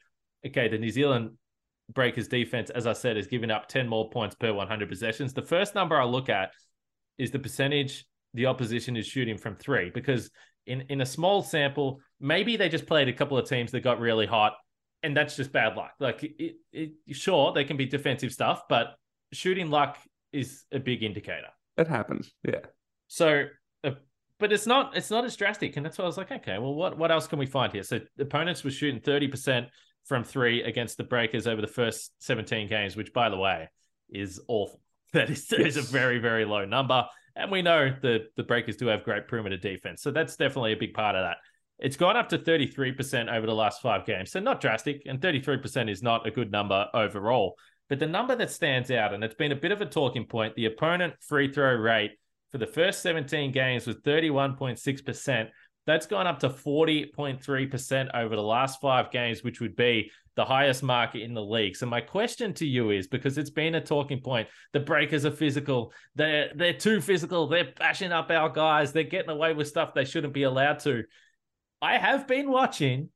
okay, 0.46 0.68
the 0.68 0.78
New 0.78 0.90
Zealand 0.90 1.30
Breakers 1.92 2.29
defense, 2.29 2.70
as 2.70 2.87
I 2.87 2.94
said, 2.94 3.16
is 3.16 3.27
giving 3.27 3.51
up 3.51 3.68
10 3.68 3.88
more 3.88 4.09
points 4.09 4.35
per 4.35 4.53
100 4.53 4.88
possessions. 4.88 5.35
The 5.35 5.42
first 5.42 5.75
number 5.75 6.01
I 6.01 6.05
look 6.05 6.29
at 6.29 6.51
is 7.18 7.31
the 7.31 7.38
percentage 7.38 8.07
the 8.35 8.47
opposition 8.47 8.97
is 8.97 9.07
shooting 9.07 9.38
from 9.38 9.55
three 9.55 9.90
because 9.90 10.31
in 10.66 10.83
in 10.88 11.01
a 11.01 11.07
small 11.07 11.42
sample 11.42 12.01
maybe 12.20 12.57
they 12.57 12.68
just 12.68 12.87
played 12.87 13.09
a 13.09 13.12
couple 13.12 13.38
of 13.38 13.49
teams 13.49 13.70
that 13.70 13.81
got 13.81 14.01
really 14.01 14.27
hot 14.27 14.55
and 15.03 15.16
that's 15.16 15.37
just 15.37 15.53
bad 15.53 15.77
luck. 15.77 15.92
Like 16.01 16.23
it, 16.23 16.57
it, 16.73 16.92
sure 17.12 17.53
they 17.53 17.64
can 17.64 17.77
be 17.77 17.87
defensive 17.87 18.33
stuff 18.33 18.62
but 18.68 18.94
shooting 19.33 19.70
luck 19.70 19.99
is 20.33 20.64
a 20.73 20.79
big 20.79 21.03
indicator. 21.03 21.49
It 21.77 21.88
happens 21.88 22.33
yeah. 22.47 22.61
So 23.07 23.44
uh, 23.85 23.92
but 24.38 24.53
it's 24.53 24.66
not 24.66 24.97
it's 24.97 25.11
not 25.11 25.25
as 25.25 25.37
drastic 25.37 25.77
and 25.77 25.87
that's 25.87 25.99
why 25.99 26.05
i 26.05 26.07
was 26.07 26.16
like 26.16 26.33
okay 26.33 26.59
well 26.59 26.75
what 26.75 26.99
what 26.99 27.12
else 27.12 27.27
can 27.27 27.38
we 27.38 27.47
find 27.47 27.73
here? 27.73 27.85
So 27.85 28.01
opponents 28.18 28.64
were 28.64 28.70
shooting 28.70 29.01
30% 29.01 29.66
from 30.04 30.24
three 30.24 30.62
against 30.62 30.96
the 30.96 31.04
breakers 31.04 31.46
over 31.46 31.60
the 31.60 31.66
first 31.66 32.12
17 32.18 32.68
games 32.68 32.96
which 32.96 33.12
by 33.12 33.28
the 33.28 33.36
way 33.36 33.68
is 34.10 34.40
awful 34.48 34.80
that 35.14 35.30
is, 35.30 35.46
yes. 35.50 35.60
is 35.60 35.76
a 35.76 35.82
very, 35.82 36.18
very 36.18 36.44
low 36.44 36.64
number. 36.64 37.06
And 37.36 37.50
we 37.50 37.62
know 37.62 37.94
that 38.02 38.34
the 38.36 38.42
Breakers 38.42 38.76
do 38.76 38.88
have 38.88 39.04
great 39.04 39.28
perimeter 39.28 39.56
defense. 39.56 40.02
So 40.02 40.10
that's 40.10 40.36
definitely 40.36 40.72
a 40.72 40.76
big 40.76 40.92
part 40.92 41.14
of 41.14 41.22
that. 41.22 41.36
It's 41.78 41.96
gone 41.96 42.16
up 42.16 42.28
to 42.30 42.38
33% 42.38 43.32
over 43.32 43.46
the 43.46 43.54
last 43.54 43.80
five 43.80 44.04
games. 44.06 44.32
So 44.32 44.40
not 44.40 44.60
drastic. 44.60 45.02
And 45.06 45.20
33% 45.20 45.88
is 45.88 46.02
not 46.02 46.26
a 46.26 46.30
good 46.30 46.50
number 46.50 46.88
overall. 46.94 47.54
But 47.88 48.00
the 48.00 48.06
number 48.06 48.34
that 48.36 48.50
stands 48.50 48.90
out, 48.90 49.14
and 49.14 49.22
it's 49.22 49.34
been 49.34 49.52
a 49.52 49.56
bit 49.56 49.72
of 49.72 49.80
a 49.80 49.86
talking 49.86 50.24
point, 50.24 50.54
the 50.54 50.66
opponent 50.66 51.14
free 51.20 51.52
throw 51.52 51.74
rate 51.74 52.12
for 52.50 52.58
the 52.58 52.66
first 52.66 53.02
17 53.02 53.52
games 53.52 53.86
was 53.86 53.96
31.6%. 53.96 55.48
That's 55.87 56.07
gone 56.07 56.27
up 56.27 56.38
to 56.40 56.49
40.3% 56.49 58.11
over 58.14 58.37
the 58.37 58.42
last 58.42 58.81
five 58.81 59.11
games, 59.11 59.44
which 59.44 59.61
would 59.61 59.77
be 59.77 60.11
the 60.37 60.44
highest 60.44 60.83
mark 60.83 61.14
in 61.14 61.35
the 61.35 61.42
league. 61.42 61.77
So 61.77 61.87
my 61.87 62.01
question 62.01 62.55
to 62.55 62.66
you 62.66 62.90
is 62.90 63.07
because 63.07 63.38
it's 63.38 63.51
been 63.51 63.75
a 63.75 63.81
talking 63.81 64.20
point, 64.20 64.49
the 64.73 64.81
breakers 64.81 65.25
are 65.25 65.31
physical. 65.31 65.92
They're 66.14 66.51
they're 66.55 66.73
too 66.73 67.01
physical. 67.01 67.47
They're 67.47 67.73
bashing 67.79 68.12
up 68.12 68.31
our 68.31 68.49
guys. 68.49 68.92
They're 68.92 69.05
getting 69.05 69.31
away 69.31 69.53
with 69.53 69.68
stuff 69.68 69.94
they 69.94 70.05
shouldn't 70.05 70.35
be 70.35 70.42
allowed 70.42 70.81
to. 70.81 71.05
I 71.81 71.99
have 71.99 72.27
been 72.27 72.51
watching, 72.51 73.11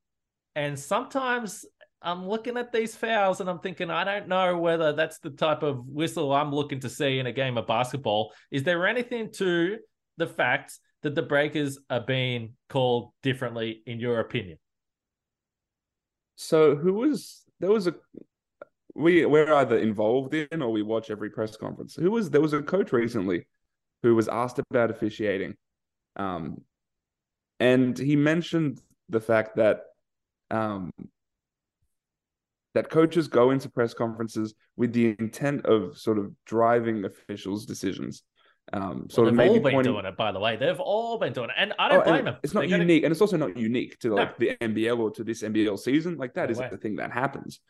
and 0.55 0.79
sometimes 0.79 1.65
I'm 2.01 2.29
looking 2.29 2.57
at 2.57 2.73
these 2.73 2.95
fouls 2.95 3.41
and 3.41 3.51
I'm 3.51 3.59
thinking, 3.59 3.91
I 3.91 4.05
don't 4.05 4.29
know 4.29 4.59
whether 4.59 4.93
that's 4.93 5.19
the 5.19 5.31
type 5.31 5.63
of 5.63 5.85
whistle 5.87 6.33
I'm 6.33 6.55
looking 6.55 6.81
to 6.81 6.89
see 6.89 7.19
in 7.19 7.27
a 7.27 7.33
game 7.33 7.59
of 7.59 7.67
basketball. 7.67 8.33
Is 8.53 8.63
there 8.63 8.87
anything 8.87 9.33
to 9.33 9.79
the 10.17 10.27
fact 10.27 10.79
that 11.03 11.15
the 11.15 11.23
breakers 11.23 11.79
are 11.91 12.01
being 12.01 12.55
called 12.69 13.13
differently, 13.23 13.83
in 13.87 14.01
your 14.01 14.21
opinion? 14.21 14.59
So, 16.37 16.77
who 16.77 16.95
was 16.95 17.45
there? 17.61 17.71
Was 17.71 17.87
a 17.87 17.95
we 18.95 19.25
we're 19.25 19.53
either 19.55 19.79
involved 19.79 20.35
in 20.35 20.61
or 20.63 20.71
we 20.71 20.83
watch 20.83 21.11
every 21.11 21.31
press 21.31 21.57
conference. 21.57 21.95
Who 21.95 22.11
was 22.11 22.31
there? 22.31 22.41
Was 22.41 22.53
a 22.53 22.63
coach 22.63 22.93
recently 22.93 23.47
who 24.03 24.15
was 24.15 24.29
asked 24.29 24.61
about 24.71 24.91
officiating, 24.91 25.55
um, 26.17 26.63
and 27.61 27.97
he 27.97 28.17
mentioned 28.17 28.81
the 29.09 29.21
fact 29.21 29.57
that 29.57 29.83
um, 30.51 30.91
that 32.75 32.91
coaches 32.91 33.29
go 33.29 33.51
into 33.51 33.69
press 33.69 33.95
conferences 33.95 34.55
with 34.77 34.93
the 34.93 35.17
intent 35.19 35.67
of 35.67 35.99
sort 35.99 36.19
of 36.19 36.33
driving 36.45 37.05
officials' 37.05 37.67
decisions. 37.67 38.23
Um, 38.73 39.07
so 39.09 39.23
well, 39.23 39.33
they've 39.33 39.51
all 39.51 39.61
been 39.61 39.73
pointing... 39.73 39.93
doing 39.93 40.05
it, 40.05 40.17
by 40.17 40.33
the 40.33 40.41
way. 40.41 40.57
They've 40.57 40.79
all 40.81 41.19
been 41.19 41.33
doing 41.33 41.51
it, 41.51 41.57
and 41.59 41.73
I 41.79 41.89
don't 41.89 42.01
oh, 42.01 42.05
blame 42.05 42.25
them. 42.27 42.37
It's 42.43 42.55
not 42.55 42.63
they 42.63 42.67
unique, 42.69 43.03
gotta... 43.03 43.07
and 43.07 43.13
it's 43.13 43.21
also 43.21 43.37
not 43.37 43.57
unique 43.57 43.99
to 44.01 44.15
like 44.15 44.39
no. 44.39 44.47
the 44.47 44.57
NBL 44.57 44.99
or 44.99 45.11
to 45.13 45.25
this 45.25 45.43
NBL 45.43 45.79
season. 45.79 46.17
Like 46.17 46.35
that 46.35 46.47
no 46.47 46.53
is 46.53 46.59
way. 46.59 46.69
the 46.71 46.77
thing 46.77 46.97
that 46.97 47.11
happens, 47.11 47.61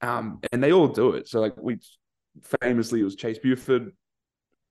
um, 0.00 0.40
and 0.52 0.62
they 0.62 0.72
all 0.72 0.88
do 0.88 1.12
it. 1.12 1.28
So 1.28 1.40
like 1.40 1.56
we 1.56 1.78
famously, 2.60 3.00
it 3.00 3.04
was 3.04 3.16
Chase 3.16 3.38
Buford, 3.38 3.92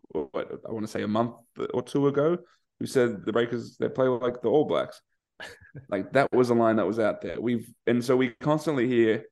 what 0.10 0.50
I 0.68 0.72
want 0.72 0.86
to 0.86 0.92
say 0.92 1.04
a 1.04 1.08
month 1.08 1.36
or 1.74 1.82
two 1.82 2.08
ago, 2.08 2.38
who 2.80 2.86
said 2.86 3.26
the 3.26 3.34
Breakers 3.34 3.78
they 3.78 3.90
play 3.90 4.08
like 4.08 4.42
the 4.42 4.50
All 4.50 4.66
Blacks. 4.66 5.02
like 5.90 6.12
that 6.14 6.32
was 6.32 6.50
a 6.50 6.54
line 6.54 6.78
that 6.78 6.88
was 6.88 7.00
out 7.00 7.22
there. 7.22 7.40
We've 7.40 7.70
and 7.86 8.04
so 8.04 8.16
we 8.16 8.30
constantly 8.40 8.88
hear 8.88 9.26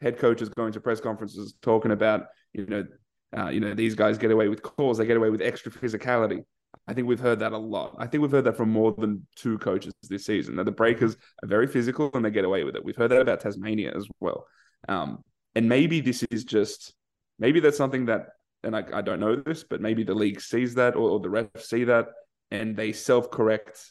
head 0.00 0.18
coaches 0.18 0.48
going 0.48 0.72
to 0.72 0.80
press 0.80 1.00
conferences 1.00 1.54
talking 1.62 1.90
about 1.90 2.26
you 2.52 2.66
know 2.66 2.84
uh, 3.36 3.48
you 3.48 3.60
know, 3.60 3.74
these 3.74 3.94
guys 3.94 4.18
get 4.18 4.30
away 4.30 4.48
with 4.48 4.62
calls, 4.62 4.98
they 4.98 5.06
get 5.06 5.16
away 5.16 5.30
with 5.30 5.42
extra 5.42 5.72
physicality. 5.72 6.44
I 6.86 6.94
think 6.94 7.08
we've 7.08 7.20
heard 7.20 7.40
that 7.40 7.52
a 7.52 7.58
lot. 7.58 7.96
I 7.98 8.06
think 8.06 8.22
we've 8.22 8.30
heard 8.30 8.44
that 8.44 8.56
from 8.56 8.70
more 8.70 8.92
than 8.92 9.26
two 9.34 9.58
coaches 9.58 9.92
this 10.08 10.26
season. 10.26 10.56
That 10.56 10.64
the 10.64 10.72
Breakers 10.72 11.16
are 11.42 11.48
very 11.48 11.66
physical 11.66 12.10
and 12.14 12.24
they 12.24 12.30
get 12.30 12.44
away 12.44 12.64
with 12.64 12.76
it. 12.76 12.84
We've 12.84 12.96
heard 12.96 13.10
that 13.10 13.20
about 13.20 13.40
Tasmania 13.40 13.92
as 13.96 14.06
well. 14.20 14.46
Um, 14.88 15.24
and 15.54 15.68
maybe 15.68 16.00
this 16.00 16.22
is 16.30 16.44
just 16.44 16.94
maybe 17.38 17.60
that's 17.60 17.76
something 17.76 18.06
that, 18.06 18.28
and 18.62 18.76
I, 18.76 18.84
I 18.92 19.02
don't 19.02 19.20
know 19.20 19.36
this, 19.36 19.64
but 19.64 19.80
maybe 19.80 20.04
the 20.04 20.14
league 20.14 20.40
sees 20.40 20.74
that 20.74 20.94
or, 20.94 21.10
or 21.10 21.20
the 21.20 21.28
refs 21.28 21.62
see 21.62 21.84
that 21.84 22.08
and 22.50 22.76
they 22.76 22.92
self 22.92 23.30
correct 23.30 23.90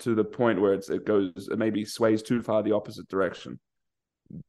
to 0.00 0.14
the 0.14 0.24
point 0.24 0.60
where 0.60 0.74
it 0.74 1.06
goes, 1.06 1.48
it 1.50 1.58
maybe 1.58 1.84
sways 1.84 2.22
too 2.22 2.42
far 2.42 2.62
the 2.62 2.72
opposite 2.72 3.08
direction 3.08 3.58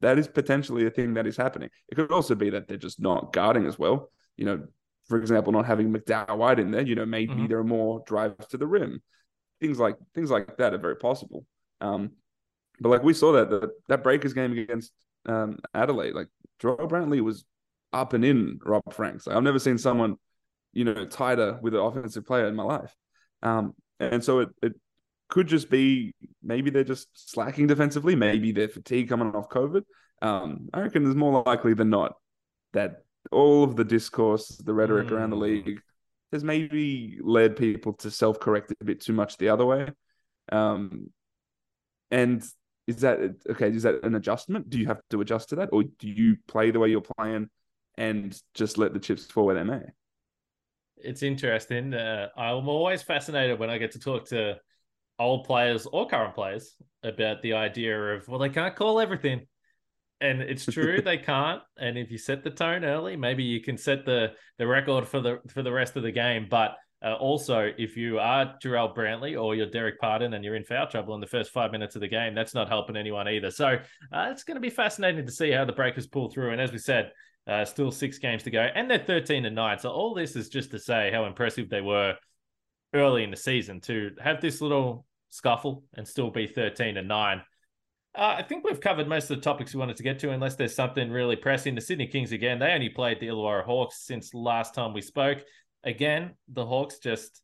that 0.02 0.20
is 0.20 0.28
potentially 0.28 0.86
a 0.86 0.90
thing 0.90 1.16
that 1.16 1.28
is 1.28 1.38
happening. 1.38 1.70
It 1.90 1.96
could 1.96 2.12
also 2.12 2.36
be 2.36 2.50
that 2.52 2.68
they're 2.68 2.78
just 2.78 3.00
not 3.00 3.34
guarding 3.34 3.66
as 3.66 3.80
well. 3.80 4.12
You 4.38 4.46
know, 4.46 4.68
for 5.08 5.18
example, 5.18 5.54
not 5.54 5.66
having 5.66 5.94
McDowell 5.94 6.38
White 6.38 6.60
in 6.60 6.72
there. 6.72 6.82
You 6.82 6.96
know, 6.96 7.06
maybe 7.06 7.34
mm-hmm. 7.34 7.48
there 7.48 7.60
are 7.60 7.64
more 7.64 8.04
drives 8.06 8.48
to 8.48 8.58
the 8.58 8.68
rim. 8.68 9.02
Things 9.60 9.80
like 9.80 9.98
things 10.14 10.32
like 10.32 10.58
that 10.58 10.74
are 10.74 10.80
very 10.80 10.96
possible. 10.96 11.46
Um, 11.80 12.12
but 12.80 12.90
like 12.90 13.04
we 13.04 13.14
saw 13.14 13.34
that 13.34 13.50
that, 13.50 13.70
that 13.88 14.04
Breakers 14.04 14.34
game 14.34 14.58
against 14.58 14.92
um, 15.26 15.60
Adelaide, 15.74 16.14
like 16.14 16.28
Jarrell 16.62 16.90
Brantley 16.90 17.22
was 17.22 17.46
up 17.94 18.14
and 18.14 18.24
in 18.24 18.60
Rob 18.64 18.94
Franks. 18.94 19.28
Like, 19.28 19.36
I've 19.36 19.44
never 19.44 19.60
seen 19.60 19.78
someone, 19.78 20.16
you 20.74 20.86
know, 20.86 21.06
tighter 21.06 21.60
with 21.62 21.76
an 21.76 21.82
offensive 21.82 22.26
player 22.26 22.48
in 22.48 22.56
my 22.56 22.64
life. 22.64 22.96
Um, 23.44 23.74
and 24.00 24.24
so 24.24 24.40
it, 24.40 24.50
it 24.64 24.74
could 25.32 25.48
just 25.48 25.70
be 25.70 26.14
maybe 26.44 26.70
they're 26.70 26.84
just 26.84 27.08
slacking 27.32 27.66
defensively. 27.66 28.16
Maybe 28.16 28.52
they're 28.52 28.68
fatigue 28.68 29.10
coming 29.10 29.34
off 29.34 29.50
COVID. 29.50 29.84
Um, 30.22 30.70
I 30.74 30.82
reckon 30.82 31.04
there's 31.04 31.16
more 31.16 31.42
likely 31.44 31.74
than 31.74 31.90
not 31.90 32.18
that 32.74 33.04
all 33.32 33.64
of 33.64 33.76
the 33.76 33.84
discourse, 33.84 34.50
the 34.50 34.74
rhetoric 34.74 35.08
mm. 35.08 35.12
around 35.12 35.32
the 35.32 35.38
Mm. 35.38 35.66
league, 35.66 35.80
has 36.32 36.44
maybe 36.44 37.18
led 37.22 37.56
people 37.56 37.94
to 37.94 38.12
self-correct 38.12 38.74
a 38.80 38.86
bit 38.86 39.02
too 39.02 39.14
much 39.14 39.38
the 39.38 39.50
other 39.50 39.66
way. 39.66 39.90
Um, 40.52 41.12
and 42.12 42.44
is 42.88 42.98
that 42.98 43.20
okay? 43.50 43.70
Is 43.70 43.84
that 43.84 44.04
an 44.04 44.16
adjustment? 44.16 44.70
Do 44.70 44.80
you 44.80 44.88
have 44.88 45.02
to 45.12 45.22
adjust 45.22 45.50
to 45.50 45.56
that, 45.58 45.70
or 45.72 45.84
do 45.84 46.10
you 46.10 46.38
play 46.48 46.72
the 46.72 46.80
way 46.80 46.90
you're 46.90 47.02
playing 47.18 47.50
and 47.98 48.38
just 48.54 48.78
let 48.78 48.94
the 48.94 49.00
chips 49.00 49.26
fall 49.26 49.46
where 49.46 49.56
they 49.56 49.64
may? 49.64 49.82
It's 50.98 51.24
interesting. 51.24 51.94
Uh, 51.94 52.28
I'm 52.38 52.68
always 52.68 53.02
fascinated 53.02 53.60
when 53.60 53.70
I 53.70 53.78
get 53.78 53.92
to 53.94 54.00
talk 54.00 54.26
to 54.30 54.60
old 55.22 55.46
players 55.46 55.88
or 55.92 56.08
current 56.08 56.36
players 56.36 56.76
about 57.04 57.42
the 57.42 57.54
idea 57.54 58.16
of 58.16 58.28
well, 58.28 58.40
they 58.40 58.50
can't 58.50 58.76
call 58.76 59.00
everything, 59.00 59.48
and 60.20 60.42
it's 60.42 60.66
true 60.66 61.02
they 61.06 61.18
can't. 61.18 61.62
And 61.78 61.98
if 61.98 62.12
you 62.12 62.18
set 62.18 62.44
the 62.44 62.52
tone 62.52 62.84
early, 62.84 63.16
maybe 63.16 63.44
you 63.44 63.62
can 63.62 63.78
set 63.78 64.06
the 64.06 64.34
the 64.58 64.68
record 64.68 65.08
for 65.08 65.20
the 65.20 65.40
for 65.50 65.64
the 65.64 65.72
rest 65.72 65.96
of 65.96 66.04
the 66.04 66.12
game. 66.12 66.48
But 66.50 66.76
uh, 67.04 67.16
also, 67.16 67.72
if 67.78 67.98
you 67.98 68.20
are 68.20 68.58
Jarrell 68.64 68.96
Brantley 68.96 69.42
or 69.42 69.56
you're 69.56 69.70
Derek 69.70 70.00
Pardon 70.00 70.36
and 70.36 70.46
you're 70.46 70.56
in 70.56 70.64
foul 70.64 70.88
trouble 70.88 71.16
in 71.16 71.22
the 71.22 71.28
first 71.28 71.52
five 71.52 71.72
minutes 71.72 71.96
of 71.96 72.02
the 72.02 72.08
game, 72.08 72.36
that's 72.36 72.54
not 72.54 72.70
helping 72.70 72.96
anyone 72.96 73.28
either. 73.28 73.50
So 73.50 73.80
uh, 74.14 74.28
it's 74.30 74.44
going 74.44 74.56
to 74.56 74.62
be 74.62 74.70
fascinating 74.70 75.26
to 75.26 75.32
see 75.32 75.52
how 75.52 75.66
the 75.66 75.74
Breakers 75.74 76.06
pull 76.06 76.30
through. 76.30 76.52
And 76.52 76.62
as 76.62 76.72
we 76.72 76.78
said, 76.78 77.12
uh, 77.48 77.66
still 77.66 77.92
six 77.92 78.20
games 78.20 78.44
to 78.44 78.52
go, 78.52 78.62
and 78.62 78.90
they're 78.90 79.00
13 79.00 79.46
and 79.46 79.56
nine. 79.56 79.80
So 79.80 79.90
all 79.90 80.14
this 80.14 80.36
is 80.36 80.48
just 80.50 80.70
to 80.72 80.80
say 80.80 81.10
how 81.12 81.26
impressive 81.26 81.70
they 81.70 81.82
were 81.82 82.16
early 82.94 83.24
in 83.24 83.32
the 83.32 83.38
season 83.38 83.82
to 83.82 84.12
have 84.22 84.42
this 84.42 84.62
little 84.62 85.06
scuffle 85.32 85.84
and 85.96 86.08
still 86.08 86.30
be 86.30 86.46
13 86.46 86.98
and 86.98 87.08
nine. 87.08 87.42
Uh, 88.14 88.36
I 88.38 88.44
think 88.44 88.64
we've 88.64 88.82
covered 88.82 89.08
most 89.08 89.32
of 89.32 89.38
the 89.38 89.42
topics 89.42 89.74
we 89.74 89.80
wanted 89.80 89.96
to 89.96 90.04
get 90.04 90.20
to, 90.20 90.32
unless 90.32 90.56
there's 90.56 90.76
something 90.76 91.10
really 91.10 91.38
pressing. 91.38 91.76
The 91.76 91.82
Sydney 91.82 92.08
Kings 92.08 92.34
again, 92.34 92.60
they 92.60 92.74
only 92.74 92.90
played 92.90 93.20
the 93.20 93.28
Illawarra 93.28 93.64
Hawks 93.64 94.06
since 94.06 94.34
last 94.34 94.76
time 94.76 94.94
we 94.94 95.02
spoke. 95.02 95.40
Again, 95.84 96.36
the 96.50 96.66
Hawks 96.66 97.00
just 97.00 97.42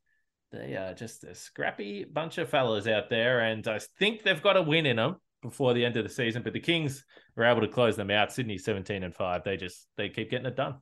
they 0.51 0.75
are 0.75 0.93
just 0.93 1.23
a 1.23 1.35
scrappy 1.35 2.05
bunch 2.05 2.37
of 2.37 2.49
fellas 2.49 2.87
out 2.87 3.09
there, 3.09 3.41
and 3.41 3.65
I 3.67 3.79
think 3.97 4.23
they've 4.23 4.41
got 4.41 4.57
a 4.57 4.61
win 4.61 4.85
in 4.85 4.97
them 4.97 5.15
before 5.41 5.73
the 5.73 5.85
end 5.85 5.97
of 5.97 6.03
the 6.03 6.09
season. 6.09 6.43
But 6.43 6.53
the 6.53 6.59
Kings 6.59 7.05
were 7.35 7.45
able 7.45 7.61
to 7.61 7.67
close 7.67 7.95
them 7.95 8.11
out. 8.11 8.33
Sydney 8.33 8.57
17 8.57 9.03
and 9.03 9.15
five. 9.15 9.43
They 9.43 9.57
just 9.57 9.87
they 9.95 10.09
keep 10.09 10.29
getting 10.29 10.47
it 10.47 10.55
done. 10.55 10.75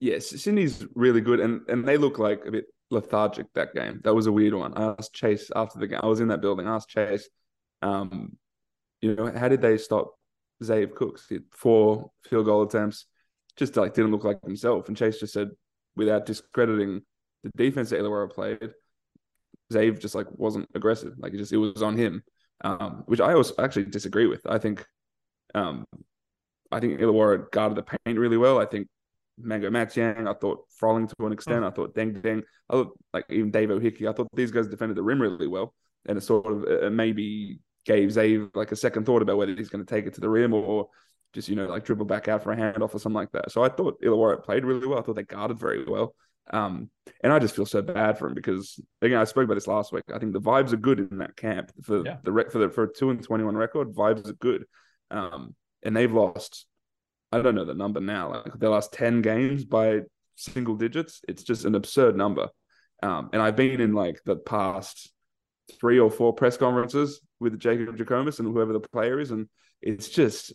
Yes, 0.00 0.28
Sydney's 0.28 0.86
really 0.94 1.20
good, 1.20 1.40
and 1.40 1.62
and 1.68 1.86
they 1.86 1.96
look 1.96 2.20
like 2.20 2.42
a 2.46 2.52
bit 2.52 2.66
lethargic 2.90 3.46
that 3.54 3.74
game. 3.74 4.00
That 4.04 4.14
was 4.14 4.26
a 4.26 4.32
weird 4.32 4.54
one. 4.54 4.74
I 4.74 4.94
asked 4.98 5.14
Chase 5.14 5.50
after 5.54 5.78
the 5.78 5.86
game. 5.86 6.00
I 6.02 6.06
was 6.06 6.20
in 6.20 6.28
that 6.28 6.40
building. 6.40 6.66
I 6.66 6.76
asked 6.76 6.88
Chase, 6.88 7.28
um, 7.82 8.36
you 9.00 9.14
know, 9.14 9.32
how 9.36 9.48
did 9.48 9.60
they 9.60 9.78
stop 9.78 10.14
Zave 10.62 10.94
Cooks? 10.94 11.26
He 11.28 11.36
had 11.36 11.44
four 11.52 12.10
field 12.24 12.46
goal 12.46 12.62
attempts, 12.62 13.06
just 13.56 13.76
like 13.76 13.94
didn't 13.94 14.10
look 14.10 14.24
like 14.24 14.42
himself. 14.42 14.88
And 14.88 14.96
Chase 14.96 15.20
just 15.20 15.32
said, 15.32 15.50
without 15.96 16.26
discrediting 16.26 17.02
the 17.44 17.50
defense 17.56 17.90
that 17.90 18.00
Illawarra 18.00 18.30
played, 18.30 18.70
Zave 19.72 20.00
just 20.00 20.14
like 20.14 20.26
wasn't 20.30 20.68
aggressive. 20.74 21.14
Like 21.18 21.34
it 21.34 21.38
just 21.38 21.52
it 21.52 21.58
was 21.58 21.82
on 21.82 21.96
him, 21.96 22.22
um, 22.64 23.02
which 23.06 23.20
I 23.20 23.34
also 23.34 23.54
actually 23.58 23.84
disagree 23.84 24.26
with. 24.26 24.46
I 24.46 24.58
think, 24.58 24.84
um, 25.54 25.84
I 26.72 26.80
think 26.80 27.00
Illawarra 27.00 27.50
guarded 27.50 27.76
the 27.78 27.82
paint 27.82 28.18
really 28.18 28.36
well. 28.36 28.58
I 28.58 28.64
think 28.64 28.88
Mangok 29.40 29.70
Mathiang, 29.72 30.28
I 30.28 30.34
thought 30.34 30.64
Froling 30.78 31.08
to 31.08 31.26
an 31.26 31.32
extent. 31.32 31.64
I 31.64 31.70
thought 31.70 31.94
Deng 31.94 32.20
Deng. 32.20 32.42
I 32.68 32.72
thought 32.74 32.98
like 33.12 33.26
even 33.30 33.50
Dave 33.50 33.70
O'Hickey. 33.70 34.08
I 34.08 34.12
thought 34.12 34.28
these 34.34 34.50
guys 34.50 34.66
defended 34.68 34.96
the 34.96 35.02
rim 35.02 35.20
really 35.20 35.46
well, 35.46 35.74
and 36.06 36.18
it 36.18 36.22
sort 36.22 36.46
of 36.46 36.84
uh, 36.84 36.90
maybe 36.90 37.60
gave 37.84 38.10
Zave 38.10 38.54
like 38.54 38.72
a 38.72 38.76
second 38.76 39.06
thought 39.06 39.22
about 39.22 39.38
whether 39.38 39.54
he's 39.54 39.70
going 39.70 39.84
to 39.84 39.94
take 39.94 40.06
it 40.06 40.14
to 40.14 40.20
the 40.20 40.28
rim 40.28 40.52
or 40.52 40.88
just 41.32 41.48
you 41.48 41.56
know 41.56 41.66
like 41.66 41.84
dribble 41.84 42.06
back 42.06 42.28
out 42.28 42.42
for 42.42 42.52
a 42.52 42.56
handoff 42.56 42.94
or 42.94 42.98
something 42.98 43.14
like 43.14 43.32
that. 43.32 43.50
So 43.50 43.62
I 43.62 43.68
thought 43.68 44.00
Illawarra 44.02 44.42
played 44.44 44.64
really 44.64 44.86
well. 44.86 44.98
I 44.98 45.02
thought 45.02 45.16
they 45.16 45.22
guarded 45.22 45.58
very 45.58 45.84
well. 45.84 46.14
Um, 46.50 46.90
and 47.22 47.30
I 47.30 47.38
just 47.38 47.54
feel 47.54 47.66
so 47.66 47.82
bad 47.82 48.18
for 48.18 48.26
him 48.26 48.34
because 48.34 48.80
again, 49.02 49.18
I 49.18 49.24
spoke 49.24 49.44
about 49.44 49.54
this 49.54 49.66
last 49.66 49.92
week. 49.92 50.04
I 50.14 50.18
think 50.18 50.32
the 50.32 50.40
vibes 50.40 50.72
are 50.72 50.78
good 50.78 50.98
in 50.98 51.18
that 51.18 51.36
camp 51.36 51.70
for 51.82 52.04
Yeah. 52.04 52.16
the 52.22 52.32
rec 52.32 52.50
for 52.50 52.58
the 52.58 52.70
for 52.70 52.84
a 52.84 52.92
two 52.92 53.10
and 53.10 53.22
twenty 53.22 53.44
one 53.44 53.56
record. 53.56 53.92
Vibes 53.94 54.26
are 54.28 54.32
good, 54.34 54.64
um, 55.10 55.54
and 55.82 55.94
they've 55.96 56.12
lost. 56.12 56.66
I 57.32 57.42
don't 57.42 57.54
know 57.54 57.64
the 57.64 57.74
number 57.74 58.00
now. 58.00 58.32
Like 58.32 58.58
the 58.58 58.70
last 58.70 58.92
ten 58.92 59.22
games 59.22 59.64
by 59.64 60.00
single 60.36 60.76
digits. 60.76 61.20
It's 61.28 61.42
just 61.42 61.64
an 61.64 61.74
absurd 61.74 62.16
number. 62.16 62.48
Um, 63.02 63.30
and 63.32 63.42
I've 63.42 63.56
been 63.56 63.80
in 63.80 63.92
like 63.92 64.20
the 64.24 64.36
past 64.36 65.12
three 65.80 65.98
or 65.98 66.10
four 66.10 66.32
press 66.32 66.56
conferences 66.56 67.20
with 67.40 67.58
Jacob 67.58 67.96
Jackomas 67.96 68.38
and 68.38 68.48
whoever 68.48 68.72
the 68.72 68.80
player 68.80 69.20
is, 69.20 69.30
and 69.30 69.48
it's 69.82 70.08
just 70.08 70.52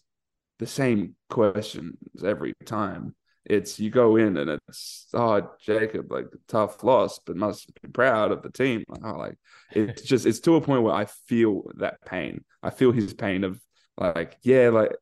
the 0.59 0.67
same 0.67 1.15
questions 1.29 1.97
every 2.25 2.53
time. 2.65 3.15
It's 3.45 3.79
you 3.79 3.89
go 3.89 4.15
in 4.15 4.37
and 4.37 4.49
it's 4.49 5.07
oh 5.13 5.49
Jacob 5.61 6.11
like 6.11 6.27
tough 6.47 6.83
loss, 6.83 7.19
but 7.25 7.35
must 7.35 7.69
be 7.81 7.89
proud 7.89 8.31
of 8.31 8.41
the 8.41 8.49
team. 8.49 8.83
Oh, 9.03 9.11
like 9.11 9.35
it's 9.71 10.01
just 10.01 10.25
it's 10.25 10.39
to 10.41 10.55
a 10.55 10.61
point 10.61 10.83
where 10.83 10.95
I 10.95 11.05
feel 11.27 11.63
that 11.75 11.97
pain. 12.05 12.43
I 12.61 12.69
feel 12.69 12.91
his 12.91 13.13
pain 13.13 13.43
of 13.43 13.59
like 13.97 14.37
yeah 14.43 14.69
like 14.69 14.95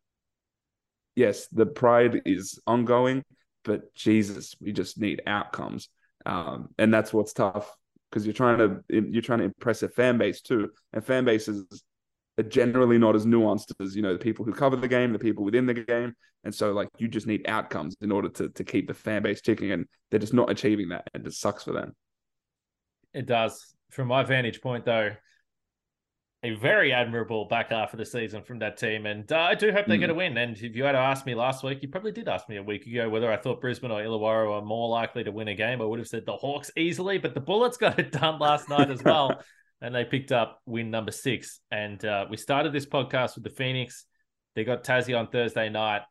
yes 1.22 1.48
the 1.52 1.66
pride 1.66 2.22
is 2.26 2.60
ongoing, 2.66 3.24
but 3.64 3.94
Jesus 3.94 4.56
we 4.60 4.72
just 4.72 5.00
need 5.00 5.22
outcomes, 5.28 5.90
um, 6.26 6.70
and 6.78 6.94
that's 6.94 7.14
what's 7.14 7.34
tough 7.34 7.72
because 8.10 8.26
you're 8.26 8.34
trying 8.34 8.58
to 8.58 8.84
you're 8.90 9.22
trying 9.22 9.40
to 9.40 9.46
impress 9.46 9.84
a 9.84 9.90
fan 9.90 10.18
base 10.18 10.42
too, 10.42 10.70
and 10.94 11.06
fan 11.06 11.26
bases 11.26 11.84
are 12.38 12.44
generally 12.44 12.98
not 12.98 13.16
as 13.16 13.26
nuanced 13.26 13.72
as 13.80 13.96
you 13.96 14.02
know 14.02 14.14
the 14.14 14.20
people 14.20 14.46
who 14.46 14.54
cover 14.54 14.76
the 14.76 14.88
game, 14.88 15.14
the 15.14 15.20
people 15.20 15.44
within 15.44 15.66
the 15.66 15.74
game, 15.74 16.14
and 16.44 16.54
so 16.54 16.72
like 16.72 16.90
you 16.98 17.08
just 17.08 17.28
need 17.28 17.48
outcomes 17.48 17.96
in 18.02 18.12
order 18.12 18.30
to 18.30 18.50
to 18.50 18.64
keep 18.64 18.88
the 18.88 18.94
fan 18.94 19.22
base 19.24 19.42
ticking, 19.42 19.72
and 19.72 19.86
they're 20.10 20.20
just 20.20 20.34
not 20.34 20.50
achieving 20.50 20.90
that, 20.90 21.08
and 21.14 21.26
it 21.26 21.34
sucks 21.34 21.64
for 21.64 21.74
them. 21.74 21.94
It 23.14 23.26
does. 23.26 23.74
From 23.90 24.08
my 24.08 24.24
vantage 24.24 24.62
point, 24.62 24.86
though, 24.86 25.12
a 26.44 26.56
very 26.56 26.92
admirable 26.92 27.46
back 27.46 27.70
half 27.70 27.94
of 27.94 28.00
the 28.00 28.06
season 28.06 28.42
from 28.42 28.60
that 28.60 28.76
team. 28.78 29.06
And 29.06 29.32
uh, 29.32 29.38
I 29.40 29.54
do 29.56 29.72
hope 29.72 29.86
they 29.86 29.98
Mm. 29.98 30.02
get 30.02 30.10
a 30.10 30.14
win. 30.16 30.38
And 30.38 30.58
if 30.58 30.76
you 30.76 30.84
had 30.84 30.96
asked 30.96 31.26
me 31.28 31.36
last 31.36 31.64
week, 31.64 31.80
you 31.84 31.88
probably 31.88 32.12
did 32.12 32.28
ask 32.28 32.50
me 32.50 32.58
a 32.58 32.64
week 32.64 32.88
ago 32.88 33.10
whether 33.10 33.32
I 33.32 33.38
thought 33.38 33.62
Brisbane 33.62 33.92
or 33.92 34.02
Illawarra 34.02 34.50
were 34.50 34.66
more 34.66 34.90
likely 34.90 35.24
to 35.24 35.32
win 35.32 35.50
a 35.50 35.54
game. 35.56 35.82
I 35.82 35.86
would 35.86 36.00
have 36.00 36.08
said 36.08 36.26
the 36.26 36.36
Hawks 36.36 36.72
easily, 36.76 37.20
but 37.20 37.36
the 37.36 37.42
Bullets 37.42 37.78
got 37.78 38.00
it 38.00 38.12
done 38.12 38.40
last 38.40 38.70
night 38.70 38.90
as 38.90 39.04
well. 39.04 39.42
And 39.84 39.96
they 39.96 40.06
picked 40.06 40.32
up 40.32 40.62
win 40.68 40.92
number 40.92 41.12
six. 41.12 41.60
And 41.72 42.06
uh, 42.06 42.28
we 42.30 42.38
started 42.38 42.72
this 42.72 42.86
podcast 42.86 43.34
with 43.34 43.44
the 43.44 43.50
Phoenix. 43.50 44.06
They 44.56 44.64
got 44.64 44.84
Tassie 44.84 45.18
on 45.18 45.26
Thursday 45.28 45.70
night. 45.70 46.04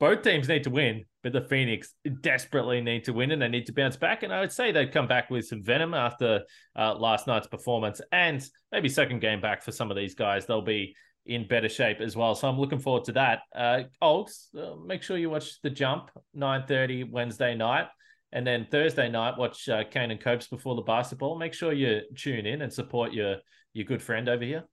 Both 0.00 0.22
teams 0.22 0.48
need 0.48 0.64
to 0.64 0.70
win, 0.70 1.04
but 1.22 1.32
the 1.32 1.40
Phoenix 1.40 1.94
desperately 2.20 2.80
need 2.80 3.04
to 3.04 3.12
win 3.12 3.30
and 3.30 3.40
they 3.40 3.48
need 3.48 3.66
to 3.66 3.72
bounce 3.72 3.96
back. 3.96 4.22
And 4.22 4.32
I 4.32 4.40
would 4.40 4.52
say 4.52 4.72
they'd 4.72 4.92
come 4.92 5.06
back 5.06 5.30
with 5.30 5.46
some 5.46 5.62
venom 5.62 5.94
after 5.94 6.42
uh, 6.76 6.94
last 6.94 7.26
night's 7.26 7.46
performance 7.46 8.00
and 8.10 8.44
maybe 8.72 8.88
second 8.88 9.20
game 9.20 9.40
back 9.40 9.62
for 9.62 9.72
some 9.72 9.90
of 9.90 9.96
these 9.96 10.14
guys. 10.14 10.46
They'll 10.46 10.62
be 10.62 10.96
in 11.26 11.46
better 11.46 11.68
shape 11.68 12.00
as 12.00 12.16
well. 12.16 12.34
So 12.34 12.48
I'm 12.48 12.58
looking 12.58 12.80
forward 12.80 13.04
to 13.04 13.12
that. 13.12 13.40
Uh, 13.54 13.82
Olgs, 14.02 14.54
uh, 14.58 14.76
make 14.84 15.02
sure 15.02 15.16
you 15.16 15.30
watch 15.30 15.60
The 15.62 15.70
Jump, 15.70 16.10
9.30 16.36 17.10
Wednesday 17.10 17.54
night. 17.54 17.86
And 18.32 18.46
then 18.46 18.66
Thursday 18.70 19.08
night, 19.10 19.36
watch 19.36 19.68
uh, 19.68 19.84
Kane 19.84 20.10
and 20.10 20.20
Copes 20.20 20.48
before 20.48 20.74
the 20.74 20.82
basketball. 20.82 21.38
Make 21.38 21.52
sure 21.52 21.72
you 21.72 22.00
tune 22.16 22.46
in 22.46 22.62
and 22.62 22.72
support 22.72 23.12
your 23.12 23.36
your 23.74 23.84
good 23.84 24.02
friend 24.02 24.28
over 24.28 24.44
here. 24.44 24.64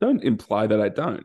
Don't 0.00 0.22
imply 0.22 0.66
that 0.66 0.80
I 0.80 0.88
don't. 0.88 1.24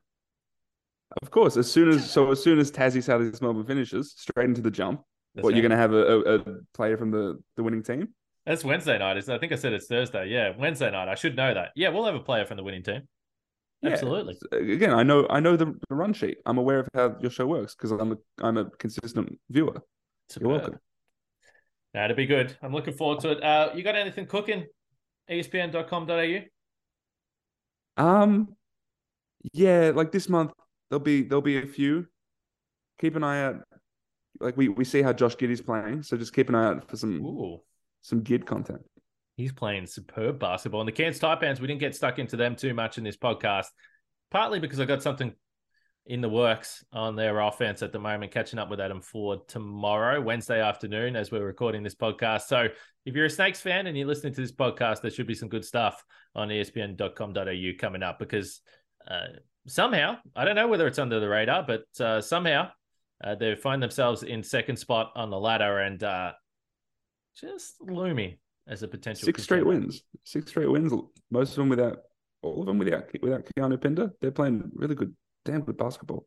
Of 1.21 1.31
course, 1.31 1.57
as 1.57 1.71
soon 1.71 1.89
as 1.89 2.09
so 2.11 2.31
as 2.31 2.43
soon 2.43 2.59
as 2.59 2.71
Tassie 2.71 3.03
Southeast 3.03 3.41
Melbourne 3.41 3.65
finishes, 3.65 4.13
straight 4.17 4.45
into 4.45 4.61
the 4.61 4.71
jump. 4.71 5.01
That's 5.33 5.43
what 5.43 5.53
right. 5.53 5.57
you're 5.57 5.69
going 5.69 5.77
to 5.77 5.77
have 5.77 5.93
a, 5.93 6.19
a, 6.19 6.35
a 6.35 6.43
player 6.73 6.97
from 6.97 7.11
the 7.11 7.39
the 7.55 7.63
winning 7.63 7.83
team? 7.83 8.09
That's 8.45 8.63
Wednesday 8.63 8.97
night. 8.97 9.17
Isn't 9.17 9.31
it? 9.31 9.35
I 9.35 9.39
think 9.39 9.51
I 9.51 9.55
said 9.55 9.73
it's 9.73 9.87
Thursday. 9.87 10.27
Yeah, 10.27 10.53
Wednesday 10.57 10.91
night. 10.91 11.07
I 11.07 11.15
should 11.15 11.35
know 11.35 11.53
that. 11.53 11.69
Yeah, 11.75 11.89
we'll 11.89 12.05
have 12.05 12.15
a 12.15 12.19
player 12.19 12.45
from 12.45 12.57
the 12.57 12.63
winning 12.63 12.83
team. 12.83 13.01
Yeah. 13.81 13.91
Absolutely. 13.91 14.37
Again, 14.51 14.93
I 14.93 15.03
know 15.03 15.25
I 15.29 15.39
know 15.39 15.55
the, 15.55 15.73
the 15.89 15.95
run 15.95 16.13
sheet. 16.13 16.37
I'm 16.45 16.57
aware 16.57 16.79
of 16.79 16.89
how 16.93 17.15
your 17.19 17.31
show 17.31 17.47
works 17.47 17.75
because 17.75 17.91
I'm 17.91 18.11
a 18.11 18.17
I'm 18.41 18.57
a 18.57 18.69
consistent 18.71 19.39
viewer. 19.49 19.81
Superb. 20.29 20.49
You're 20.49 20.57
welcome. 20.57 20.79
Now 21.93 22.07
to 22.07 22.15
be 22.15 22.25
good. 22.25 22.55
I'm 22.61 22.73
looking 22.73 22.93
forward 22.93 23.19
to 23.21 23.31
it. 23.31 23.43
Uh, 23.43 23.71
you 23.75 23.83
got 23.83 23.95
anything 23.95 24.25
cooking? 24.25 24.65
ESPN.com.au. 25.29 26.39
Um, 27.97 28.55
yeah, 29.53 29.91
like 29.93 30.11
this 30.11 30.29
month 30.29 30.51
there'll 30.91 31.03
be 31.03 31.23
there'll 31.23 31.41
be 31.41 31.57
a 31.57 31.65
few. 31.65 32.05
Keep 32.99 33.15
an 33.15 33.23
eye 33.23 33.45
out. 33.45 33.55
Like 34.39 34.55
we 34.57 34.69
we 34.69 34.83
see 34.83 35.01
how 35.01 35.13
Josh 35.13 35.35
Giddey's 35.35 35.61
playing, 35.61 36.03
so 36.03 36.17
just 36.17 36.33
keep 36.35 36.49
an 36.49 36.55
eye 36.55 36.65
out 36.65 36.87
for 36.89 36.97
some 36.97 37.25
Ooh, 37.25 37.59
some 38.01 38.21
Gid 38.21 38.45
content. 38.45 38.81
he's 39.35 39.51
playing 39.53 39.87
superb 39.87 40.37
basketball. 40.39 40.81
And 40.81 40.87
the 40.87 40.91
Cairns 40.91 41.19
Taipans, 41.19 41.59
we 41.59 41.67
didn't 41.67 41.79
get 41.79 41.95
stuck 41.95 42.19
into 42.19 42.35
them 42.37 42.55
too 42.55 42.73
much 42.75 42.97
in 42.97 43.03
this 43.03 43.17
podcast, 43.17 43.67
partly 44.29 44.59
because 44.59 44.79
I 44.79 44.85
got 44.85 45.01
something 45.01 45.33
in 46.07 46.21
the 46.21 46.29
works 46.29 46.83
on 46.91 47.15
their 47.15 47.39
offense 47.39 47.83
at 47.83 47.91
the 47.91 47.99
moment, 47.99 48.31
catching 48.31 48.57
up 48.59 48.69
with 48.69 48.79
Adam 48.79 49.01
Forde 49.01 49.47
tomorrow, 49.47 50.19
Wednesday 50.19 50.59
afternoon, 50.59 51.15
as 51.15 51.31
we're 51.31 51.45
recording 51.45 51.83
this 51.83 51.95
podcast. 51.95 52.43
So 52.43 52.67
if 53.05 53.15
you're 53.15 53.25
a 53.25 53.29
Snakes 53.29 53.61
fan 53.61 53.85
and 53.85 53.95
you're 53.95 54.07
listening 54.07 54.33
to 54.33 54.41
this 54.41 54.51
podcast, 54.51 55.01
there 55.01 55.11
should 55.11 55.27
be 55.27 55.35
some 55.35 55.49
good 55.49 55.63
stuff 55.63 56.03
on 56.35 56.49
ESPN.com.au 56.49 57.71
coming 57.79 58.01
up 58.03 58.17
because 58.17 58.61
uh, 59.07 59.27
somehow, 59.67 60.17
I 60.35 60.45
don't 60.45 60.55
know 60.55 60.67
whether 60.67 60.87
it's 60.87 60.99
under 60.99 61.19
the 61.19 61.29
radar, 61.29 61.65
but 61.65 61.83
uh, 62.03 62.21
somehow 62.21 62.69
uh, 63.23 63.35
they 63.35 63.55
find 63.55 63.81
themselves 63.81 64.23
in 64.23 64.43
second 64.43 64.77
spot 64.77 65.11
on 65.15 65.29
the 65.29 65.39
ladder 65.39 65.79
and 65.79 66.03
uh, 66.03 66.31
just 67.35 67.75
looming 67.81 68.37
as 68.67 68.83
a 68.83 68.87
potential. 68.87 69.25
Six 69.25 69.43
straight 69.43 69.65
wins. 69.65 70.03
Six 70.23 70.51
straight 70.51 70.69
wins. 70.69 70.93
Most 71.29 71.51
of 71.51 71.55
them 71.57 71.69
without, 71.69 71.99
all 72.41 72.61
of 72.61 72.65
them 72.65 72.77
without 72.77 73.05
without 73.21 73.45
Keanu 73.55 73.79
Pinder. 73.79 74.11
They're 74.21 74.31
playing 74.31 74.71
really 74.73 74.95
good, 74.95 75.15
damn 75.45 75.61
good 75.61 75.77
basketball. 75.77 76.25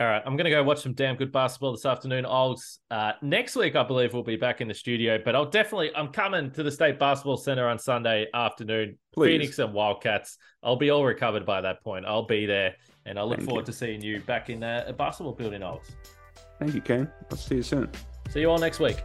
All 0.00 0.08
right, 0.08 0.20
I'm 0.26 0.36
going 0.36 0.46
to 0.46 0.50
go 0.50 0.60
watch 0.64 0.82
some 0.82 0.92
damn 0.92 1.14
good 1.14 1.30
basketball 1.30 1.70
this 1.70 1.86
afternoon. 1.86 2.24
Olgs, 2.24 2.78
uh, 2.90 3.12
next 3.22 3.54
week, 3.54 3.76
I 3.76 3.84
believe 3.84 4.12
we'll 4.12 4.24
be 4.24 4.34
back 4.34 4.60
in 4.60 4.66
the 4.66 4.74
studio, 4.74 5.20
but 5.24 5.36
I'll 5.36 5.48
definitely, 5.48 5.94
I'm 5.94 6.08
coming 6.08 6.50
to 6.50 6.64
the 6.64 6.70
State 6.70 6.98
Basketball 6.98 7.36
Center 7.36 7.68
on 7.68 7.78
Sunday 7.78 8.26
afternoon. 8.34 8.98
Please. 9.12 9.28
Phoenix 9.28 9.58
and 9.60 9.72
Wildcats. 9.72 10.36
I'll 10.64 10.74
be 10.74 10.90
all 10.90 11.04
recovered 11.04 11.46
by 11.46 11.60
that 11.60 11.84
point. 11.84 12.06
I'll 12.06 12.26
be 12.26 12.44
there, 12.44 12.74
and 13.06 13.20
I 13.20 13.22
look 13.22 13.36
Thank 13.36 13.48
forward 13.48 13.68
you. 13.68 13.72
to 13.72 13.72
seeing 13.72 14.02
you 14.02 14.18
back 14.18 14.50
in 14.50 14.64
uh, 14.64 14.82
a 14.88 14.92
basketball 14.92 15.34
building, 15.34 15.60
Olgs. 15.60 15.92
Thank 16.58 16.74
you, 16.74 16.80
Ken. 16.80 17.08
I'll 17.30 17.36
see 17.36 17.56
you 17.56 17.62
soon. 17.62 17.88
See 18.30 18.40
you 18.40 18.50
all 18.50 18.58
next 18.58 18.80
week. 18.80 18.96